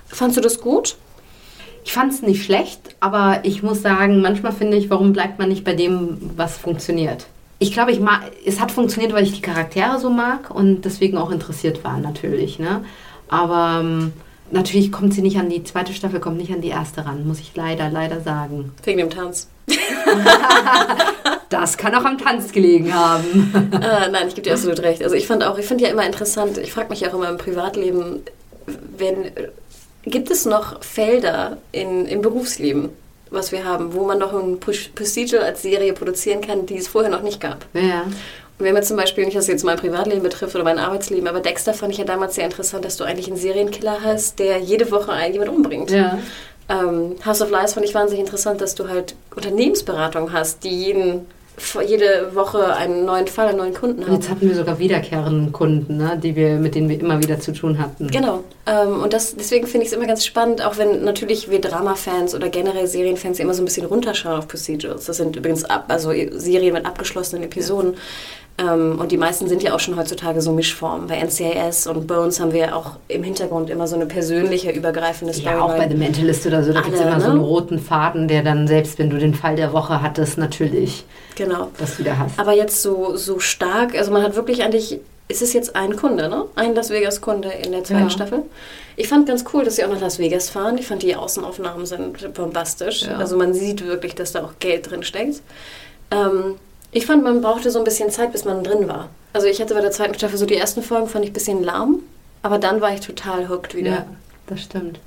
Fandst 0.08 0.38
du 0.38 0.42
das 0.42 0.60
gut? 0.60 0.96
Ich 1.84 1.94
fand 1.94 2.14
es 2.14 2.22
nicht 2.22 2.44
schlecht, 2.44 2.96
aber 3.00 3.40
ich 3.44 3.64
muss 3.64 3.82
sagen, 3.82 4.22
manchmal 4.22 4.52
finde 4.52 4.78
ich, 4.78 4.90
warum 4.90 5.14
bleibt 5.14 5.40
man 5.40 5.50
nicht 5.50 5.64
bei 5.64 5.74
dem, 5.74 6.32
was 6.36 6.58
funktioniert? 6.58 7.28
Ich 7.60 7.72
glaube, 7.72 7.92
ich 7.92 8.00
mag, 8.00 8.22
es 8.46 8.60
hat 8.60 8.72
funktioniert, 8.72 9.14
weil 9.14 9.24
ich 9.24 9.34
die 9.34 9.42
Charaktere 9.42 10.00
so 10.00 10.10
mag 10.10 10.50
und 10.50 10.82
deswegen 10.82 11.18
auch 11.18 11.32
interessiert 11.32 11.84
war, 11.84 11.98
natürlich. 11.98 12.60
Ne? 12.60 12.84
Aber 13.28 13.82
ähm, 13.82 14.14
natürlich 14.52 14.92
kommt 14.92 15.14
sie 15.14 15.22
nicht 15.22 15.38
an 15.38 15.50
die 15.50 15.64
zweite 15.64 15.94
Staffel, 15.94 16.20
kommt 16.20 16.38
nicht 16.38 16.54
an 16.54 16.62
die 16.62 16.70
erste 16.70 17.06
ran, 17.06 17.28
muss 17.28 17.40
ich 17.40 17.56
leider, 17.56 17.90
leider 17.90 18.22
sagen. 18.22 18.72
Wegen 18.84 19.00
dem 19.00 19.10
Tanz. 19.10 19.50
Das 21.52 21.78
kann 21.78 21.94
auch 21.96 22.06
am 22.06 22.18
Tanz 22.18 22.54
gelegen 22.54 22.94
haben. 22.94 23.52
äh, 23.74 24.10
nein, 24.10 24.30
ich 24.30 24.36
gebe 24.36 24.48
dir 24.48 24.54
absolut 24.54 24.82
recht. 24.84 25.04
Also 25.04 25.18
ich 25.18 25.28
fand 25.28 25.44
auch, 25.44 25.58
ich 25.58 25.66
finde 25.66 25.84
ja 25.84 25.90
immer 25.90 26.06
interessant, 26.06 26.58
ich 26.58 26.72
frage 26.72 26.90
mich 26.90 27.06
auch 27.08 27.14
immer 27.14 27.28
im 27.28 27.38
Privatleben, 27.38 28.22
wenn, 28.98 29.26
gibt 30.06 30.32
es 30.32 30.46
noch 30.46 30.84
Felder 30.84 31.58
in, 31.72 32.06
im 32.06 32.22
Berufsleben, 32.22 32.90
was 33.30 33.52
wir 33.52 33.66
haben, 33.66 33.94
wo 33.94 34.06
man 34.06 34.20
noch 34.20 34.34
ein 34.34 34.60
Procedural 34.60 35.46
als 35.46 35.62
Serie 35.62 35.94
produzieren 35.94 36.42
kann, 36.42 36.66
die 36.66 36.78
es 36.78 36.88
vorher 36.88 37.12
noch 37.12 37.22
nicht 37.22 37.40
gab? 37.40 37.66
ja. 37.74 38.06
Und 38.60 38.66
wenn 38.66 38.76
man 38.76 38.84
zum 38.84 38.96
Beispiel, 38.96 39.26
nicht, 39.26 39.36
dass 39.36 39.48
jetzt 39.48 39.64
mein 39.64 39.78
Privatleben 39.78 40.22
betrifft 40.22 40.54
oder 40.54 40.64
mein 40.64 40.78
Arbeitsleben, 40.78 41.28
aber 41.28 41.40
Dexter 41.40 41.74
fand 41.74 41.94
ich 41.94 41.98
ja 41.98 42.06
damals 42.06 42.36
sehr 42.36 42.46
interessant, 42.46 42.86
dass 42.86 42.96
du 42.96 43.04
eigentlich 43.04 43.26
einen 43.26 43.38
Serienkiller 43.38 44.04
hast, 44.04 44.38
der 44.38 44.60
jede 44.60 44.92
Woche 44.92 45.14
jemand 45.32 45.50
umbringt. 45.50 45.90
ja. 45.90 46.20
Ähm, 46.70 47.16
House 47.26 47.42
of 47.42 47.50
Lies 47.50 47.74
fand 47.74 47.86
ich 47.86 47.94
wahnsinnig 47.96 48.24
interessant, 48.24 48.62
dass 48.62 48.76
du 48.76 48.88
halt 48.88 49.16
Unternehmensberatung 49.36 50.32
hast, 50.32 50.64
die 50.64 50.70
jeden, 50.70 51.26
jede 51.86 52.34
Woche 52.34 52.76
einen 52.76 53.06
neuen 53.06 53.28
Fall, 53.28 53.50
einen 53.50 53.58
neuen 53.58 53.74
Kunden 53.74 54.00
Und 54.00 54.08
haben. 54.08 54.16
jetzt 54.16 54.30
hatten 54.30 54.48
wir 54.48 54.56
sogar 54.56 54.80
wiederkehrende 54.80 55.52
Kunden, 55.52 55.98
ne, 55.98 56.20
die 56.22 56.36
wir, 56.36 56.56
mit 56.56 56.76
denen 56.76 56.90
wir 56.90 57.00
immer 57.00 57.22
wieder 57.22 57.40
zu 57.40 57.54
tun 57.54 57.78
hatten. 57.80 58.08
Genau. 58.08 58.44
Ähm, 58.66 59.02
und 59.02 59.14
das, 59.14 59.36
deswegen 59.36 59.68
finde 59.68 59.86
ich 59.86 59.92
es 59.92 59.98
immer 59.98 60.08
ganz 60.08 60.26
spannend, 60.26 60.66
auch 60.66 60.78
wenn 60.78 61.04
natürlich 61.04 61.50
wir 61.50 61.62
Drama-Fans 61.62 62.36
oder 62.36 62.50
generell 62.50 62.88
Serienfans 62.88 63.40
immer 63.40 63.54
so 63.54 63.62
ein 63.62 63.66
bisschen 63.66 63.86
runterschauen 63.86 64.38
auf 64.38 64.48
Procedurals. 64.48 65.06
Das 65.06 65.18
sind 65.18 65.36
übrigens 65.36 65.64
ab, 65.64 65.86
also 65.90 66.12
Serien 66.12 66.74
mit 66.74 66.86
abgeschlossenen 66.86 67.44
Episoden. 67.44 67.96
Ähm, 68.58 69.00
und 69.00 69.12
die 69.12 69.18
meisten 69.18 69.48
sind 69.48 69.64
ja 69.64 69.74
auch 69.74 69.80
schon 69.80 69.96
heutzutage 69.98 70.42
so 70.42 70.52
Mischformen. 70.52 71.08
Bei 71.08 71.16
NCIS 71.20 71.88
und 71.88 72.06
Bones 72.06 72.40
haben 72.40 72.54
wir 72.54 72.76
auch 72.76 72.92
im 73.08 73.24
Hintergrund 73.24 73.70
immer 73.70 73.88
so 73.88 73.96
eine 73.96 74.06
persönliche, 74.06 74.72
übergreifende 74.72 75.34
Ja, 75.40 75.62
auch 75.62 75.76
bei 75.76 75.88
The 75.90 75.96
Mentalist 75.96 76.46
oder 76.46 76.64
so, 76.64 76.74
da 76.74 76.82
gibt 76.82 76.96
es 76.96 77.02
immer 77.02 77.20
so 77.20 77.28
ne? 77.28 77.34
einen 77.34 77.42
roten 77.42 77.80
Faden, 77.80 78.28
der 78.28 78.44
dann, 78.44 78.68
selbst 78.68 79.00
wenn 79.00 79.10
du 79.10 79.18
den 79.18 79.34
Fall 79.34 79.56
der 79.56 79.74
Woche 79.74 80.02
hattest, 80.02 80.38
natürlich 80.38 81.06
Genau. 81.36 81.70
das 81.80 81.98
wieder 81.98 82.20
hast. 82.20 82.38
Aber 82.40 82.54
jetzt 82.54 82.82
so, 82.82 83.16
so 83.16 83.40
stark, 83.40 83.98
also 83.98 84.12
man 84.12 84.22
hat 84.22 84.36
wirklich 84.36 84.64
eigentlich, 84.64 85.00
ist 85.28 85.42
es 85.42 85.54
jetzt 85.54 85.76
ein 85.76 85.96
Kunde, 85.96 86.28
ne? 86.30 86.44
Ein 86.56 86.76
Las 86.76 86.90
Vegas-Kunde 86.90 87.50
in 87.50 87.72
der 87.72 87.84
zweiten 87.86 88.04
Ja. 88.04 88.10
Staffel. 88.10 88.44
Ich 88.98 89.08
fand 89.08 89.28
ganz 89.28 89.46
cool, 89.54 89.64
dass 89.64 89.78
sie 89.78 89.86
auch 89.86 89.90
nach 89.90 90.02
Las 90.02 90.20
Vegas 90.20 90.50
fahren. 90.50 90.78
Ich 90.78 90.86
fand 90.88 91.02
die 91.02 91.16
Außenaufnahmen 91.16 91.86
sind 91.86 92.34
bombastisch. 92.34 93.04
Ja. 93.04 93.16
Also 93.16 93.38
man 93.38 93.54
sieht 93.54 93.86
wirklich, 93.88 94.14
dass 94.14 94.34
da 94.34 94.44
auch 94.44 94.54
Geld 94.60 94.92
drin 94.92 95.04
steckt. 95.04 95.42
Ähm, 96.12 96.56
ich 96.92 97.06
fand, 97.06 97.24
man 97.24 97.42
brauchte 97.42 97.72
so 97.72 97.80
ein 97.80 97.86
bisschen 97.86 98.10
Zeit, 98.10 98.32
bis 98.32 98.46
man 98.46 98.64
drin 98.64 98.88
war. 98.88 99.10
Also 99.34 99.48
ich 99.48 99.62
hatte 99.62 99.74
bei 99.74 99.82
der 99.82 99.92
zweiten 99.92 100.14
Staffel 100.14 100.38
so 100.38 100.46
die 100.46 100.58
ersten 100.58 100.84
Folgen, 100.84 101.08
fand 101.08 101.24
ich 101.24 101.32
ein 101.32 101.34
bisschen 101.34 101.64
lahm. 101.64 102.00
Aber 102.44 102.58
dann 102.58 102.82
war 102.82 102.94
ich 102.94 103.02
total 103.02 103.50
hooked 103.50 103.76
wieder. 103.76 103.92
Ja, 103.92 104.06
das 104.52 104.64
stimmt. 104.64 105.00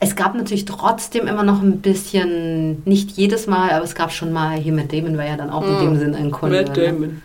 Es 0.00 0.16
gab 0.16 0.34
natürlich 0.34 0.64
trotzdem 0.64 1.26
immer 1.26 1.42
noch 1.42 1.62
ein 1.62 1.80
bisschen, 1.80 2.82
nicht 2.86 3.12
jedes 3.12 3.46
Mal, 3.46 3.70
aber 3.70 3.84
es 3.84 3.94
gab 3.94 4.10
schon 4.10 4.32
mal, 4.32 4.56
hier 4.56 4.72
mit 4.72 4.92
Damon 4.92 5.18
war 5.18 5.26
ja 5.26 5.36
dann 5.36 5.50
auch 5.50 5.66
in 5.66 5.78
dem 5.84 5.98
Sinn 5.98 6.14
ein 6.14 6.30
Kunde. 6.30 6.64
Ne? 6.64 7.20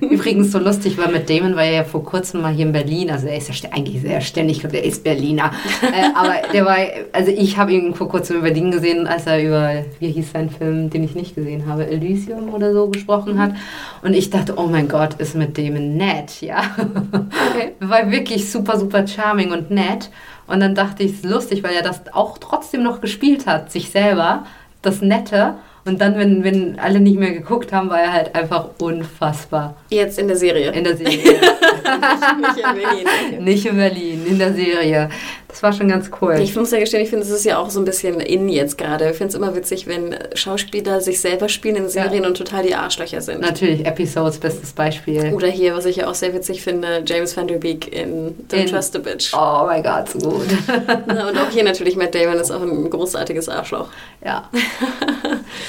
Übrigens 0.00 0.50
so 0.50 0.58
lustig 0.58 0.98
war 0.98 1.08
mit 1.08 1.30
Damon, 1.30 1.54
war 1.54 1.62
er 1.62 1.72
ja 1.72 1.84
vor 1.84 2.04
kurzem 2.04 2.42
mal 2.42 2.52
hier 2.52 2.66
in 2.66 2.72
Berlin, 2.72 3.10
also 3.10 3.28
er 3.28 3.36
ist 3.36 3.48
ja 3.48 3.70
eigentlich 3.70 4.02
sehr 4.02 4.20
ständig, 4.20 4.56
ich 4.56 4.60
glaube, 4.62 4.76
der 4.76 4.84
ist 4.84 5.04
Berliner. 5.04 5.52
äh, 5.82 6.10
aber 6.14 6.34
der 6.52 6.64
war, 6.64 6.76
also 7.12 7.30
ich 7.30 7.56
habe 7.56 7.72
ihn 7.72 7.94
vor 7.94 8.08
kurzem 8.08 8.38
in 8.38 8.42
Berlin 8.42 8.70
gesehen, 8.72 9.06
als 9.06 9.26
er 9.26 9.42
über, 9.42 9.84
wie 10.00 10.10
hieß 10.10 10.32
sein 10.32 10.50
Film, 10.50 10.90
den 10.90 11.04
ich 11.04 11.14
nicht 11.14 11.36
gesehen 11.36 11.66
habe, 11.66 11.86
Elysium 11.86 12.52
oder 12.52 12.72
so 12.72 12.88
gesprochen 12.88 13.38
hat. 13.38 13.52
Und 14.02 14.14
ich 14.14 14.30
dachte, 14.30 14.54
oh 14.56 14.66
mein 14.66 14.88
Gott, 14.88 15.14
ist 15.14 15.36
mit 15.36 15.56
Damon 15.56 15.96
nett, 15.96 16.40
ja. 16.40 16.62
Okay. 16.76 17.74
War 17.80 18.10
wirklich 18.10 18.50
super, 18.50 18.76
super 18.78 19.06
charming 19.06 19.52
und 19.52 19.70
nett. 19.70 20.10
Und 20.46 20.60
dann 20.60 20.74
dachte 20.74 21.02
ich, 21.02 21.12
es 21.12 21.18
ist 21.18 21.24
lustig, 21.24 21.62
weil 21.62 21.74
er 21.74 21.82
das 21.82 22.02
auch 22.12 22.38
trotzdem 22.38 22.82
noch 22.82 23.00
gespielt 23.00 23.46
hat, 23.46 23.72
sich 23.72 23.90
selber, 23.90 24.44
das 24.82 25.00
Nette. 25.00 25.54
Und 25.84 26.00
dann, 26.00 26.18
wenn, 26.18 26.42
wenn 26.42 26.78
alle 26.80 26.98
nicht 26.98 27.16
mehr 27.18 27.32
geguckt 27.32 27.72
haben, 27.72 27.90
war 27.90 28.00
er 28.00 28.12
halt 28.12 28.34
einfach 28.34 28.70
unfassbar 28.80 29.76
Jetzt 29.88 30.18
in 30.18 30.26
der 30.26 30.36
Serie. 30.36 30.72
in 30.72 30.82
der 30.82 30.96
Serie. 30.96 31.12
Nicht 32.40 32.56
in 32.56 32.74
Berlin. 32.74 33.06
Okay. 33.06 33.40
Nicht 33.40 33.66
in 33.66 33.76
Berlin, 33.76 34.26
in 34.26 34.38
der 34.38 34.52
Serie. 34.52 35.08
Das 35.56 35.62
war 35.62 35.72
schon 35.72 35.88
ganz 35.88 36.10
cool. 36.20 36.34
Ich 36.38 36.54
muss 36.54 36.70
ja 36.70 36.78
gestehen, 36.78 37.02
ich 37.02 37.08
finde, 37.08 37.24
es 37.24 37.30
ist 37.30 37.46
ja 37.46 37.56
auch 37.56 37.70
so 37.70 37.80
ein 37.80 37.86
bisschen 37.86 38.20
in 38.20 38.50
jetzt 38.50 38.76
gerade. 38.76 39.08
Ich 39.08 39.16
finde 39.16 39.28
es 39.30 39.34
immer 39.34 39.54
witzig, 39.56 39.86
wenn 39.86 40.14
Schauspieler 40.34 41.00
sich 41.00 41.18
selber 41.18 41.48
spielen 41.48 41.76
in 41.76 41.88
Serien 41.88 42.24
Ja. 42.24 42.28
und 42.28 42.36
total 42.36 42.62
die 42.62 42.74
Arschlöcher 42.74 43.22
sind. 43.22 43.40
Natürlich, 43.40 43.86
Episodes, 43.86 44.36
bestes 44.36 44.72
Beispiel. 44.74 45.32
Oder 45.32 45.48
hier, 45.48 45.74
was 45.74 45.86
ich 45.86 45.96
ja 45.96 46.08
auch 46.08 46.14
sehr 46.14 46.34
witzig 46.34 46.60
finde, 46.62 47.02
James 47.06 47.34
Van 47.38 47.48
Der 47.48 47.56
Beek 47.56 47.90
in 47.90 48.34
Don't 48.50 48.54
In- 48.54 48.66
Trust 48.66 48.96
a 48.96 48.98
Bitch. 48.98 49.32
Oh 49.32 49.64
mein 49.64 49.82
Gott, 49.82 50.10
so 50.10 50.18
gut. 50.28 50.46
Und 51.06 51.38
auch 51.38 51.50
hier 51.50 51.64
natürlich 51.64 51.96
Matt 51.96 52.14
Damon 52.14 52.36
ist 52.38 52.50
auch 52.50 52.60
ein 52.60 52.90
großartiges 52.90 53.48
Arschloch. 53.48 53.88
ja. 54.22 54.50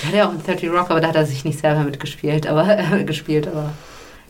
Er 0.04 0.08
hat 0.10 0.13
ja 0.15 0.28
auch 0.28 0.34
in 0.34 0.43
30 0.43 0.69
Rock, 0.69 0.89
aber 0.91 1.00
da 1.00 1.08
hat 1.08 1.15
er 1.15 1.26
sich 1.26 1.45
nicht 1.45 1.60
selber 1.60 1.80
mitgespielt, 1.84 2.45
aber 2.45 2.78
äh, 2.78 3.04
gespielt, 3.06 3.47
aber 3.47 3.71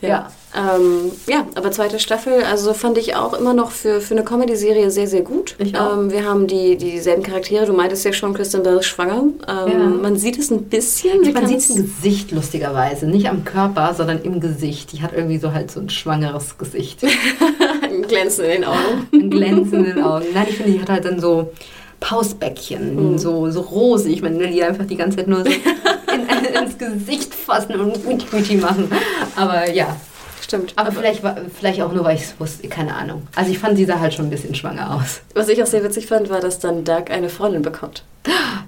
ja. 0.00 0.30
Ähm, 0.56 1.12
ja, 1.26 1.46
aber 1.56 1.70
zweite 1.72 1.98
Staffel, 1.98 2.42
also 2.42 2.72
fand 2.72 2.96
ich 2.96 3.14
auch 3.14 3.34
immer 3.34 3.52
noch 3.52 3.70
für, 3.70 4.00
für 4.00 4.14
eine 4.14 4.24
Comedy-Serie 4.24 4.90
sehr, 4.90 5.06
sehr 5.06 5.20
gut. 5.20 5.56
Ich 5.58 5.76
auch. 5.76 5.92
Ähm, 5.98 6.10
wir 6.10 6.24
haben 6.24 6.46
die, 6.46 6.76
dieselben 6.76 7.22
Charaktere. 7.22 7.66
Du 7.66 7.74
meintest 7.74 8.04
ja 8.06 8.14
schon, 8.14 8.32
Kristen 8.32 8.62
Bell 8.62 8.78
ist 8.78 8.86
schwanger. 8.86 9.24
Ähm, 9.46 9.68
Ja. 9.68 9.78
Man 9.78 10.16
sieht 10.16 10.38
es 10.38 10.50
ein 10.50 10.64
bisschen. 10.64 11.20
Man 11.34 11.46
sieht 11.46 11.58
es 11.58 11.70
im 11.70 11.82
Gesicht 11.82 12.32
lustigerweise, 12.32 13.06
nicht 13.06 13.28
am 13.28 13.44
Körper, 13.44 13.92
sondern 13.94 14.22
im 14.22 14.40
Gesicht. 14.40 14.92
Die 14.92 15.02
hat 15.02 15.12
irgendwie 15.12 15.38
so 15.38 15.52
halt 15.52 15.70
so 15.70 15.80
ein 15.80 15.90
schwangeres 15.90 16.56
Gesicht. 16.56 17.00
ein 17.82 18.02
Glänzen 18.02 18.46
in 18.46 18.50
den 18.50 18.64
Augen. 18.64 19.06
Ein 19.12 19.30
glänzenden 19.30 20.02
Augen. 20.02 20.24
Nein, 20.32 20.46
ich 20.48 20.56
finde, 20.56 20.72
die 20.72 20.80
hat 20.80 20.88
halt 20.88 21.04
dann 21.04 21.20
so 21.20 21.52
Pausbäckchen, 22.00 23.18
so, 23.18 23.50
so 23.50 23.60
rosig. 23.60 24.14
Ich 24.14 24.22
meine, 24.22 24.46
die 24.48 24.62
einfach 24.62 24.86
die 24.86 24.96
ganze 24.96 25.18
Zeit 25.18 25.28
nur 25.28 25.44
so 25.44 25.50
in, 26.22 26.62
ins 26.64 26.78
Gesicht 26.78 27.34
fassen 27.34 27.74
und 27.80 28.30
guti 28.30 28.56
machen. 28.56 28.90
Aber 29.36 29.70
ja. 29.70 29.96
Stimmt. 30.40 30.72
Aber 30.76 30.92
vielleicht, 30.92 31.22
war- 31.22 31.36
vielleicht 31.58 31.82
auch 31.82 31.92
nur, 31.92 32.04
weil 32.04 32.16
ich 32.16 32.22
es 32.22 32.34
wusste, 32.40 32.68
keine 32.68 32.94
Ahnung. 32.94 33.26
Also 33.34 33.50
ich 33.50 33.58
fand, 33.58 33.76
sie 33.76 33.84
sah 33.84 33.98
halt 34.00 34.14
schon 34.14 34.26
ein 34.28 34.30
bisschen 34.30 34.54
schwanger 34.54 34.94
aus. 34.94 35.20
Was 35.34 35.48
ich 35.48 35.62
auch 35.62 35.66
sehr 35.66 35.82
witzig 35.84 36.06
fand, 36.06 36.30
war, 36.30 36.40
dass 36.40 36.58
dann 36.58 36.84
Doug 36.84 37.10
eine 37.10 37.28
Freundin 37.28 37.60
bekommt. 37.62 38.02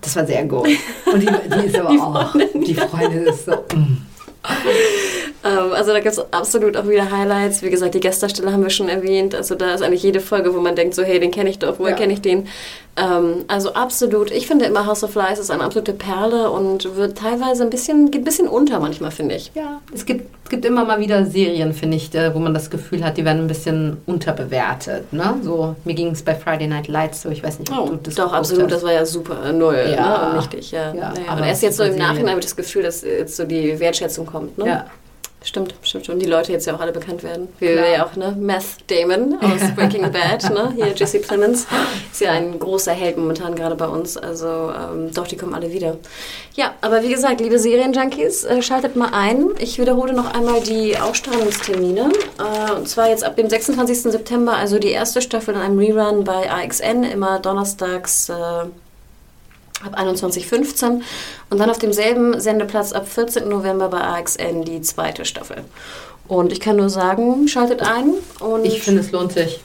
Das 0.02 0.14
war 0.16 0.26
sehr 0.26 0.44
gut. 0.44 0.68
Und 1.10 1.20
die, 1.20 1.26
die 1.26 1.66
ist 1.66 1.76
aber 1.78 1.90
Die 1.92 2.00
auch, 2.00 2.30
Freundin. 2.32 2.64
die 2.64 2.74
Freundin 2.74 3.26
ist 3.26 3.44
so, 3.46 3.52
mm. 3.52 4.06
Ähm, 5.42 5.72
also 5.72 5.92
da 5.92 6.00
gibt 6.00 6.12
es 6.12 6.32
absolut 6.32 6.76
auch 6.76 6.86
wieder 6.86 7.10
Highlights. 7.10 7.62
Wie 7.62 7.70
gesagt, 7.70 7.94
die 7.94 8.00
Gastdarsteller 8.00 8.52
haben 8.52 8.62
wir 8.62 8.70
schon 8.70 8.88
erwähnt. 8.88 9.34
Also 9.34 9.54
da 9.54 9.72
ist 9.74 9.82
eigentlich 9.82 10.02
jede 10.02 10.20
Folge, 10.20 10.54
wo 10.54 10.60
man 10.60 10.76
denkt, 10.76 10.94
so 10.94 11.02
hey, 11.02 11.18
den 11.18 11.30
kenne 11.30 11.48
ich 11.50 11.58
doch, 11.58 11.78
woher 11.78 11.92
Ja. 11.92 11.96
kenne 11.96 12.12
ich 12.12 12.20
den? 12.20 12.46
Ähm, 12.96 13.44
also 13.48 13.72
absolut. 13.72 14.30
Ich 14.30 14.46
finde 14.46 14.66
immer 14.66 14.84
House 14.86 15.02
of 15.02 15.14
Lies 15.14 15.38
ist 15.38 15.50
eine 15.50 15.64
absolute 15.64 15.92
Perle 15.94 16.50
und 16.50 16.96
wird 16.96 17.16
teilweise 17.16 17.62
ein 17.62 17.70
bisschen, 17.70 18.10
geht 18.10 18.22
ein 18.22 18.24
bisschen 18.24 18.48
unter 18.48 18.80
manchmal, 18.80 19.10
finde 19.12 19.36
ich. 19.36 19.50
Ja, 19.54 19.80
es 19.94 20.04
gibt, 20.04 20.28
es 20.44 20.50
gibt 20.50 20.64
immer 20.66 20.84
mal 20.84 20.98
wieder 21.00 21.24
Serien, 21.24 21.72
finde 21.72 21.96
ich, 21.96 22.14
äh, 22.14 22.34
wo 22.34 22.38
man 22.38 22.52
das 22.52 22.68
Gefühl 22.68 23.02
hat, 23.02 23.16
die 23.16 23.24
werden 23.24 23.38
ein 23.42 23.48
bisschen 23.48 23.96
unterbewertet. 24.06 25.12
Ne? 25.12 25.36
So, 25.42 25.74
mir 25.84 25.94
ging 25.94 26.08
es 26.10 26.22
bei 26.22 26.34
Friday 26.34 26.66
Night 26.66 26.88
Lights 26.88 27.22
so, 27.22 27.30
ich 27.30 27.42
weiß 27.42 27.60
nicht, 27.60 27.70
ob 27.72 27.78
Oh, 27.78 27.88
du 27.92 27.96
das 28.02 28.14
doch, 28.16 28.32
absolut. 28.32 28.64
hast. 28.64 28.72
Das 28.74 28.82
war 28.82 28.92
ja 28.92 29.06
super 29.06 29.36
äh, 29.46 29.52
null 29.52 29.76
Ja. 29.96 30.18
ne? 30.24 30.30
und 30.30 30.36
nichtig. 30.36 30.70
Ja. 30.72 30.92
Ja, 30.92 31.10
Naja, 31.14 31.22
aber 31.28 31.46
erst 31.46 31.62
jetzt 31.62 31.76
so 31.76 31.82
im 31.84 31.90
super 31.92 31.98
Serie. 31.98 32.12
Nachhinein 32.12 32.30
habe 32.32 32.40
ich 32.40 32.46
das 32.46 32.56
Gefühl, 32.56 32.82
dass 32.82 33.02
jetzt 33.02 33.36
so 33.36 33.44
die 33.44 33.78
Wertschätzung 33.80 34.26
kommt. 34.26 34.58
Ne? 34.58 34.66
Ja. 34.66 34.86
Stimmt, 35.42 35.74
stimmt 35.82 36.04
schon. 36.04 36.18
Die 36.18 36.26
Leute 36.26 36.52
jetzt 36.52 36.66
ja 36.66 36.76
auch 36.76 36.80
alle 36.80 36.92
bekannt 36.92 37.22
werden. 37.22 37.48
Wir 37.58 37.88
ja 37.88 38.04
auch, 38.04 38.14
ne? 38.14 38.36
Meth 38.38 38.76
Damon 38.88 39.38
aus 39.40 39.74
Breaking 39.74 40.02
Bad, 40.12 40.50
ne? 40.50 40.72
Hier 40.76 40.88
Jesse 40.94 41.18
Plemons. 41.18 41.66
Ist 42.12 42.20
ja 42.20 42.32
ein 42.32 42.58
großer 42.58 42.92
Held 42.92 43.16
momentan 43.16 43.54
gerade 43.54 43.74
bei 43.74 43.86
uns. 43.86 44.18
Also 44.18 44.46
ähm, 44.46 45.10
doch, 45.14 45.26
die 45.26 45.38
kommen 45.38 45.54
alle 45.54 45.72
wieder. 45.72 45.96
Ja, 46.54 46.74
aber 46.82 47.02
wie 47.02 47.08
gesagt, 47.08 47.40
liebe 47.40 47.58
Serienjunkies, 47.58 48.44
äh, 48.44 48.60
schaltet 48.60 48.96
mal 48.96 49.10
ein. 49.12 49.46
Ich 49.58 49.78
wiederhole 49.78 50.12
noch 50.12 50.34
einmal 50.34 50.60
die 50.60 50.98
Ausstrahlungstermine. 50.98 52.10
Äh, 52.38 52.72
und 52.72 52.86
zwar 52.86 53.08
jetzt 53.08 53.24
ab 53.24 53.36
dem 53.36 53.48
26. 53.48 54.12
September, 54.12 54.56
also 54.56 54.78
die 54.78 54.90
erste 54.90 55.22
Staffel 55.22 55.54
in 55.54 55.60
einem 55.60 55.78
Rerun 55.78 56.24
bei 56.24 56.50
AXN, 56.50 57.04
immer 57.04 57.38
donnerstags. 57.38 58.28
Äh, 58.28 58.66
ab 59.84 59.98
21.15 59.98 61.00
und 61.50 61.58
dann 61.58 61.70
auf 61.70 61.78
demselben 61.78 62.40
Sendeplatz 62.40 62.92
ab 62.92 63.08
14. 63.08 63.48
November 63.48 63.88
bei 63.88 64.00
AXN 64.00 64.62
die 64.62 64.80
zweite 64.82 65.24
Staffel. 65.24 65.64
Und 66.28 66.52
ich 66.52 66.60
kann 66.60 66.76
nur 66.76 66.90
sagen, 66.90 67.48
schaltet 67.48 67.82
ein. 67.82 68.14
Und 68.40 68.64
Ich 68.64 68.82
finde, 68.82 69.00
es 69.00 69.10
lohnt 69.10 69.32
sich. 69.32 69.60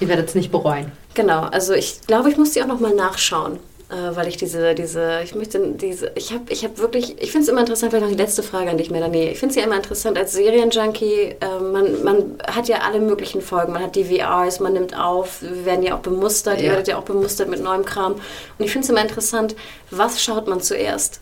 Ihr 0.00 0.08
werdet 0.08 0.28
es 0.28 0.34
nicht 0.34 0.50
bereuen. 0.50 0.92
Genau, 1.14 1.42
also 1.42 1.74
ich 1.74 2.00
glaube, 2.06 2.30
ich 2.30 2.36
muss 2.38 2.52
die 2.52 2.62
auch 2.62 2.66
nochmal 2.66 2.94
nachschauen. 2.94 3.58
Äh, 3.90 4.14
weil 4.14 4.28
ich 4.28 4.36
diese, 4.36 4.72
diese, 4.76 5.20
ich 5.24 5.34
möchte 5.34 5.58
diese, 5.74 6.12
ich 6.14 6.32
habe 6.32 6.44
ich 6.48 6.64
hab 6.64 6.78
wirklich, 6.78 7.20
ich 7.20 7.32
finde 7.32 7.42
es 7.42 7.48
immer 7.48 7.60
interessant, 7.60 7.90
vielleicht 7.90 8.04
noch 8.08 8.16
die 8.16 8.22
letzte 8.22 8.44
Frage 8.44 8.70
an 8.70 8.78
dich, 8.78 8.88
Melanie. 8.88 9.24
Ich 9.30 9.40
finde 9.40 9.50
es 9.52 9.56
ja 9.56 9.64
immer 9.64 9.74
interessant 9.76 10.16
als 10.16 10.32
Serienjunkie, 10.32 11.34
äh, 11.40 11.58
man, 11.60 12.04
man 12.04 12.38
hat 12.46 12.68
ja 12.68 12.82
alle 12.86 13.00
möglichen 13.00 13.40
Folgen, 13.42 13.72
man 13.72 13.82
hat 13.82 13.96
die 13.96 14.04
VRs, 14.04 14.60
man 14.60 14.74
nimmt 14.74 14.96
auf, 14.96 15.42
wir 15.42 15.64
werden 15.64 15.82
ja 15.82 15.96
auch 15.96 16.00
bemustert, 16.00 16.60
ihr 16.60 16.66
Ja. 16.66 16.70
werdet 16.72 16.86
ja 16.86 16.98
auch 16.98 17.02
bemustert 17.02 17.48
mit 17.48 17.60
neuem 17.64 17.84
Kram. 17.84 18.12
Und 18.12 18.64
ich 18.64 18.70
finde 18.70 18.84
es 18.84 18.90
immer 18.90 19.02
interessant, 19.02 19.56
was 19.90 20.22
schaut 20.22 20.46
man 20.46 20.60
zuerst? 20.60 21.20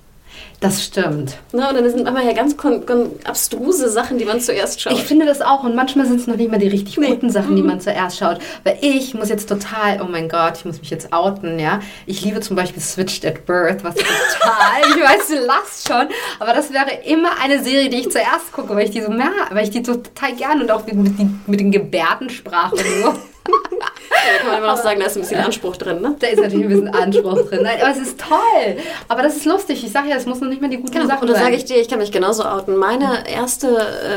Das 0.60 0.82
stimmt. 0.84 1.36
Ne? 1.52 1.68
Und 1.68 1.76
dann 1.76 1.88
sind 1.88 2.02
manchmal 2.02 2.26
ja 2.26 2.32
ganz 2.32 2.56
abstruse 3.24 3.88
Sachen, 3.88 4.18
die 4.18 4.24
man 4.24 4.40
zuerst 4.40 4.80
schaut. 4.80 4.92
Ich 4.94 5.04
finde 5.04 5.24
das 5.24 5.40
auch 5.40 5.62
und 5.62 5.76
manchmal 5.76 6.06
sind 6.06 6.18
es 6.20 6.26
noch 6.26 6.34
nicht 6.34 6.50
mal 6.50 6.58
die 6.58 6.66
richtig 6.66 6.96
guten 6.96 7.30
Sachen, 7.30 7.52
Mhm. 7.52 7.56
die 7.56 7.62
man 7.62 7.80
zuerst 7.80 8.18
schaut. 8.18 8.38
Weil 8.64 8.76
ich 8.80 9.14
muss 9.14 9.28
jetzt 9.28 9.48
total, 9.48 10.00
oh 10.02 10.08
mein 10.10 10.28
Gott, 10.28 10.54
ich 10.58 10.64
muss 10.64 10.80
mich 10.80 10.90
jetzt 10.90 11.12
outen, 11.12 11.60
ja. 11.60 11.78
Ich 12.06 12.22
liebe 12.24 12.40
zum 12.40 12.56
Beispiel 12.56 12.82
Switched 12.82 13.24
at 13.24 13.46
Birth, 13.46 13.84
was 13.84 13.94
total, 13.94 14.80
ich 14.96 14.96
weiß, 15.02 15.28
du 15.28 15.46
lachst 15.46 15.86
schon, 15.88 16.08
aber 16.40 16.52
das 16.54 16.72
wäre 16.72 16.90
immer 17.04 17.30
eine 17.40 17.62
Serie, 17.62 17.88
die 17.88 17.98
ich 17.98 18.10
zuerst 18.10 18.50
gucke, 18.52 18.74
weil 18.74 18.84
ich 18.86 18.90
die 18.90 19.02
so 19.02 19.10
mehr, 19.10 19.30
weil 19.50 19.62
ich 19.62 19.70
die 19.70 19.84
so 19.84 19.94
total 19.94 20.32
gern 20.34 20.60
und 20.60 20.70
auch 20.72 20.84
mit, 20.86 20.96
mit, 20.96 21.18
den- 21.20 21.40
mit 21.46 21.60
den 21.60 21.70
Gebärdensprachen 21.70 22.78
nur. 23.00 23.14
da 24.24 24.38
kann 24.38 24.46
man 24.48 24.58
immer 24.58 24.66
noch 24.74 24.82
sagen, 24.82 25.00
da 25.00 25.06
ist 25.06 25.16
ein 25.16 25.20
bisschen 25.22 25.40
Anspruch 25.40 25.76
drin. 25.76 26.00
Ne? 26.00 26.14
Da 26.18 26.26
ist 26.28 26.40
natürlich 26.40 26.64
ein 26.64 26.68
bisschen 26.68 26.88
Anspruch 26.88 27.48
drin. 27.48 27.60
Nein, 27.62 27.78
aber 27.80 27.90
es 27.90 27.98
ist 27.98 28.20
toll. 28.20 28.76
Aber 29.08 29.22
das 29.22 29.36
ist 29.36 29.44
lustig. 29.44 29.84
Ich 29.84 29.92
sage 29.92 30.08
ja, 30.08 30.16
es 30.16 30.26
muss 30.26 30.40
noch 30.40 30.48
nicht 30.48 30.60
mal 30.60 30.68
die 30.70 30.76
guten 30.78 30.92
Genau, 30.92 31.06
Sachen 31.06 31.22
und 31.22 31.28
da 31.28 31.34
sein. 31.34 31.44
sage 31.44 31.56
ich 31.56 31.64
dir, 31.64 31.76
ich 31.80 31.88
kann 31.88 31.98
mich 31.98 32.12
genauso 32.12 32.44
outen. 32.44 32.76
Meine 32.76 33.28
erste 33.28 33.68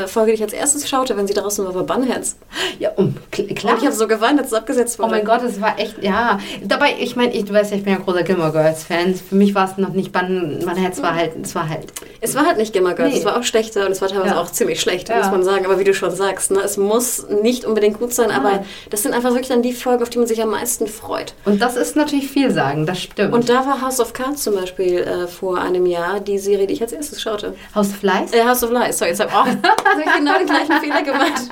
äh, 0.04 0.06
Folge, 0.06 0.32
die 0.32 0.36
ich 0.36 0.42
als 0.42 0.52
erstes 0.52 0.88
schaute, 0.88 1.16
wenn 1.16 1.26
sie 1.26 1.34
draußen 1.34 1.64
war, 1.64 1.74
war 1.74 1.84
Bunheads. 1.84 2.36
ja, 2.78 2.90
um, 2.96 3.14
kl- 3.32 3.54
klar. 3.54 3.74
Und 3.74 3.80
ich 3.80 3.86
habe 3.86 3.96
so 3.96 4.06
geweint, 4.08 4.38
als 4.38 4.48
es 4.48 4.54
abgesetzt 4.54 4.96
Oh 4.98 5.04
wurde. 5.04 5.12
mein 5.16 5.24
Gott, 5.24 5.42
es 5.42 5.60
war 5.60 5.78
echt, 5.78 6.02
ja. 6.02 6.38
Dabei, 6.64 6.94
ich 6.98 7.16
meine, 7.16 7.32
ich, 7.34 7.44
du 7.44 7.52
weißt 7.52 7.70
ja, 7.70 7.76
ich 7.76 7.84
bin 7.84 7.92
ja 7.94 7.98
großer 7.98 8.22
Gilmore 8.22 8.52
Girls 8.52 8.84
Fan. 8.84 9.14
Für 9.14 9.34
mich 9.34 9.54
war 9.54 9.70
es 9.70 9.76
noch 9.78 9.90
nicht 9.90 10.12
mein 10.14 10.76
Herz 10.76 11.02
war 11.02 11.14
halt, 11.14 11.32
es 11.42 11.54
war 11.54 11.68
halt. 11.68 11.92
Es 12.20 12.34
war 12.34 12.46
halt 12.46 12.56
nicht 12.58 12.72
Gilmore 12.72 12.94
Girls, 12.94 13.12
Nee. 13.12 13.18
es 13.18 13.24
war 13.24 13.36
auch 13.38 13.42
schlechter 13.44 13.86
und 13.86 13.92
es 13.92 14.00
war 14.00 14.08
teilweise 14.08 14.34
Ja. 14.34 14.40
auch 14.40 14.50
ziemlich 14.50 14.80
schlecht, 14.80 15.08
Ja. 15.08 15.16
muss 15.18 15.30
man 15.30 15.42
sagen. 15.42 15.64
Aber 15.64 15.78
wie 15.78 15.84
du 15.84 15.94
schon 15.94 16.10
sagst, 16.10 16.50
ne, 16.50 16.60
es 16.64 16.76
muss 16.76 17.26
nicht 17.42 17.64
unbedingt 17.64 17.98
gut 17.98 18.12
sein, 18.12 18.30
aber 18.30 18.50
Nein. 18.50 18.66
das 18.90 19.02
sind 19.02 19.12
einfach 19.14 19.30
wirklich 19.30 19.48
dann 19.48 19.62
die 19.62 19.72
Folgen, 19.72 19.91
auf 20.00 20.10
die 20.10 20.18
man 20.18 20.26
sich 20.26 20.40
am 20.40 20.50
meisten 20.50 20.86
freut. 20.86 21.34
Und 21.44 21.60
das 21.60 21.76
ist 21.76 21.96
natürlich 21.96 22.28
viel 22.28 22.50
sagen, 22.50 22.86
das 22.86 23.02
stimmt. 23.02 23.34
Und 23.34 23.48
da 23.48 23.66
war 23.66 23.82
House 23.82 24.00
of 24.00 24.12
Cards 24.12 24.42
zum 24.44 24.54
Beispiel 24.54 24.98
äh, 24.98 25.26
vor 25.26 25.58
einem 25.60 25.86
Jahr 25.86 26.20
die 26.20 26.38
Serie, 26.38 26.66
die 26.66 26.74
ich 26.74 26.82
als 26.82 26.92
erstes 26.92 27.20
schaute. 27.20 27.54
Haus 27.74 27.92
Fleiß? 27.92 28.32
Äh, 28.32 28.44
House 28.44 28.62
of 28.62 28.70
Lies, 28.70 28.98
sorry, 28.98 29.10
jetzt 29.10 29.20
habe 29.20 29.32
auch 29.32 29.46
hab 29.46 29.98
ich 29.98 30.14
genau 30.16 30.38
den 30.38 30.46
gleichen 30.46 30.80
Fehler 30.80 31.02
gemacht. 31.02 31.42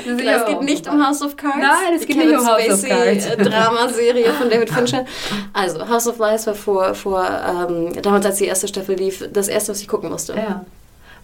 es 0.06 0.46
geht 0.46 0.62
nicht 0.62 0.88
um 0.88 1.06
House 1.06 1.22
of 1.22 1.36
Cards. 1.36 1.58
Nein, 1.58 1.94
es 1.96 2.06
geht 2.06 2.16
nicht 2.16 2.28
um 2.28 2.46
House 2.46 2.68
of 2.68 2.78
Spacey, 2.80 2.88
Cards. 2.88 3.26
äh, 3.26 3.36
Dramaserie 3.36 4.32
von 4.32 4.50
David 4.50 4.70
Fincher. 4.74 5.04
Also, 5.52 5.88
House 5.88 6.06
of 6.06 6.18
Lies 6.18 6.46
war 6.46 6.54
vor, 6.54 6.94
vor 6.94 7.24
ähm, 7.24 7.92
damals, 8.02 8.26
als 8.26 8.36
die 8.36 8.46
erste 8.46 8.68
Staffel 8.68 8.96
lief, 8.96 9.28
das 9.32 9.48
erste, 9.48 9.72
was 9.72 9.80
ich 9.80 9.88
gucken 9.88 10.10
musste. 10.10 10.34
Ja. 10.34 10.64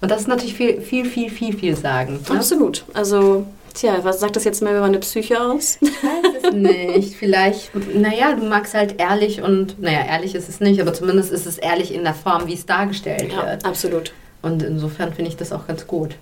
Und 0.01 0.11
das 0.11 0.23
ist 0.23 0.29
natürlich 0.29 0.55
viel, 0.55 0.81
viel, 0.81 1.07
viel, 1.07 1.31
viel, 1.31 1.57
viel 1.57 1.77
sagen. 1.77 2.25
Ne? 2.29 2.37
Absolut. 2.37 2.85
Also, 2.93 3.47
tja, 3.77 3.99
was 4.03 4.21
sagt 4.21 4.37
das 4.37 4.45
jetzt 4.45 4.63
mehr 4.63 4.73
über 4.73 4.81
meine 4.81 4.99
Psyche 4.99 5.41
aus? 5.41 5.79
weiß 5.81 6.43
es 6.43 6.53
nicht. 6.53 7.15
Vielleicht, 7.17 7.71
naja, 7.95 8.35
du 8.35 8.45
magst 8.45 8.75
halt 8.75 9.01
ehrlich 9.01 9.43
und, 9.43 9.81
naja, 9.81 10.05
ehrlich 10.09 10.35
ist 10.35 10.49
es 10.49 10.61
nicht, 10.61 10.81
aber 10.81 10.93
zumindest 10.93 11.33
ist 11.33 11.47
es 11.47 11.59
ehrlich 11.59 11.93
in 11.95 12.05
der 12.05 12.15
Form, 12.15 12.47
wie 12.47 12.55
es 12.55 12.67
dargestellt 12.67 13.33
ja, 13.33 13.47
wird. 13.47 13.65
absolut. 13.65 14.13
Und 14.43 14.63
insofern 14.63 15.13
finde 15.13 15.31
ich 15.31 15.37
das 15.37 15.53
auch 15.53 15.67
ganz 15.67 15.87
gut. 15.87 16.17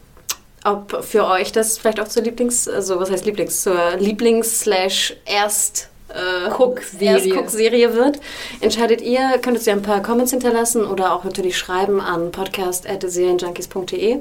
Ob 0.65 1.05
für 1.05 1.27
euch 1.27 1.53
das 1.53 1.79
vielleicht 1.79 2.01
auch 2.01 2.09
zur 2.09 2.23
Lieblings-, 2.23 2.69
also 2.69 2.99
was 2.99 3.11
heißt 3.11 3.27
Lieblings-, 3.27 3.63
zur 3.63 3.97
Lieblings-slash-Erst- 3.99 5.89
äh, 6.09 6.51
Guckserie. 6.51 7.09
Erstguckserie 7.09 7.95
wird, 7.95 8.21
entscheidet 8.61 9.01
ihr. 9.01 9.39
Könnt 9.43 9.67
ihr 9.67 9.73
ein 9.73 9.83
paar 9.83 10.03
Comments 10.03 10.31
hinterlassen 10.31 10.85
oder 10.85 11.13
auch 11.15 11.25
natürlich 11.25 11.59
schreiben 11.59 12.01
an 12.01 12.31
podcast.serienjunkies.de. 12.31 14.19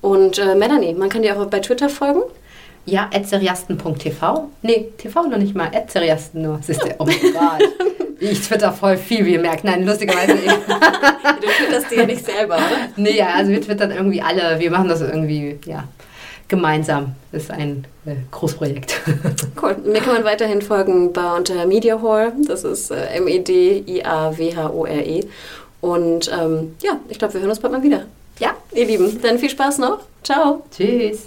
Und 0.00 0.38
äh, 0.38 0.54
Melanie, 0.54 0.94
man 0.94 1.08
kann 1.08 1.22
dir 1.22 1.38
auch 1.38 1.46
bei 1.46 1.60
Twitter 1.60 1.88
folgen. 1.88 2.22
Ja, 2.86 3.10
etzeriasten.tv. 3.12 4.48
Nee, 4.62 4.88
TV 4.96 5.22
noch 5.24 5.38
nicht 5.38 5.54
mal, 5.56 5.68
etzeriasten 5.72 6.42
nur. 6.42 6.60
Siehst 6.62 6.82
du, 6.82 6.88
oh 6.98 7.04
mein 7.04 7.16
Gott. 7.32 7.62
Ich 8.18 8.40
twitter 8.40 8.72
voll 8.72 8.96
viel, 8.96 9.26
wie 9.26 9.34
ihr 9.34 9.40
merkt. 9.40 9.62
Nein, 9.64 9.84
lustigerweise. 9.84 10.32
Du 11.38 11.46
twitterst 11.46 11.90
dir 11.90 11.98
ja 11.98 12.06
nicht 12.06 12.24
selber, 12.24 12.54
oder? 12.54 12.88
nee, 12.96 13.18
ja, 13.18 13.26
also 13.34 13.52
wir 13.52 13.60
twittern 13.60 13.90
irgendwie 13.90 14.22
alle. 14.22 14.58
Wir 14.58 14.70
machen 14.70 14.88
das 14.88 15.02
irgendwie, 15.02 15.58
ja, 15.66 15.84
gemeinsam. 16.48 17.14
Das 17.30 17.42
ist 17.42 17.50
ein 17.50 17.86
äh, 18.06 18.14
Großprojekt. 18.30 19.02
Cool. 19.60 19.76
Mir 19.84 20.00
kann 20.00 20.14
man 20.14 20.24
weiterhin 20.24 20.62
folgen 20.62 21.12
bei 21.12 21.30
unter 21.36 21.66
Mediahore. 21.66 22.32
Das 22.46 22.64
ist 22.64 22.90
äh, 22.90 23.04
M-E-D-I-A-W-H-O-R-E. 23.16 25.24
Und 25.82 26.30
ähm, 26.32 26.74
ja, 26.82 26.98
ich 27.08 27.18
glaube, 27.18 27.34
wir 27.34 27.40
hören 27.40 27.50
uns 27.50 27.60
bald 27.60 27.74
mal 27.74 27.82
wieder. 27.82 28.06
Ja, 28.38 28.54
ihr 28.72 28.86
Lieben, 28.86 29.20
dann 29.22 29.38
viel 29.38 29.50
Spaß 29.50 29.76
noch. 29.78 29.98
Ciao. 30.22 30.62
Tschüss. 30.74 31.26